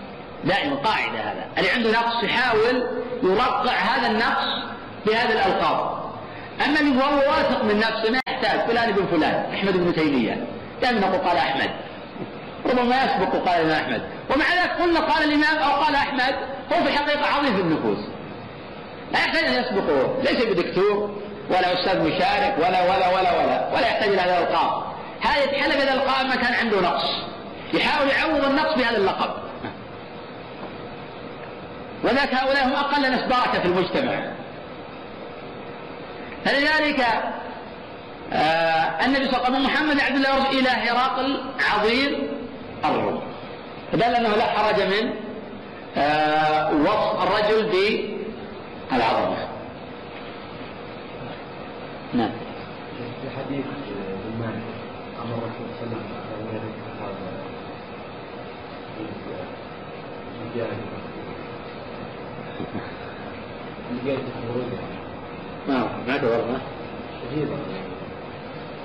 دائما 0.45 0.75
قاعدة 0.75 1.19
هذا. 1.19 1.45
اللي 1.57 1.69
عنده 1.69 1.91
نقص 1.91 2.23
يحاول 2.23 2.83
يرقع 3.23 3.73
هذا 3.73 4.07
النقص 4.07 4.73
بهذه 5.05 5.31
الألقاب. 5.31 6.03
أما 6.65 6.79
اللي 6.79 7.03
هو 7.03 7.17
واثق 7.17 7.63
من 7.63 7.77
نفسه 7.77 8.11
ما 8.11 8.19
يحتاج. 8.27 8.59
فلان 8.67 8.89
ابن 8.89 9.05
فلان 9.05 9.53
أحمد 9.53 9.77
بن 9.77 9.95
تيمية. 9.95 10.47
دائما 10.81 10.99
نقول 10.99 11.27
قال 11.27 11.37
أحمد. 11.37 11.69
ربما 12.65 13.03
يسبق 13.03 13.49
قال 13.49 13.61
الإمام 13.61 13.83
أحمد. 13.83 14.01
ومع 14.35 14.45
ذلك 14.45 14.81
قلنا 14.81 14.99
قال 14.99 15.23
الإمام 15.23 15.57
أو 15.57 15.83
قال 15.83 15.95
أحمد 15.95 16.35
هو 16.73 16.83
في 16.83 16.89
الحقيقة 16.89 17.27
عظيم 17.27 17.55
في 17.55 17.61
النفوس. 17.61 17.97
لا 19.11 19.19
يحتاج 19.19 19.43
أن 19.43 19.63
يسبقه. 19.63 20.23
ليس 20.23 20.45
بدكتور 20.45 21.21
ولا 21.49 21.79
أستاذ 21.79 22.01
مشارك 22.01 22.55
ولا 22.57 22.83
ولا 22.83 23.07
ولا 23.07 23.31
ولا 23.31 23.69
ولا 23.73 23.87
يحتاج 23.87 24.09
إلى 24.09 24.21
هذا 24.21 24.37
الألقاب. 24.37 24.83
هذا 25.21 25.43
يتحلى 25.43 25.75
بهذا 25.75 25.93
الألقاب 25.93 26.25
ما 26.25 26.35
كان 26.35 26.53
عنده 26.53 26.81
نقص. 26.81 27.09
يحاول 27.73 28.09
يعوض 28.09 28.45
النقص 28.45 28.77
بهذا 28.77 28.97
اللقب. 28.97 29.42
وذاك 32.03 32.33
هؤلاء 32.33 32.67
هم 32.67 32.73
أقل 32.73 33.01
ناس 33.01 33.21
بركة 33.21 33.59
في 33.59 33.65
المجتمع. 33.65 34.31
فلذلك 36.45 36.99
آه 38.33 39.05
النبي 39.05 39.25
صلى 39.25 39.35
الله 39.35 39.45
عليه 39.45 39.55
وسلم 39.57 39.65
محمد 39.65 39.99
عبد 39.99 40.15
الله 40.15 40.35
ورسول 40.35 40.57
إلى 40.59 40.69
هرقل 40.69 41.43
عظيم 41.73 42.27
الروم. 42.85 43.21
فدل 43.91 44.03
أنه 44.15 44.35
لا 44.35 44.45
حرج 44.45 44.81
من 44.81 45.13
آه 45.97 46.71
وصف 46.73 47.23
الرجل 47.23 47.69
بالعظمة 48.91 49.47
نعم 52.13 52.31
في 53.21 53.29
حديث 53.37 53.65
ابن 53.65 54.39
مالك 54.39 54.63
أمر 55.23 55.35
الرسول 55.37 55.67
صلى 55.79 55.87
الله 55.87 55.97
عليه 55.97 55.97
وسلم 55.97 56.03
أن 56.33 56.49
يرد 56.55 56.73
هذا 57.01 57.33
لقيت 63.93 64.19
خروجها 64.47 64.87
تورطنا 66.23 66.59
شديدة. 67.21 67.55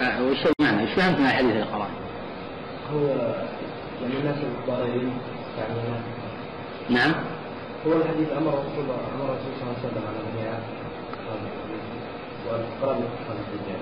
آه 0.01 0.23
وش 0.23 0.47
المعنى؟ 0.61 0.81
إيش 0.81 0.91
فهمت 0.91 1.19
من 1.19 1.27
الحديث 1.27 1.51
اللي 1.51 1.63
قرأه؟ 1.63 1.89
هو 2.95 3.07
يعني 4.03 4.15
الناس 4.21 4.37
الضارين 4.61 5.13
يعني 5.59 5.75
نعم. 6.91 7.15
هو 7.87 7.93
الحديث 7.93 8.29
أمر 8.33 8.51
رسول 8.51 8.85
الله 8.85 8.99
أمر 9.15 9.25
الرسول 9.25 9.53
صلى 9.61 9.63
الله 9.63 9.77
عليه 9.79 9.89
وسلم 9.89 10.05
على 10.09 10.19
البيع 10.27 10.59
والقرار 12.47 12.97
يدخل 12.97 13.37
الرجال 13.47 13.81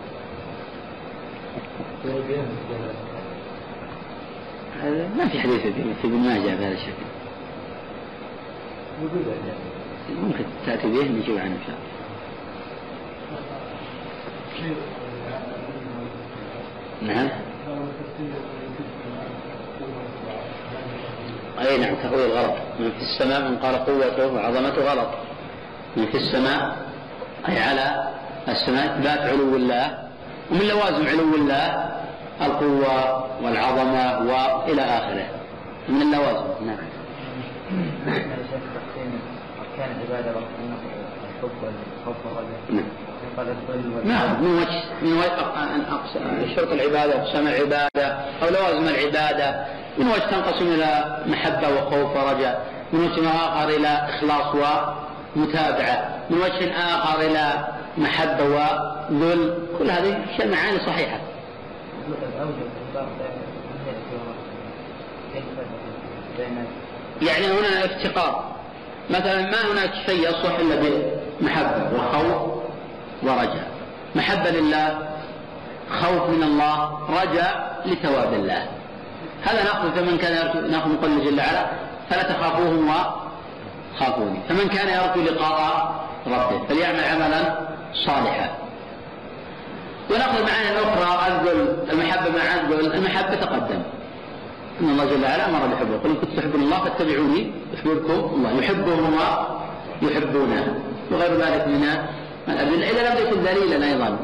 هذا 4.83 5.09
ما 5.17 5.29
في 5.29 5.41
حديث 5.41 5.61
في 6.03 6.05
ابن 6.05 6.17
ماجه 6.17 6.55
بهذا 6.55 6.75
الشكل. 6.75 7.07
موجود 9.03 9.27
يعني. 9.27 10.23
ممكن 10.23 10.45
تأتي 10.67 10.87
به 10.87 11.03
نجيب 11.03 11.39
عنه 11.39 11.55
إن 11.55 11.61
شاء 11.67 11.77
الله. 11.77 11.96
نعم. 17.03 17.29
أي 21.61 21.79
نعم 21.79 21.95
تأويل 21.95 22.31
غلط 22.31 22.55
من 22.81 22.91
في 22.91 23.03
السماء 23.03 23.41
من 23.41 23.57
قال 23.57 23.77
قوته 23.77 24.27
وعظمته 24.27 24.93
غلط. 24.93 25.09
من 25.97 26.07
في 26.07 26.17
السماء 26.17 26.77
أي 27.49 27.59
على 27.59 28.13
السماء 28.49 28.99
إثبات 28.99 29.19
علو 29.19 29.57
الله. 29.57 29.99
ومن 30.51 30.69
لوازم 30.69 31.07
علو 31.09 31.35
الله 31.35 31.91
القوة 32.43 33.27
والعظمة 33.43 34.19
وإلى 34.19 34.83
آخره. 34.83 35.27
من 35.89 36.03
اللوازم. 36.03 36.67
نعم. 36.67 36.79
كان 39.77 39.91
العبادة 39.97 40.31
الحب 40.31 41.51
والخوف 41.63 42.27
والرجاء 42.27 43.06
نعم 44.05 44.45
من 44.45 44.59
وجه 44.59 44.83
من 45.03 45.19
وجه 45.19 46.57
شرط 46.57 46.73
العبادة 46.73 47.23
أقسام 47.23 47.47
العبادة 47.47 48.07
أو 48.43 48.49
لوازم 48.49 48.89
العبادة. 48.89 49.67
من 49.99 50.09
وجه 50.09 50.31
تنقسم 50.31 50.75
إلى 50.75 51.23
محبة 51.27 51.69
وخوف 51.69 52.17
ورجاء. 52.17 52.67
من 52.93 53.01
وجه 53.01 53.31
آخر 53.31 53.69
إلى 53.69 53.89
إخلاص 53.89 54.55
ومتابعة 54.55 56.19
من 56.31 56.37
وجه 56.37 56.73
آخر 56.73 57.21
إلى 57.21 57.69
محبة 57.99 58.45
وذل 58.45 59.59
كل 59.79 59.91
هذه 59.91 60.19
معاني 60.39 60.79
صحيحة. 60.87 61.21
يعني 67.23 67.47
هنا 67.47 67.85
افتقار. 67.85 68.57
مثلا 69.11 69.41
ما 69.41 69.73
هناك 69.73 69.93
شيء 70.07 70.29
يصلح 70.29 70.59
إلا 70.59 70.77
بمحبة 71.41 71.97
وخوف 71.97 72.56
ورجاء 73.23 73.69
محبة 74.15 74.51
لله 74.51 75.09
خوف 76.01 76.31
من 76.31 76.43
الله 76.43 76.99
رجاء 77.23 77.83
لثواب 77.87 78.33
الله. 78.35 78.69
هذا 79.45 79.63
ناخذ 79.65 79.91
فمن 79.91 80.19
كان 80.19 80.47
يرجو 80.47 80.67
ناخذ 80.67 80.89
من 80.89 80.97
قوله 80.97 81.25
جل 81.25 81.39
وعلا 81.41 81.67
فلا 82.11 82.23
تخافوهم 82.23 82.91
وخافوني. 82.91 84.39
فمن 84.49 84.69
كان 84.69 84.89
يرجو 84.89 85.33
لقاء 85.33 85.95
ربه 86.27 86.67
فليعمل 86.69 87.05
عملا 87.05 87.59
صالحا. 88.07 88.49
ونأخذ 90.11 90.43
معاني 90.43 90.71
أخرى 90.79 91.11
اذل 91.27 91.77
المحبة 91.93 92.31
مع 92.31 92.45
اذل 92.55 92.95
المحبة 92.95 93.35
تقدم. 93.35 93.83
إن 94.81 94.89
الله 94.91 95.05
جل 95.05 95.25
وعلا 95.25 95.49
أمر 95.49 95.67
بحبه. 95.67 95.97
قل 96.05 96.11
إن 96.11 96.17
كنتم 96.17 96.37
تحبون 96.37 96.63
الله 96.63 96.79
فاتبعوني 96.85 97.53
يحببكم 97.75 98.35
الله. 98.37 98.51
يحبهم 98.53 99.19
ويحبونه. 100.03 100.81
وغير 101.11 101.33
ذلك 101.35 101.69
من 101.69 102.07
الأدلة. 102.49 102.91
إذا 102.91 103.11
لم 103.11 103.27
يكن 103.27 103.43
دليلا 103.43 103.87
أيضا. 103.87 104.19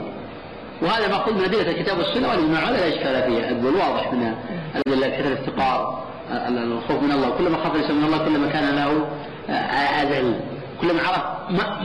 وهذا 0.83 1.09
ماخوذ 1.09 1.35
من 1.35 1.45
ادله 1.45 1.71
الكتاب 1.71 1.99
والسنة 1.99 2.29
والإجماع 2.29 2.71
ولا 2.71 2.89
إشكال 2.89 3.23
فيه. 3.23 3.49
الواضح 3.49 4.13
من 4.13 4.35
الأدلة 4.77 5.09
كثر 5.09 5.29
الافتقار 5.29 6.05
الخوف 6.49 7.03
من 7.03 7.13
الله. 7.13 7.31
كلما 7.39 7.57
خاف 7.57 7.75
الإنسان 7.75 7.97
من 7.97 8.05
الله 8.05 8.19
كلما 8.19 8.49
كان 8.49 8.77
له 8.77 9.07
اذل 10.03 10.41
كلما 10.81 11.01
عرف 11.03 11.25
ما 11.51 11.81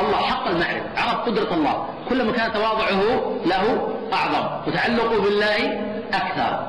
الله 0.00 0.16
حق 0.16 0.48
المعرفة. 0.48 0.88
عرف 0.96 1.20
قدرة 1.26 1.54
الله. 1.54 1.88
كلما 2.08 2.32
كان 2.32 2.52
تواضعه 2.52 3.02
له 3.46 3.94
أعظم. 4.12 4.48
وتعلقه 4.66 5.22
بالله 5.22 5.80
أكثر. 6.14 6.66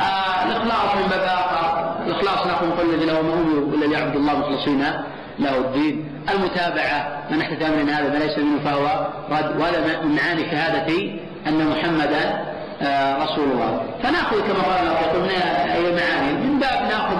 آه 0.00 0.46
الإخلاص 0.46 0.94
من 0.96 1.08
باب 1.10 1.20
آخر. 1.20 1.96
الإخلاص 2.06 2.46
نقول 2.46 2.70
كل 2.78 2.94
الذين 2.94 3.10
هم 3.10 3.72
إلا 3.74 3.86
ليعبد 3.86 4.16
الله 4.16 4.38
مخلصين 4.38 4.84
له 5.38 5.58
الدين. 5.58 6.13
المتابعة 6.30 7.22
من 7.30 7.40
احدث 7.40 7.62
من 7.62 7.90
هذا 7.90 8.08
ما 8.08 8.18
ليس 8.18 8.38
منه 8.38 8.60
فهو 8.64 9.06
رد. 9.30 9.60
وهذا 9.60 10.00
من 10.02 10.16
معاني 10.16 10.50
شهادة 10.50 10.94
أن 11.46 11.66
محمدا 11.68 12.44
آه 12.82 13.24
رسول 13.24 13.44
الله. 13.44 13.82
فنأخذ 14.02 14.40
كما 14.40 14.62
قال 14.62 15.20
من 15.20 15.30
أي 15.74 15.82
معاني. 15.82 16.32
من 16.32 16.58
باب 16.58 16.82
نأخذ 16.82 17.16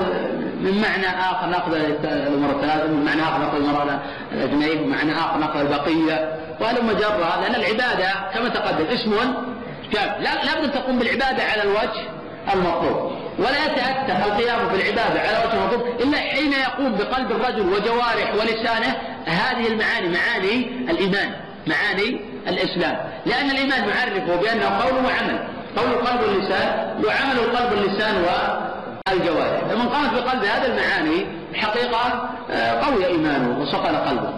من 0.61 0.83
معنى 0.83 1.07
آخر 1.07 1.47
نأخذ 1.47 1.75
الأمور 2.05 2.51
الثلاثة 2.51 2.89
من 2.89 3.05
معنى 3.05 3.23
آخر 3.23 3.39
نأخذ 3.39 3.57
المرأة 3.57 3.99
الأجنبي 4.33 4.75
من 4.75 4.89
معنى 4.89 5.13
آخر 5.13 5.39
نأخذ 5.39 5.61
البقية. 5.61 6.39
وهذا 6.61 6.83
مجرة 6.83 7.41
لأن 7.41 7.55
العبادة 7.55 8.13
كما 8.35 8.49
تقدم 8.49 8.85
اسم 8.85 9.13
جاب 9.93 10.17
لا 10.21 10.45
لابد 10.45 10.65
أن 10.65 10.73
تقوم 10.73 10.99
بالعبادة 10.99 11.43
على 11.45 11.63
الوجه 11.63 12.03
المطلوب. 12.55 13.13
ولا 13.39 13.65
يتأتى 13.67 14.13
القيام 14.27 14.69
بالعبادة 14.69 15.21
على 15.21 15.39
وجه 15.47 15.55
المطلوب 15.55 16.01
إلا 16.01 16.19
حين 16.19 16.53
يقوم 16.53 16.97
بقلب 16.97 17.31
الرجل 17.31 17.61
وجوارح 17.61 18.35
ولسانه. 18.35 18.97
هذه 19.25 19.67
المعاني 19.67 20.09
معاني 20.09 20.91
الإيمان 20.91 21.31
معاني 21.67 22.21
الإسلام. 22.49 22.97
لأن 23.27 23.51
الإيمان 23.51 23.81
نعرفه 23.89 24.37
بأنه 24.37 24.69
قول 24.69 25.05
وعمل. 25.05 25.49
قول 25.77 25.91
القلب 25.91 26.21
واللسان 26.23 27.03
وعمل 27.05 27.39
القلب 27.39 27.73
واللسان 27.73 28.25
الجوارح 29.13 29.61
فمن 29.61 29.89
قامت 29.89 30.13
بقلب 30.13 30.45
هذه 30.45 30.67
المعاني 30.67 31.27
الحقيقة 31.51 32.31
آه، 32.51 32.81
قوي 32.81 33.07
إيمانه 33.07 33.61
وصقل 33.63 33.97
قلبه. 33.97 34.33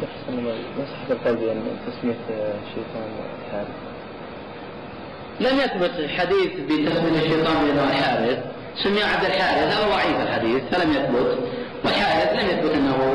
شيخ 0.00 0.08
الله 0.28 0.54
مسحة 0.78 1.12
القلب 1.12 1.42
يعني 1.42 1.60
تسمية 1.86 2.16
الشيطان 2.30 3.08
الحارث 3.46 3.87
لم 5.40 5.58
يثبت 5.58 6.10
حديث 6.18 6.52
بتسمية 6.52 7.18
الشيطان 7.22 7.54
بن 7.54 7.78
الحارث 7.78 8.38
سمي 8.84 9.02
عبد 9.02 9.24
الحارث 9.24 9.74
هذا 9.74 9.88
ضعيف 9.88 10.20
الحديث 10.20 10.62
فلم 10.72 10.90
يثبت. 10.90 11.38
والحارث 11.84 12.32
لم 12.32 12.48
يثبت 12.50 12.74
إنه 12.74 13.14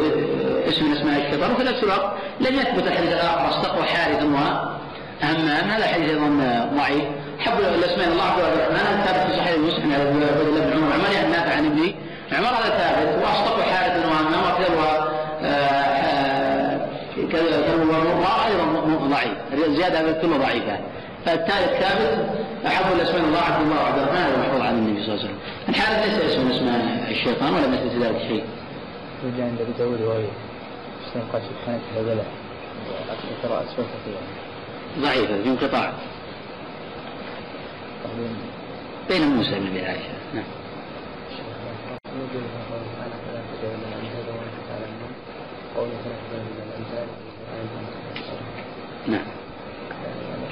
اسم 0.70 0.86
من 0.86 0.98
أسماء 0.98 1.28
الشيطان 1.28 1.52
وفي 1.52 1.64
نفس 1.64 1.84
الوقت 1.84 2.14
لم 2.40 2.56
يثبت 2.56 2.88
الحديث 2.88 3.14
الآخر 3.14 3.50
استقوى 3.50 3.84
حارث 3.84 4.24
وهمام 4.24 5.48
هذا 5.48 5.88
حديث 5.88 6.10
أيضا 6.10 6.30
ضعيف. 6.78 7.04
حب 7.40 7.60
الأسماء 7.60 8.08
الله 8.08 8.24
عبد 8.24 8.40
الرحمن 8.40 9.04
ثابت 9.06 9.32
في 9.32 9.38
صحيح 9.38 9.58
مسلم 9.58 9.94
على 9.94 10.04
عبد 10.04 10.16
الله 10.48 10.60
بن 10.60 10.74
عمر 10.74 10.94
عمر 10.94 11.14
يعني 11.14 11.28
نافع 11.28 11.56
عن 11.56 11.66
ابني 11.66 11.96
عمر 12.32 12.48
هذا 12.48 12.70
ثابت 12.78 13.24
وأستقوى 13.24 13.64
حارث 13.64 14.06
وهمام 14.06 14.44
وكذا 14.44 15.14
كذا 17.32 17.62
كذا 17.62 17.76
أيضا 18.48 18.66
ضعيف 19.08 19.34
الزياده 19.68 20.12
كلها 20.22 20.38
ضعيفة. 20.38 20.80
فالثالث 21.26 21.72
ثابت 21.84 22.30
أحب 22.66 22.96
الاسماء 22.96 23.24
الله 23.24 23.40
عبد 23.40 23.62
الله 23.62 23.84
وعبد 23.84 23.98
الرحمن 23.98 24.18
هذا 24.18 24.38
محفوظ 24.38 24.62
عن 24.62 24.74
النبي 24.74 25.04
صلى 25.04 25.14
الله 25.14 25.24
عليه 25.24 25.30
وسلم. 25.30 25.40
الحارث 25.70 26.00
ليس 26.06 26.32
اسم 26.32 26.52
اسماء 26.52 27.12
الشيطان 27.12 27.54
ولا 27.54 27.68
مثل 27.68 28.04
ذلك 28.04 28.18
شيء. 28.18 28.44
وجاء 29.26 29.46
عند 29.48 29.62
أبي 29.62 29.72
داود 29.80 30.28
حسين 31.06 31.22
قال 31.34 31.42
سبحانك 31.42 31.82
هذا 31.96 32.26
ترى 33.44 33.64
اسفل 33.64 33.84
كثيرا 33.84 34.22
ضعيفة 35.00 35.44
في 35.44 35.50
انقطاع. 35.50 35.94
بين 39.10 39.28
موسى 39.28 39.60
بن 39.60 39.78
عائشة. 39.78 40.14
نعم. 40.34 40.44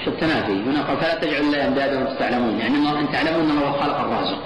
شو 0.06 0.12
التنافي. 0.12 0.52
هنا 0.52 0.82
قال 0.82 0.98
فلا 0.98 1.16
تجعل 1.16 1.42
الله 1.42 1.68
اندادا 1.68 2.00
وأنتم 2.00 2.16
تعلمون. 2.16 2.60
يعني 2.60 2.76
الله 2.76 3.00
ان 3.00 3.12
تعلمون 3.12 3.50
أن 3.50 3.58
الله 3.58 3.72
خلق 3.72 4.00
الرازق. 4.00 4.44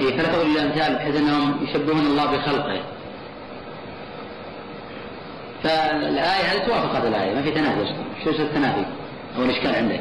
إيه 0.00 0.16
فلا 0.16 0.28
تقول 0.32 0.46
الامثال 0.50 0.94
بحيث 0.94 1.16
أنهم 1.16 1.64
يشبهون 1.64 2.06
الله 2.06 2.24
بخلقه. 2.24 2.80
فالآية 5.62 6.44
هذه 6.52 6.66
توافق 6.66 6.96
هذه 6.96 7.08
الآية 7.08 7.34
ما 7.34 7.42
في 7.42 7.50
تنافي 7.50 7.94
شو 8.24 8.30
اسم 8.30 8.42
التنافي؟ 8.42 8.84
أو 9.36 9.42
الإشكال 9.42 9.74
عندك؟ 9.74 10.00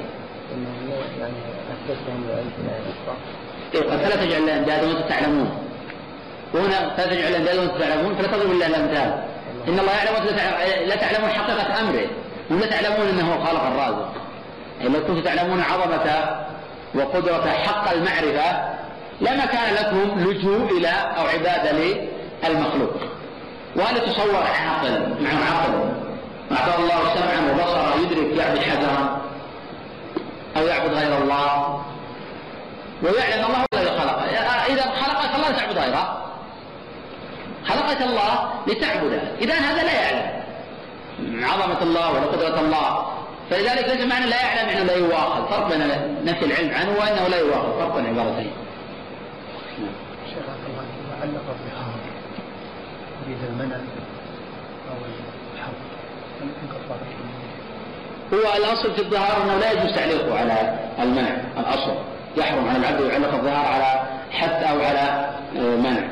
إيه 3.75 3.81
قال 3.89 3.99
فلا 3.99 4.15
تجعل 4.25 4.41
الله 4.41 4.57
أندادا 4.57 4.87
وأنتم 4.87 5.09
تعلمون. 5.09 5.57
وهنا 6.53 6.95
فلا 6.95 7.05
تجعل 7.05 7.35
الله 7.35 7.37
أندادا 7.37 7.61
وأنتم 7.61 7.77
تعلمون 7.79 8.15
فلا 8.15 8.27
تضربوا 8.27 8.53
الله 8.53 8.67
الأمثال 8.67 9.32
إن 9.67 9.79
الله 9.79 9.91
يعلم 9.91 10.13
وأنتم 10.15 10.35
لا 10.87 10.95
تعلمون 10.95 11.29
حقيقة 11.29 11.79
أمره 11.79 12.07
ولا 12.49 12.65
تعلمون 12.65 13.07
أنه 13.07 13.45
خالق 13.45 13.63
الرازق. 13.65 14.11
يعني 14.79 14.93
لو 14.93 14.99
كنتم 14.99 15.21
تعلمون 15.21 15.61
عظمة 15.61 16.37
وقدرة 16.95 17.49
حق 17.49 17.91
المعرفة 17.91 18.73
لما 19.21 19.45
كان 19.45 19.73
لكم 19.73 20.19
لجوء 20.19 20.77
إلى 20.77 20.89
أو 20.89 21.27
عبادة 21.27 21.71
للمخلوق. 22.43 22.93
وهل 23.75 23.97
يتصور 23.97 24.35
عاقل 24.35 25.23
مع 25.23 25.29
عقل؟ 25.29 25.93
أعطاه 26.51 26.79
الله 26.79 27.15
سمعا 27.15 27.51
وبصرا 27.51 27.95
يدرك 27.95 28.37
يعبد 28.37 28.59
حجرا 28.59 29.21
أو 30.57 30.67
يعبد 30.67 30.93
غير 30.93 31.17
الله. 31.17 31.81
ويعلم 33.03 33.45
الله 33.45 33.65
الذي 33.73 33.99
خلقه 33.99 34.23
إذا 34.67 34.81
خلقك 34.81 35.35
الله 35.35 35.51
تعبد 35.57 35.77
غيره. 35.77 36.32
خلقك 37.65 38.01
الله 38.01 38.49
لتعبده. 38.67 39.21
إذا 39.41 39.53
هذا 39.53 39.83
لا 39.83 39.93
يعلم. 40.01 40.43
عظمة 41.43 41.81
الله 41.81 42.11
ولا 42.11 42.25
قدرة 42.25 42.59
الله. 42.59 43.07
فلذلك 43.49 43.89
ليس 43.89 44.05
معنى 44.05 44.25
لا 44.25 44.41
يعلم 44.41 44.69
إنه 44.69 44.83
لا 44.83 44.95
يواخذ 44.95 45.49
فرق 45.49 45.69
بين 45.69 45.81
نفي 46.25 46.45
العلم 46.45 46.73
عنه 46.75 46.91
وإنه 46.99 47.27
لا 47.27 47.37
يواخذ 47.37 47.79
فرق 47.79 47.95
بين 47.95 48.05
عبارتين. 48.05 48.51
شيخ 50.29 50.45
علق 51.21 51.47
يريد 53.27 53.43
المنع 53.49 53.75
الحظ 55.55 55.73
هو 58.33 58.57
الأصل 58.57 58.95
في 58.95 59.01
الظهار 59.01 59.43
أنه 59.43 59.57
لا 59.57 59.71
يجوز 59.71 59.95
تعليقه 59.95 60.39
على 60.39 60.79
المنع 60.99 61.35
الأصل. 61.57 61.95
يحرم 62.37 62.69
على 62.69 62.77
العبد 62.77 63.01
يعلق 63.11 63.33
الظهار 63.33 63.65
على 63.65 64.01
حث 64.31 64.63
أو 64.63 64.79
على 64.81 65.29
منع. 65.55 66.03